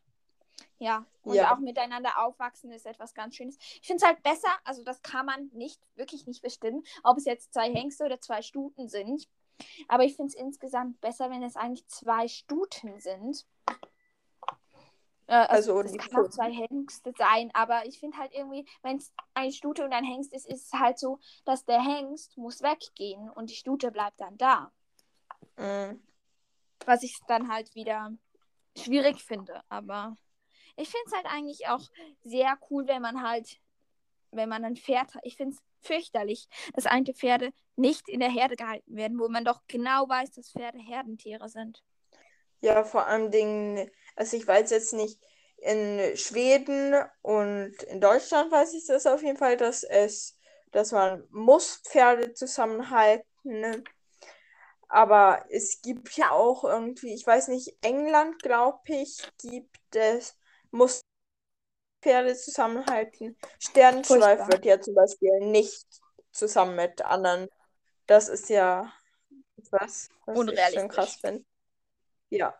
Ja, 0.78 1.06
und 1.22 1.34
Ja. 1.34 1.52
auch 1.54 1.58
miteinander 1.58 2.18
aufwachsen 2.22 2.70
ist 2.70 2.86
etwas 2.86 3.14
ganz 3.14 3.34
Schönes. 3.34 3.56
Ich 3.80 3.86
finde 3.86 4.02
es 4.02 4.06
halt 4.06 4.22
besser, 4.22 4.48
also 4.64 4.82
das 4.84 5.00
kann 5.02 5.26
man 5.26 5.50
nicht, 5.52 5.80
wirklich 5.94 6.26
nicht 6.26 6.42
bestimmen, 6.42 6.82
ob 7.02 7.16
es 7.16 7.24
jetzt 7.24 7.52
zwei 7.54 7.72
Hengste 7.72 8.04
oder 8.04 8.20
zwei 8.20 8.42
Stuten 8.42 8.88
sind. 8.88 9.26
Aber 9.88 10.04
ich 10.04 10.16
finde 10.16 10.28
es 10.28 10.34
insgesamt 10.34 11.00
besser, 11.00 11.30
wenn 11.30 11.42
es 11.42 11.56
eigentlich 11.56 11.86
zwei 11.88 12.28
Stuten 12.28 13.00
sind. 13.00 13.46
Äh, 15.26 15.34
Also, 15.34 15.80
es 15.80 15.92
die 15.92 15.98
kann 15.98 16.24
auch 16.24 16.30
zwei 16.30 16.52
Hengste 16.52 17.12
sein, 17.16 17.50
aber 17.54 17.86
ich 17.86 17.98
finde 17.98 18.18
halt 18.18 18.32
irgendwie, 18.32 18.66
wenn 18.82 18.98
es 18.98 19.12
eine 19.34 19.52
Stute 19.52 19.84
und 19.84 19.92
ein 19.92 20.04
Hengst 20.04 20.32
ist, 20.32 20.46
ist 20.46 20.72
es 20.72 20.80
halt 20.80 20.98
so, 20.98 21.18
dass 21.44 21.64
der 21.64 21.82
Hengst 21.82 22.36
muss 22.36 22.62
weggehen 22.62 23.30
und 23.30 23.50
die 23.50 23.56
Stute 23.56 23.90
bleibt 23.90 24.20
dann 24.20 24.36
da. 24.36 24.72
Mhm. 25.56 26.02
Was 26.84 27.02
ich 27.02 27.18
dann 27.26 27.48
halt 27.48 27.74
wieder 27.74 28.12
schwierig 28.76 29.22
finde. 29.24 29.62
Aber 29.68 30.16
ich 30.76 30.88
finde 30.88 31.06
es 31.06 31.12
halt 31.14 31.26
eigentlich 31.26 31.68
auch 31.68 31.82
sehr 32.22 32.56
cool, 32.70 32.86
wenn 32.86 33.02
man 33.02 33.22
halt, 33.22 33.60
wenn 34.30 34.48
man 34.48 34.64
ein 34.64 34.76
Pferd 34.76 35.14
hat. 35.14 35.22
Ich 35.24 35.36
finde 35.36 35.56
es 35.56 35.62
fürchterlich, 35.86 36.48
dass 36.74 36.86
alte 36.86 37.14
Pferde 37.14 37.52
nicht 37.76 38.08
in 38.08 38.20
der 38.20 38.30
Herde 38.30 38.56
gehalten 38.56 38.96
werden, 38.96 39.18
wo 39.18 39.28
man 39.28 39.44
doch 39.44 39.62
genau 39.66 40.08
weiß, 40.08 40.32
dass 40.32 40.50
Pferde 40.50 40.78
Herdentiere 40.78 41.48
sind. 41.48 41.82
Ja, 42.60 42.84
vor 42.84 43.06
allem 43.06 43.30
Dingen, 43.30 43.90
also 44.16 44.36
ich 44.36 44.46
weiß 44.46 44.70
jetzt 44.70 44.92
nicht, 44.92 45.20
in 45.58 46.16
Schweden 46.16 46.94
und 47.22 47.82
in 47.84 48.00
Deutschland 48.00 48.50
weiß 48.52 48.74
ich 48.74 48.86
das 48.86 49.06
auf 49.06 49.22
jeden 49.22 49.38
Fall, 49.38 49.56
dass 49.56 49.82
es, 49.82 50.38
dass 50.72 50.92
man 50.92 51.26
muss 51.30 51.82
Pferde 51.84 52.34
zusammenhalten. 52.34 53.26
ne? 53.44 53.84
Aber 54.88 55.44
es 55.48 55.80
gibt 55.82 56.16
ja 56.16 56.30
auch 56.30 56.64
irgendwie, 56.64 57.14
ich 57.14 57.26
weiß 57.26 57.48
nicht, 57.48 57.76
England, 57.82 58.42
glaube 58.42 58.80
ich, 58.86 59.18
gibt 59.38 59.96
es, 59.96 60.36
muss 60.70 61.00
Pferde 62.02 62.36
zusammenhalten. 62.36 63.36
Sternenschweif 63.58 64.46
wird 64.48 64.64
ja 64.64 64.80
zum 64.80 64.94
Beispiel 64.94 65.40
nicht 65.40 65.86
zusammen 66.30 66.76
mit 66.76 67.02
anderen. 67.02 67.48
Das 68.06 68.28
ist 68.28 68.48
ja 68.48 68.92
was, 69.70 69.80
was 69.80 70.08
ich 70.08 70.34
schon 70.34 70.48
Unrealistisch. 70.48 70.88
krass 70.88 71.16
finde. 71.16 71.44
Ja. 72.30 72.54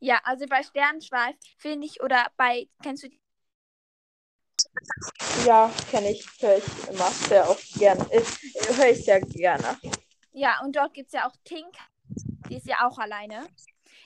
Ja, 0.00 0.20
also 0.24 0.46
bei 0.46 0.62
Sternenschweif 0.62 1.34
finde 1.56 1.86
ich, 1.86 2.00
oder 2.02 2.30
bei, 2.36 2.68
kennst 2.82 3.02
du 3.02 3.08
die? 3.08 3.20
Ja, 5.44 5.72
kenne 5.90 6.10
ich, 6.12 6.26
höre 6.40 6.58
ich 6.58 6.88
immer 6.88 7.10
sehr 7.10 7.48
auch 7.48 7.58
gerne. 7.76 8.06
Äh, 8.12 8.22
höre 8.74 8.90
ich 8.90 9.04
sehr 9.04 9.20
gerne. 9.20 9.78
Ja, 10.32 10.60
und 10.62 10.76
dort 10.76 10.94
gibt 10.94 11.08
es 11.08 11.12
ja 11.14 11.26
auch 11.28 11.34
Tink, 11.44 11.74
die 12.48 12.56
ist 12.56 12.66
ja 12.66 12.86
auch 12.86 12.98
alleine. 12.98 13.48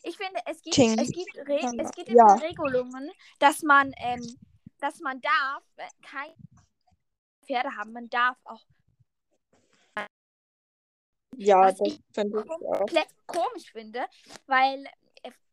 Ich 0.02 0.16
finde, 0.16 0.40
es 0.46 0.62
gibt, 0.62 0.74
Tink. 0.74 1.00
es 1.00 1.10
gibt, 1.10 1.36
Re 1.36 1.60
es 1.78 1.90
gibt 1.92 2.08
Ja. 2.08 2.34
Regelungen, 2.34 3.10
dass 3.38 3.62
man, 3.62 3.92
ähm, 3.98 4.38
dass 4.80 5.00
man 5.00 5.20
darf, 5.20 5.62
äh, 5.76 5.88
kein 6.02 6.32
Pferde 7.44 7.76
haben, 7.76 7.92
man 7.92 8.08
darf 8.08 8.38
auch 8.44 8.62
Ja, 11.36 11.62
Was 11.62 11.78
das 11.78 11.88
ich 11.88 12.00
finde 12.12 12.44
ich 12.44 12.50
auch. 12.50 12.78
komplett 12.78 13.08
komisch 13.26 13.72
finde, 13.72 14.06
weil 14.46 14.84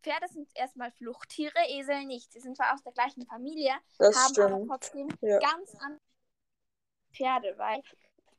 Pferde 0.10 0.28
sind 0.34 0.50
erstmal 0.56 0.92
Fluchttiere, 0.92 1.54
Esel 1.68 2.06
nicht. 2.06 2.32
Sie 2.34 2.40
sind 2.40 2.58
zwar 2.58 2.74
aus 2.74 2.82
der 2.82 2.94
gleichen 2.94 3.28
Familie, 3.28 3.74
Das 4.00 4.16
haben 4.16 4.36
aber 4.42 4.50
stimmt. 4.50 4.68
trotzdem 4.68 5.08
Ja. 5.22 5.38
ganz 5.40 5.76
andere 5.76 6.00
Pferde, 7.14 7.54
weil 7.58 7.84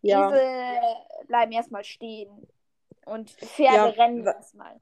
Ja. 0.02 0.28
Esel 0.30 1.26
bleiben 1.28 1.52
erstmal 1.52 1.84
stehen 1.84 2.48
und 3.06 3.30
Pferde 3.30 3.74
Ja, 3.74 3.84
rennen 3.86 4.26
erstmal. 4.26 4.80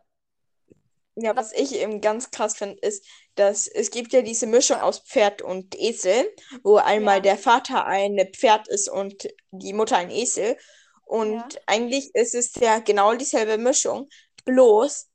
Ja, 1.16 1.36
was 1.36 1.52
ich 1.52 1.74
eben 1.74 2.00
ganz 2.00 2.30
krass 2.30 2.56
finde, 2.56 2.78
ist, 2.80 3.04
dass 3.34 3.66
es 3.66 3.90
gibt 3.90 4.12
ja 4.12 4.22
diese 4.22 4.46
Mischung 4.46 4.80
aus 4.80 5.00
Pferd 5.00 5.42
und 5.42 5.74
Esel, 5.78 6.32
wo 6.62 6.76
einmal 6.76 7.16
Ja. 7.16 7.22
der 7.22 7.36
Vater 7.36 7.84
ein 7.86 8.16
Pferd 8.32 8.68
ist 8.68 8.88
und 8.88 9.28
die 9.50 9.72
Mutter 9.72 9.96
ein 9.96 10.10
Esel. 10.10 10.56
Und 11.04 11.34
Ja. 11.34 11.48
eigentlich 11.66 12.14
ist 12.14 12.34
es 12.34 12.54
ja 12.54 12.78
genau 12.78 13.14
dieselbe 13.14 13.58
Mischung, 13.58 14.08
bloß 14.44 15.07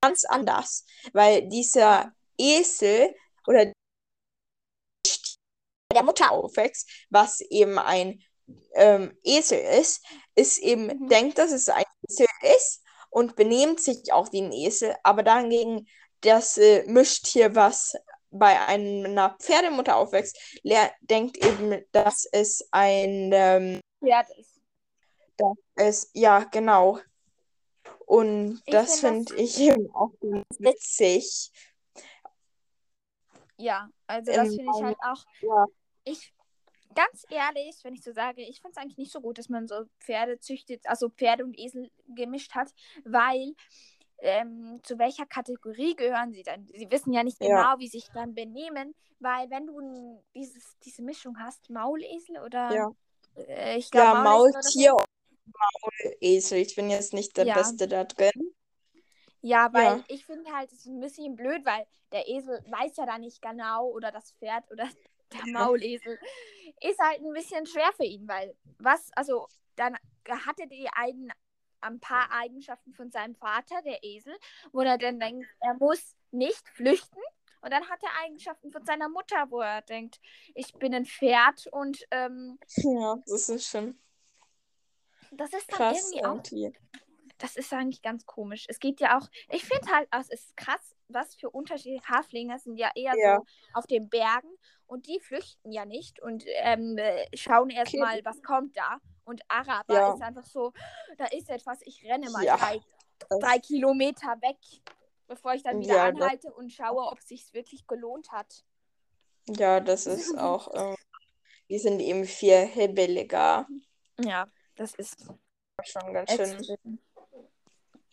ganz 0.00 0.24
anders, 0.24 0.84
weil 1.12 1.48
dieser 1.48 2.12
Esel 2.38 3.14
oder 3.46 3.72
der 5.92 6.02
Mutter 6.02 6.30
aufwächst, 6.30 6.88
was 7.10 7.40
eben 7.40 7.78
ein 7.78 8.22
ähm, 8.74 9.16
Esel 9.24 9.58
ist, 9.58 10.04
ist 10.34 10.58
eben, 10.58 10.86
Mhm. 10.86 11.08
denkt, 11.08 11.38
dass 11.38 11.52
es 11.52 11.68
ein 11.68 11.84
Esel 12.08 12.26
ist 12.56 12.82
und 13.10 13.36
benehmt 13.36 13.80
sich 13.80 14.12
auch 14.12 14.32
wie 14.32 14.42
ein 14.42 14.52
Esel, 14.52 14.94
aber 15.02 15.22
dagegen 15.22 15.86
das 16.20 16.58
äh, 16.58 16.84
Mischtier, 16.86 17.54
was 17.54 17.94
bei 18.30 18.60
einer 18.66 19.36
Pferdemutter 19.40 19.96
aufwächst, 19.96 20.38
denkt 21.00 21.38
eben, 21.38 21.82
dass 21.92 22.26
es 22.30 22.68
ein 22.70 23.30
ähm, 23.32 23.80
Pferd 24.04 24.26
ist. 24.38 24.60
es, 25.76 26.10
ja, 26.12 26.44
genau. 26.44 26.98
Und 28.08 28.62
Ich 28.64 28.72
das 28.72 29.00
find 29.00 29.28
finde 29.28 29.42
ich 29.42 29.60
eben 29.60 29.94
auch 29.94 30.12
ganz 30.22 30.46
witzig. 30.58 31.52
Ja, 33.58 33.90
also 34.06 34.32
das 34.32 34.48
finde 34.48 34.72
ich 34.74 34.82
halt 34.82 34.96
auch. 35.02 35.22
Ja, 35.42 35.66
Ich, 36.04 36.32
ganz 36.94 37.26
ehrlich, 37.28 37.76
wenn 37.82 37.92
ich 37.92 38.02
so 38.02 38.12
sage, 38.12 38.40
ich 38.40 38.62
finde 38.62 38.72
es 38.72 38.76
eigentlich 38.78 38.96
nicht 38.96 39.12
so 39.12 39.20
gut, 39.20 39.36
dass 39.36 39.50
man 39.50 39.68
so 39.68 39.84
Pferde 40.00 40.40
züchtet, 40.40 40.80
also 40.86 41.10
Pferde 41.10 41.44
und 41.44 41.58
Esel 41.58 41.90
gemischt 42.06 42.54
hat, 42.54 42.72
weil 43.04 43.54
ähm, 44.20 44.80
zu 44.84 44.98
welcher 44.98 45.26
Kategorie 45.26 45.94
gehören 45.94 46.32
sie 46.32 46.42
dann? 46.42 46.66
Sie 46.66 46.90
wissen 46.90 47.12
ja 47.12 47.22
nicht 47.22 47.38
Ja. 47.42 47.48
genau, 47.48 47.78
wie 47.78 47.88
sie 47.88 47.98
sich 47.98 48.08
dann 48.14 48.34
benehmen, 48.34 48.94
weil 49.20 49.50
wenn 49.50 49.66
du 49.66 50.24
dieses, 50.34 50.78
diese 50.82 51.02
Mischung 51.02 51.38
hast, 51.38 51.68
Maulesel 51.68 52.38
oder 52.38 52.74
ja. 52.74 52.90
äh, 53.36 53.76
ich 53.76 53.90
Ja, 53.92 54.12
glaube 54.12 54.22
Maulesel 54.22 54.62
so. 54.62 54.80
Maultier 54.80 54.94
und 54.94 55.04
Maulesel. 55.52 56.58
Ich 56.58 56.74
bin 56.76 56.90
jetzt 56.90 57.12
nicht 57.12 57.36
der 57.36 57.44
Ja. 57.44 57.54
Beste 57.54 57.88
da 57.88 58.04
drin. 58.04 58.54
Ja, 59.40 59.72
weil 59.72 59.84
Ja. 59.84 60.04
ich 60.08 60.26
finde 60.26 60.50
halt, 60.52 60.72
es 60.72 60.80
ist 60.80 60.86
ein 60.86 61.00
bisschen 61.00 61.36
blöd, 61.36 61.64
weil 61.64 61.86
der 62.12 62.28
Esel 62.28 62.62
weiß 62.68 62.96
ja 62.96 63.06
da 63.06 63.18
nicht 63.18 63.40
genau 63.40 63.88
oder 63.90 64.10
das 64.10 64.32
Pferd 64.32 64.70
oder 64.70 64.88
der 65.32 65.46
Maulesel 65.52 66.18
ist 66.80 66.98
halt 66.98 67.20
ein 67.20 67.32
bisschen 67.32 67.66
schwer 67.66 67.90
für 67.96 68.04
ihn, 68.04 68.26
weil 68.26 68.54
was, 68.78 69.10
also 69.14 69.46
dann 69.76 69.96
hatte 70.28 70.66
die 70.66 70.88
einen 70.92 71.30
ein 71.80 72.00
paar 72.00 72.28
Eigenschaften 72.32 72.92
von 72.92 73.10
seinem 73.12 73.36
Vater, 73.36 73.80
der 73.82 74.02
Esel, 74.02 74.36
wo 74.72 74.80
er 74.80 74.98
dann 74.98 75.20
denkt, 75.20 75.46
er 75.60 75.74
muss 75.74 76.16
nicht 76.32 76.68
flüchten. 76.70 77.20
Und 77.60 77.72
dann 77.72 77.88
hat 77.88 78.02
er 78.02 78.24
Eigenschaften 78.24 78.72
von 78.72 78.84
seiner 78.84 79.08
Mutter, 79.08 79.50
wo 79.50 79.60
er 79.60 79.82
denkt, 79.82 80.20
ich 80.54 80.74
bin 80.74 80.94
ein 80.94 81.06
Pferd 81.06 81.68
und 81.68 82.04
ähm, 82.10 82.58
Ja, 82.76 83.16
das 83.26 83.48
ist 83.48 83.66
schon 83.68 83.98
das 85.32 85.52
ist 85.52 85.70
dann 85.72 85.78
krass 85.78 86.10
irgendwie 86.12 86.24
auch 86.26 86.36
irgendwie. 86.36 86.72
das 87.38 87.56
ist 87.56 87.72
eigentlich 87.72 88.02
ganz 88.02 88.26
komisch. 88.26 88.64
Es 88.68 88.80
geht 88.80 89.00
ja 89.00 89.18
auch, 89.18 89.28
ich 89.50 89.64
finde 89.64 89.86
halt, 89.92 90.08
es 90.20 90.28
ist 90.30 90.56
krass, 90.56 90.94
was 91.08 91.34
für 91.36 91.50
Unterschiede 91.50 92.02
Haflinge 92.06 92.58
sind 92.58 92.76
ja 92.76 92.90
eher 92.94 93.14
Ja. 93.16 93.38
so 93.38 93.46
auf 93.74 93.86
den 93.86 94.08
Bergen 94.08 94.50
und 94.86 95.06
die 95.06 95.20
flüchten 95.20 95.70
ja 95.72 95.84
nicht 95.84 96.20
und 96.20 96.44
ähm, 96.46 96.98
äh, 96.98 97.24
schauen 97.34 97.70
erstmal, 97.70 98.24
was 98.24 98.42
kommt 98.42 98.76
da. 98.76 98.98
Und 99.24 99.42
Araber 99.48 99.94
Ja. 99.94 100.14
ist 100.14 100.22
einfach 100.22 100.46
so, 100.46 100.72
da 101.18 101.26
ist 101.26 101.48
etwas, 101.50 101.80
ich 101.82 102.04
renne 102.04 102.30
mal 102.30 102.44
Ja. 102.44 102.56
drei, 102.56 102.80
drei 103.40 103.58
Kilometer 103.58 104.40
weg, 104.40 104.56
bevor 105.26 105.52
ich 105.54 105.62
dann 105.62 105.78
wieder 105.80 105.94
Ja, 105.94 106.04
anhalte 106.06 106.52
und 106.52 106.72
schaue, 106.72 107.02
ob 107.06 107.18
es 107.18 107.28
sich 107.28 107.52
wirklich 107.52 107.86
gelohnt 107.86 108.32
hat. 108.32 108.64
Ja, 109.46 109.80
das 109.80 110.06
ist 110.06 110.34
auch. 110.38 110.68
Ähm, 110.74 110.96
die 111.68 111.78
sind 111.78 112.00
eben 112.00 112.24
viel 112.24 112.66
hibbeliger. 112.66 113.68
Ja, 114.20 114.46
das 114.78 114.94
ist 114.94 115.28
Schon 115.84 116.12
ganz 116.12 116.30
schön. 116.32 116.50
extrem. 116.58 116.98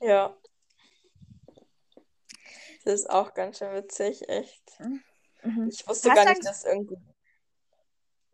Ja. 0.01 0.35
Das 2.83 2.93
ist 2.93 3.09
auch 3.09 3.33
ganz 3.33 3.57
schön 3.57 3.73
witzig, 3.73 4.27
echt. 4.29 4.79
Mhm. 4.79 5.69
Ich 5.69 5.87
wusste 5.87 6.11
Hast 6.11 6.15
gar 6.15 6.29
nicht, 6.29 6.45
dass 6.45 6.63
irgendwie. 6.63 6.97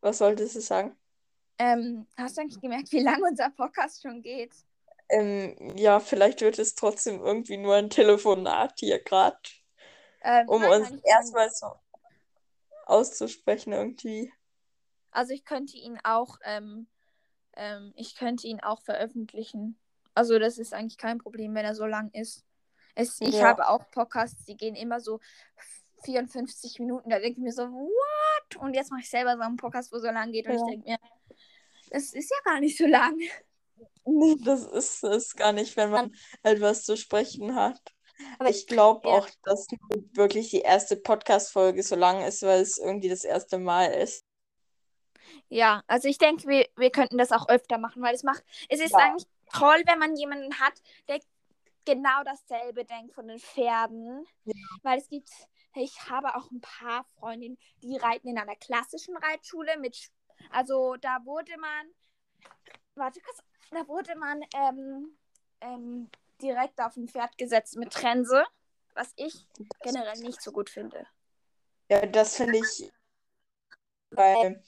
Was 0.01 0.19
wolltest 0.19 0.55
du 0.55 0.61
sagen? 0.61 0.97
Ähm, 1.59 2.07
hast 2.17 2.38
du 2.38 2.41
eigentlich 2.41 2.59
gemerkt, 2.59 2.91
wie 2.91 2.99
lange 2.99 3.23
unser 3.29 3.49
Podcast 3.51 4.01
schon 4.01 4.21
geht? 4.21 4.53
Ähm, 5.09 5.77
ja, 5.77 5.99
vielleicht 5.99 6.41
wird 6.41 6.57
es 6.57 6.75
trotzdem 6.75 7.21
irgendwie 7.21 7.57
nur 7.57 7.75
ein 7.75 7.89
Telefonat 7.89 8.79
hier 8.79 9.01
gerade, 9.03 9.38
Ähm, 10.23 10.49
um 10.49 10.61
nein, 10.61 10.82
uns 10.82 11.03
erstmal 11.03 11.49
so 11.51 11.67
auszusprechen 12.86 13.73
irgendwie. 13.73 14.34
Also 15.11 15.34
ich 15.34 15.45
könnte 15.45 15.77
ihn 15.77 15.99
auch, 16.03 16.38
ähm, 16.43 16.88
ähm, 17.62 17.93
ich 17.95 18.16
könnte 18.16 18.47
ihn 18.47 18.59
auch 18.59 18.82
veröffentlichen. 18.82 19.78
Also 20.16 20.39
das 20.39 20.57
ist 20.57 20.74
eigentlich 20.74 20.97
kein 20.97 21.20
Problem, 21.20 21.53
wenn 21.53 21.66
er 21.66 21.76
so 21.76 21.86
lang 21.86 22.09
ist. 22.14 22.43
Es, 22.95 23.22
ich 23.22 23.36
Ja. 23.36 23.49
habe 23.49 23.70
auch 23.70 23.89
Podcasts, 23.91 24.43
die 24.45 24.57
gehen 24.57 24.76
immer 24.76 24.99
so 24.99 25.20
54 26.03 26.80
Minuten. 26.80 27.09
Da 27.09 27.20
denke 27.20 27.39
ich 27.39 27.43
mir 27.43 27.53
so, 27.53 27.64
what? 27.64 28.55
Und 28.57 28.74
jetzt 28.74 28.91
mache 28.91 29.01
ich 29.01 29.09
selber 29.09 29.36
so 29.36 29.43
einen 29.43 29.57
Podcast, 29.57 29.91
wo 29.93 29.99
so 29.99 30.07
lang 30.07 30.32
geht. 30.32 30.47
Und 30.47 30.53
Ja. 30.53 30.59
ich 30.59 30.72
denke 30.72 30.89
mir, 30.89 30.97
das 31.91 32.14
ist 32.14 32.32
ja 32.32 32.38
gar 32.51 32.59
nicht 32.59 32.78
so 32.78 32.88
lang. 32.88 33.18
Nee, 34.05 34.36
das 34.43 34.66
ist 34.66 35.03
es 35.03 35.36
gar 35.36 35.53
nicht, 35.53 35.78
wenn 35.78 35.91
man 35.91 36.16
etwas 36.43 36.84
zu 36.84 36.97
sprechen 36.97 37.55
hat. 37.55 37.80
Aber 38.39 38.49
Ich 38.49 38.68
glaube 38.68 39.07
ja. 39.07 39.16
auch, 39.16 39.30
dass 39.43 39.68
wirklich 40.14 40.49
die 40.49 40.62
erste 40.62 40.97
Podcast-Folge 40.97 41.84
so 41.84 41.95
lang 41.95 42.22
ist, 42.24 42.41
weil 42.41 42.62
es 42.62 42.78
irgendwie 42.78 43.09
das 43.09 43.24
erste 43.24 43.57
Mal 43.59 43.86
ist. 43.93 44.26
Ja, 45.52 45.84
also 45.86 46.08
ich 46.08 46.18
denke, 46.18 46.47
wir, 46.47 46.66
wir 46.78 46.91
könnten 46.91 47.18
das 47.18 47.34
auch 47.34 47.49
öfter 47.49 47.78
machen, 47.78 48.02
weil 48.02 48.16
es 48.16 48.24
macht, 48.24 48.41
es 48.70 48.80
ist 48.80 48.93
Ja. 48.93 48.99
eigentlich 48.99 49.28
toll, 49.52 49.84
wenn 49.86 49.99
man 49.99 50.16
jemanden 50.16 50.58
hat, 50.62 50.82
der 51.10 51.20
genau 51.84 52.24
dasselbe 52.24 52.86
denkt 52.86 53.14
von 53.14 53.28
den 53.28 53.38
Pferden. 53.38 54.26
Weil 54.82 54.97
es 54.97 55.10
gibt, 55.10 55.30
ich 55.76 56.10
habe 56.10 56.36
auch 56.36 56.49
ein 56.52 56.62
paar 56.62 57.04
Freundinnen, 57.20 57.58
die 57.84 57.97
reiten 57.97 58.30
in 58.30 58.38
einer 58.38 58.56
klassischen 58.56 59.18
Reitschule 59.18 59.78
mit, 59.78 60.10
also 60.52 60.95
da 60.95 61.20
wurde 61.26 61.58
man, 61.58 61.93
warte 62.95 63.20
kurz, 63.20 63.39
da 63.72 63.86
wurde 63.89 64.16
man 64.16 64.41
ähm, 64.56 65.18
ähm, 65.60 66.10
direkt 66.41 66.80
auf 66.80 66.95
ein 66.95 67.10
Pferd 67.10 67.38
gesetzt 67.38 67.76
mit 67.76 67.91
Trense, 67.91 68.45
was 68.93 69.12
ich 69.18 69.49
generell 69.84 70.18
nicht 70.22 70.41
so 70.41 70.54
gut 70.54 70.70
finde. 70.70 71.06
Ja, 71.89 72.06
das 72.06 72.38
finde 72.38 72.60
ich, 72.60 72.89
weil 74.12 74.64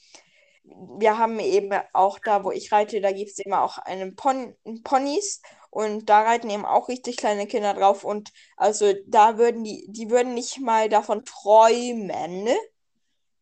wir 0.64 1.18
haben 1.18 1.40
eben 1.40 1.72
auch 1.94 2.20
da, 2.20 2.44
wo 2.44 2.52
ich 2.52 2.72
reite, 2.72 3.02
da 3.02 3.12
gibt 3.12 3.32
es 3.32 3.40
immer 3.40 3.64
auch 3.64 3.78
einen 3.80 4.16
Pon 4.16 4.56
Ponys 4.84 5.42
und 5.70 6.10
da 6.10 6.22
reiten 6.22 6.50
eben 6.50 6.66
auch 6.66 6.88
richtig 6.90 7.18
kleine 7.18 7.48
Kinder 7.48 7.74
drauf 7.74 8.04
und 8.04 8.32
also 8.58 8.94
da 9.08 9.38
würden 9.38 9.64
die, 9.64 9.86
die 9.90 10.10
würden 10.10 10.34
nicht 10.34 10.60
mal 10.60 10.90
davon 10.90 11.26
träumen, 11.26 12.48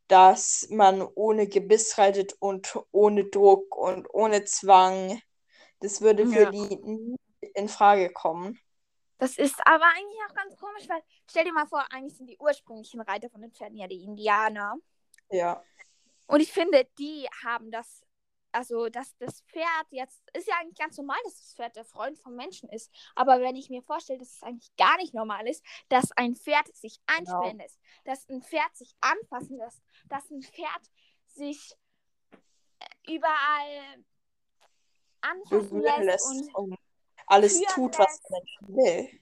dass 0.08 0.68
man 0.70 1.02
ohne 1.16 1.48
Gebiss 1.48 1.98
reitet 1.98 2.36
und 2.40 2.78
ohne 2.92 3.26
Druck 3.26 3.76
und 3.76 4.08
ohne 4.14 4.44
Zwang. 4.44 5.22
Das 5.80 6.02
würde 6.02 6.28
für 6.28 6.46
Ja. 6.46 6.52
die 6.52 6.78
nie 6.84 7.16
in 7.54 7.70
Frage 7.70 8.12
kommen. 8.12 8.60
Das 9.20 9.38
ist 9.38 9.56
aber 9.66 9.86
eigentlich 9.86 10.20
auch 10.30 10.34
ganz 10.34 10.58
komisch, 10.58 10.90
weil 10.90 11.02
stell 11.30 11.46
dir 11.46 11.54
mal 11.54 11.68
vor, 11.68 11.86
eigentlich 11.92 12.18
sind 12.18 12.28
die 12.28 12.38
ursprünglichen 12.40 13.00
Reiter 13.02 13.30
von 13.30 13.42
den 13.42 13.52
Pferden 13.52 13.78
ja 13.78 13.88
die 13.88 14.04
Indianer. 14.04 14.76
Ja, 15.30 15.64
Und 16.32 16.40
ich 16.40 16.52
finde, 16.52 16.88
die 16.98 17.28
haben 17.44 17.72
das, 17.72 18.06
also 18.52 18.90
dass 18.90 19.16
das 19.18 19.42
Pferd 19.42 19.88
jetzt, 19.90 20.22
ist 20.34 20.48
ja 20.48 20.56
eigentlich 20.60 20.78
ganz 20.78 20.98
normal, 20.98 21.18
dass 21.26 21.38
das 21.38 21.54
Pferd 21.56 21.76
der 21.76 21.86
Freund 21.86 22.18
vom 22.18 22.36
Menschen 22.36 22.70
ist. 22.70 22.92
Aber 23.16 23.42
wenn 23.42 23.56
ich 23.56 23.70
mir 23.70 23.82
vorstelle, 23.82 24.20
dass 24.20 24.36
es 24.36 24.44
eigentlich 24.44 24.74
gar 24.78 24.98
nicht 24.98 25.14
normal 25.14 25.48
ist, 25.48 25.64
dass 25.90 26.12
ein 26.14 26.36
Pferd 26.36 26.74
sich 26.76 27.00
einsperren 27.06 27.58
lässt, 27.58 27.80
dass 28.06 28.28
ein 28.30 28.42
Pferd 28.42 28.76
sich 28.76 28.96
anfassen 29.02 29.58
lässt, 29.58 29.82
dass 30.06 30.30
ein 30.32 30.42
Pferd 30.42 30.90
sich 31.28 31.74
äh, 32.80 33.16
überall 33.16 34.04
anfassen 35.22 35.82
lässt 35.82 36.28
und 36.28 36.56
und 36.56 36.80
alles 37.28 37.62
tut, 37.74 37.98
was 37.98 38.08
lässt. 38.08 38.30
der 38.30 38.40
Mensch 38.40 38.58
will. 38.62 39.20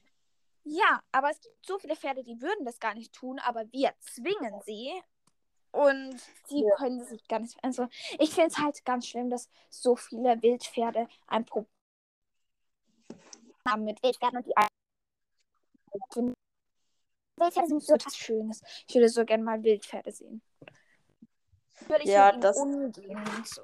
Ja, 0.64 1.02
aber 1.12 1.32
es 1.32 1.42
gibt 1.42 1.66
so 1.66 1.80
viele 1.80 1.96
Pferde, 1.96 2.24
die 2.24 2.42
würden 2.42 2.66
das 2.66 2.80
gar 2.80 2.94
nicht 2.94 3.14
tun, 3.14 3.40
aber 3.40 3.72
wir 3.72 3.94
zwingen 4.00 4.62
sie 4.62 5.02
und 5.72 6.20
sie 6.48 6.64
Ja. 6.64 6.76
können 6.78 7.04
sich 7.06 7.28
gar 7.28 7.40
nicht. 7.40 7.58
Also, 7.64 7.88
ich 8.20 8.32
finde 8.32 8.50
es 8.50 8.58
halt 8.58 8.84
ganz 8.86 9.08
schlimm, 9.08 9.30
dass 9.30 9.50
so 9.70 9.96
viele 9.96 10.42
Wildpferde 10.42 11.08
ein 11.28 11.46
Problem 11.46 11.72
haben 13.68 13.84
mit 13.86 14.02
Wildpferden 14.02 14.38
und 14.40 14.48
die 14.48 14.54
Wildpferde 17.38 17.68
sind 17.68 17.84
so 17.84 17.94
etwas 17.94 18.18
Schönes. 18.18 18.62
Ich 18.88 18.96
würde 18.96 19.10
so 19.10 19.26
gerne 19.26 19.44
mal 19.44 19.64
Wildpferde 19.64 20.12
sehen. 20.12 20.42
Würde 21.88 22.04
ich 22.04 22.10
Ja, 22.10 22.32
das- 22.32 22.58
umgehen 22.58 23.18
und 23.18 23.48
so. 23.48 23.62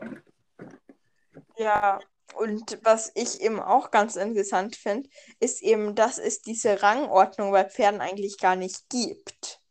Ja, 1.57 1.99
und 2.35 2.79
was 2.83 3.11
ich 3.15 3.41
eben 3.41 3.59
auch 3.59 3.91
ganz 3.91 4.15
interessant 4.15 4.75
finde, 4.75 5.09
ist 5.39 5.61
eben, 5.61 5.95
dass 5.95 6.17
es 6.17 6.41
diese 6.41 6.81
Rangordnung 6.81 7.51
bei 7.51 7.65
Pferden 7.65 8.01
eigentlich 8.01 8.37
gar 8.39 8.55
nicht 8.55 8.89
gibt. 8.89 9.61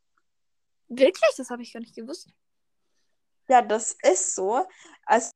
Wirklich? 0.99 1.35
Das 1.37 1.51
habe 1.51 1.63
ich 1.63 1.73
gar 1.73 1.81
nicht 1.81 1.95
gewusst. 1.95 2.31
Ja, 3.49 3.63
das 3.63 3.97
ist 4.03 4.35
so. 4.35 4.67
Also 5.05 5.31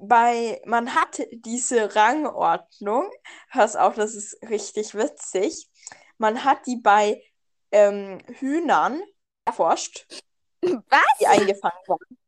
bei, 0.00 0.60
man 0.64 0.94
hat 0.94 1.20
diese 1.32 1.94
Rangordnung, 1.94 3.10
pass 3.50 3.76
auf, 3.76 3.94
das 3.94 4.14
ist 4.14 4.38
richtig 4.48 4.94
witzig. 4.94 5.68
Man 6.18 6.44
hat 6.44 6.66
die 6.66 6.76
bei 6.76 7.22
ähm, 7.72 8.18
Hühnern 8.38 9.02
erforscht, 9.44 10.06
Was? 10.62 11.00
die 11.20 11.26
eingefangen 11.26 11.80
waren. 11.86 12.18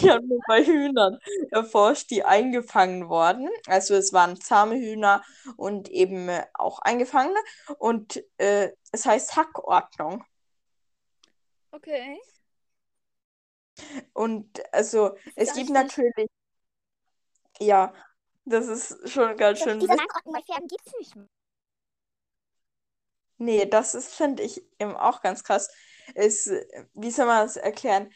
Die 0.00 0.10
haben 0.10 0.28
wir 0.28 0.38
bei 0.46 0.64
Hühnern 0.64 1.18
erforscht, 1.50 2.10
die 2.10 2.24
eingefangen 2.24 3.08
wurden. 3.08 3.50
Also 3.66 3.94
es 3.94 4.12
waren 4.12 4.40
zahme 4.40 4.76
Hühner 4.76 5.22
und 5.56 5.88
eben 5.88 6.28
äh, 6.28 6.46
auch 6.54 6.78
eingefangene. 6.78 7.38
Und 7.78 8.22
äh, 8.38 8.70
es 8.92 9.04
heißt 9.04 9.36
Hackordnung. 9.36 10.24
Okay. 11.72 12.20
Und 14.12 14.60
also 14.74 15.16
es 15.36 15.54
gibt 15.54 15.70
natürlich, 15.70 16.28
ja, 17.60 17.94
Das 18.44 18.66
ist 18.66 19.08
schon 19.08 19.36
ganz 19.36 19.60
schön 19.60 19.78
Diese. 19.78 19.92
Rangordnung 19.92 20.34
bei 20.34 20.42
Pferden 20.42 20.66
gibt 20.66 20.86
es 20.86 20.92
nicht 20.98 21.16
mehr. 21.16 21.28
Nee, 23.38 23.66
das 23.66 23.94
ist, 23.94 24.14
finde 24.14 24.42
ich, 24.42 24.62
eben 24.78 24.96
auch 24.96 25.22
ganz 25.22 25.44
krass. 25.44 25.70
Es, 26.14 26.50
wie 26.94 27.10
soll 27.10 27.26
man 27.26 27.46
das 27.46 27.56
erklären? 27.56 28.10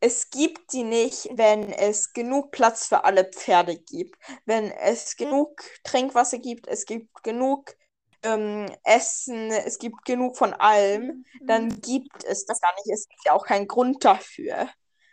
Es 0.00 0.30
gibt 0.30 0.72
die 0.72 0.84
nicht, 0.84 1.28
wenn 1.32 1.70
es 1.70 2.12
genug 2.12 2.50
Platz 2.50 2.88
für 2.88 3.04
alle 3.04 3.30
Pferde 3.30 3.78
gibt. 3.78 4.16
Wenn 4.46 4.70
es 4.72 5.16
genug 5.16 5.62
Trinkwasser 5.84 6.38
gibt, 6.38 6.66
es 6.66 6.86
gibt 6.86 7.22
genug 7.22 7.76
ähm, 8.26 8.66
Essen, 8.84 9.50
es 9.50 9.78
gibt 9.78 10.04
genug 10.04 10.36
von 10.36 10.52
allem, 10.54 11.24
dann 11.46 11.68
Mhm. 11.68 11.80
gibt 11.80 12.24
es 12.24 12.44
das 12.46 12.60
gar 12.60 12.74
nicht. 12.74 12.88
Es 12.92 13.08
gibt 13.08 13.24
ja 13.24 13.32
auch 13.32 13.46
keinen 13.46 13.68
Grund 13.68 14.04
dafür. 14.04 14.68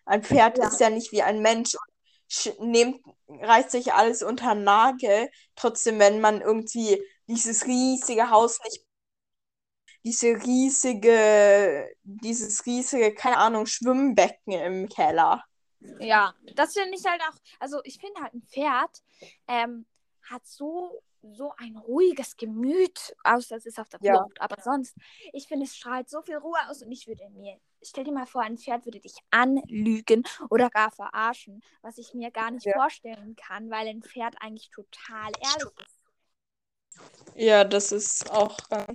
Ein 0.05 0.23
Pferd 0.23 0.57
Ja. 0.57 0.67
ist 0.67 0.79
ja 0.79 0.89
nicht 0.89 1.11
wie 1.11 1.21
ein 1.23 1.41
Mensch 1.41 1.75
nimmt, 2.59 2.99
reißt 3.27 3.71
sich 3.71 3.93
alles 3.93 4.23
unter 4.23 4.53
den 4.55 4.63
Nagel. 4.63 5.29
Trotzdem, 5.55 5.99
wenn 5.99 6.19
man 6.19 6.41
irgendwie 6.41 7.01
dieses 7.27 7.65
riesige 7.67 8.29
Haus 8.29 8.59
nicht 8.63 8.83
diese 10.03 10.35
riesige, 10.43 11.89
dieses 12.03 12.65
riesige, 12.65 13.13
keine 13.13 13.37
Ahnung, 13.37 13.65
Schwimmbecken 13.65 14.51
im 14.53 14.89
Keller. 14.89 15.43
Ja, 15.99 16.33
das 16.55 16.73
finde 16.73 16.97
ich 16.97 17.05
halt 17.05 17.21
auch, 17.21 17.37
also 17.59 17.79
ich 17.83 17.99
finde 17.99 18.21
halt 18.21 18.33
ein 18.33 18.43
Pferd 18.43 19.01
ähm, 19.47 19.85
hat 20.29 20.45
so, 20.45 21.01
so 21.31 21.53
ein 21.57 21.77
ruhiges 21.77 22.35
Gemüt, 22.35 23.15
außer 23.23 23.55
es 23.55 23.65
ist 23.65 23.79
auf 23.79 23.89
der 23.89 23.99
Ja. 24.01 24.19
Flucht. 24.19 24.41
Aber 24.41 24.61
sonst, 24.61 24.95
ich 25.31 25.47
finde, 25.47 25.65
es 25.65 25.75
strahlt 25.75 26.09
so 26.09 26.21
viel 26.21 26.35
Ruhe 26.37 26.57
aus 26.67 26.81
und 26.83 26.91
ich 26.91 27.07
würde 27.07 27.29
mir, 27.29 27.59
stell 27.81 28.03
dir 28.03 28.11
mal 28.11 28.25
vor, 28.25 28.41
ein 28.41 28.57
Pferd 28.57 28.85
würde 28.85 28.99
dich 28.99 29.15
anlügen 29.31 30.23
oder 30.49 30.69
gar 30.69 30.91
verarschen, 30.91 31.63
was 31.81 31.97
ich 31.97 32.13
mir 32.13 32.31
gar 32.31 32.51
nicht 32.51 32.65
Ja. 32.65 32.73
vorstellen 32.73 33.35
kann, 33.35 33.69
weil 33.69 33.87
ein 33.87 34.03
Pferd 34.03 34.35
eigentlich 34.41 34.69
total 34.69 35.31
ehrlich 35.39 35.73
ist. 35.85 35.99
Ja, 37.35 37.63
das 37.63 37.91
ist 37.91 38.29
auch. 38.29 38.59
Äh, 38.69 38.93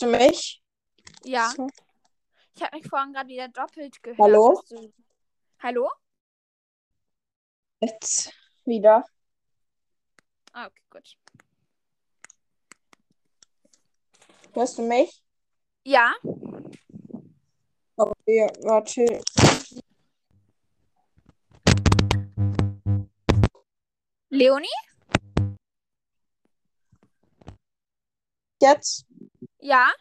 für 0.00 0.06
mich? 0.06 0.62
Ja, 1.24 1.52
ich 2.54 2.62
habe 2.62 2.76
mich 2.76 2.88
vorhin 2.88 3.12
gerade 3.12 3.28
wieder 3.28 3.48
doppelt 3.48 4.02
gehört. 4.02 4.20
Hallo? 4.20 4.62
Du... 4.68 4.92
Hallo? 5.60 5.88
Jetzt 7.82 8.32
wieder. 8.64 9.04
Ah, 10.52 10.66
okay, 10.66 10.82
gut. 10.88 11.16
Hörst 14.54 14.78
du 14.78 14.82
mich? 14.82 15.22
Ja, 15.84 16.14
Okay, 17.96 18.48
warte. 18.62 19.20
Leonie? 24.30 24.66
Jetzt? 28.60 29.04
Ja, 29.58 29.92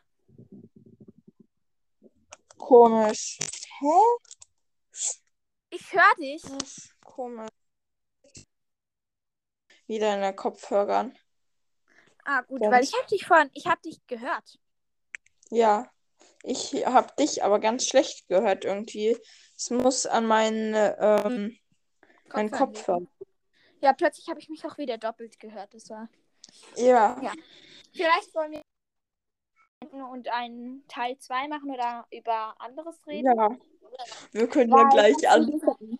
Komisch. 2.57 3.39
Hä? 3.79 3.85
ich 5.71 5.91
höre 5.93 6.15
dich. 6.19 6.41
Komisch. 7.03 7.49
Wieder 9.91 10.15
in 10.15 10.21
den 10.21 10.35
Kopfhörern. 10.37 11.17
Ah, 12.23 12.43
gut, 12.43 12.61
Ja. 12.63 12.71
weil 12.71 12.81
ich 12.81 12.93
habe 12.97 13.07
dich 13.07 13.25
vorhin, 13.27 13.49
ich 13.53 13.65
habe 13.67 13.81
dich 13.81 13.99
gehört. 14.07 14.57
Ja, 15.49 15.91
ich 16.43 16.85
habe 16.85 17.13
dich 17.19 17.43
aber 17.43 17.59
ganz 17.59 17.85
schlecht 17.87 18.25
gehört 18.29 18.63
irgendwie. 18.63 19.17
Es 19.57 19.69
muss 19.69 20.05
an 20.05 20.25
meinen, 20.27 20.73
ähm, 20.75 21.57
meinen 22.33 22.51
Kopfhörern 22.51 23.03
Kopfhörer. 23.03 23.27
Ja, 23.81 23.91
plötzlich 23.91 24.29
habe 24.29 24.39
ich 24.39 24.47
mich 24.47 24.63
auch 24.65 24.77
wieder 24.77 24.97
doppelt 24.97 25.37
gehört. 25.41 25.73
Das 25.73 25.89
war. 25.89 26.07
Ja. 26.77 27.19
Ja. 27.21 27.33
Vielleicht 27.93 28.33
wollen 28.33 28.53
wir 28.53 28.61
und 30.07 30.29
einen 30.29 30.87
Teil 30.87 31.17
2 31.17 31.49
machen 31.49 31.69
oder 31.69 32.07
über 32.11 32.55
anderes 32.61 33.05
reden. 33.07 33.25
Ja. 33.37 33.49
Wir 34.31 34.47
können 34.47 34.69
ja 34.69 34.77
Weil 34.77 34.89
gleich 34.89 35.13
sonst 35.15 35.25
an, 35.25 35.49
ist 35.49 35.63
es- 35.63 35.99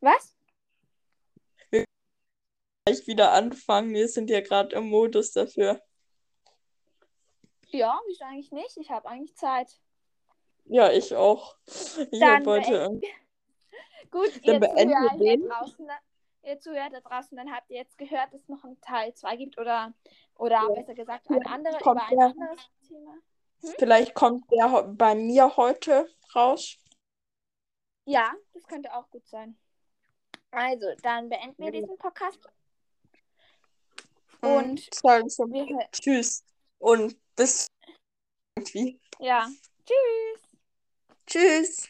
Was? 0.00 0.36
Gleich 2.84 3.06
wieder 3.06 3.32
anfangen. 3.32 3.94
Wir 3.94 4.08
sind 4.08 4.30
ja 4.30 4.40
gerade 4.40 4.74
im 4.76 4.88
Modus 4.88 5.32
dafür. 5.32 5.80
Ja, 7.68 7.98
wieso 8.06 8.24
eigentlich 8.24 8.52
nicht? 8.52 8.76
Ich 8.76 8.90
habe 8.90 9.08
eigentlich 9.08 9.34
Zeit. 9.36 9.80
Ja, 10.64 10.90
ich 10.90 11.14
auch. 11.14 11.56
Ich 12.10 12.20
Dann 12.20 12.44
heute. 12.46 13.00
Gut, 14.10 14.30
Dann 14.46 14.54
ihr 14.54 14.60
beenden 14.60 14.90
wir 14.90 15.18
den. 15.18 15.48
draußen, 15.48 15.88
ihr 16.42 16.58
Zuhörer 16.60 16.90
da 16.90 17.00
draußen, 17.00 17.36
dann 17.36 17.50
habt 17.50 17.70
ihr 17.70 17.78
jetzt 17.78 17.96
gehört, 17.96 18.32
dass 18.32 18.42
es 18.42 18.48
noch 18.48 18.62
einen 18.62 18.78
Teil 18.82 19.14
2 19.14 19.36
gibt 19.36 19.58
oder, 19.58 19.94
oder 20.34 20.68
besser 20.74 20.94
gesagt 20.94 21.30
ein 21.30 21.46
anderer 21.46 21.78
kommt 21.78 22.02
über 22.02 22.08
ein 22.08 22.16
der. 22.16 22.26
anderes 22.26 22.70
Thema. 22.86 23.14
Vielleicht 23.78 24.14
kommt 24.14 24.44
der 24.52 24.82
bei 24.82 25.14
mir 25.14 25.56
heute 25.56 26.10
raus. 26.34 26.76
Ja, 28.04 28.34
das 28.52 28.66
könnte 28.66 28.92
auch 28.92 29.08
gut 29.08 29.26
sein. 29.26 29.56
Also, 30.50 30.86
dann 31.02 31.30
beenden 31.30 31.62
wir 31.64 31.70
diesen 31.70 31.96
Podcast. 31.96 32.38
Und 34.42 34.94
sagen 34.94 35.28
so 35.28 35.44
wir 35.48 35.66
Tschüss. 35.92 36.44
Und 36.78 37.16
bis 37.36 37.66
irgendwie. 38.56 39.00
ja, 39.20 39.48
tschüss. 39.86 40.40
Tschüss. 41.26 41.88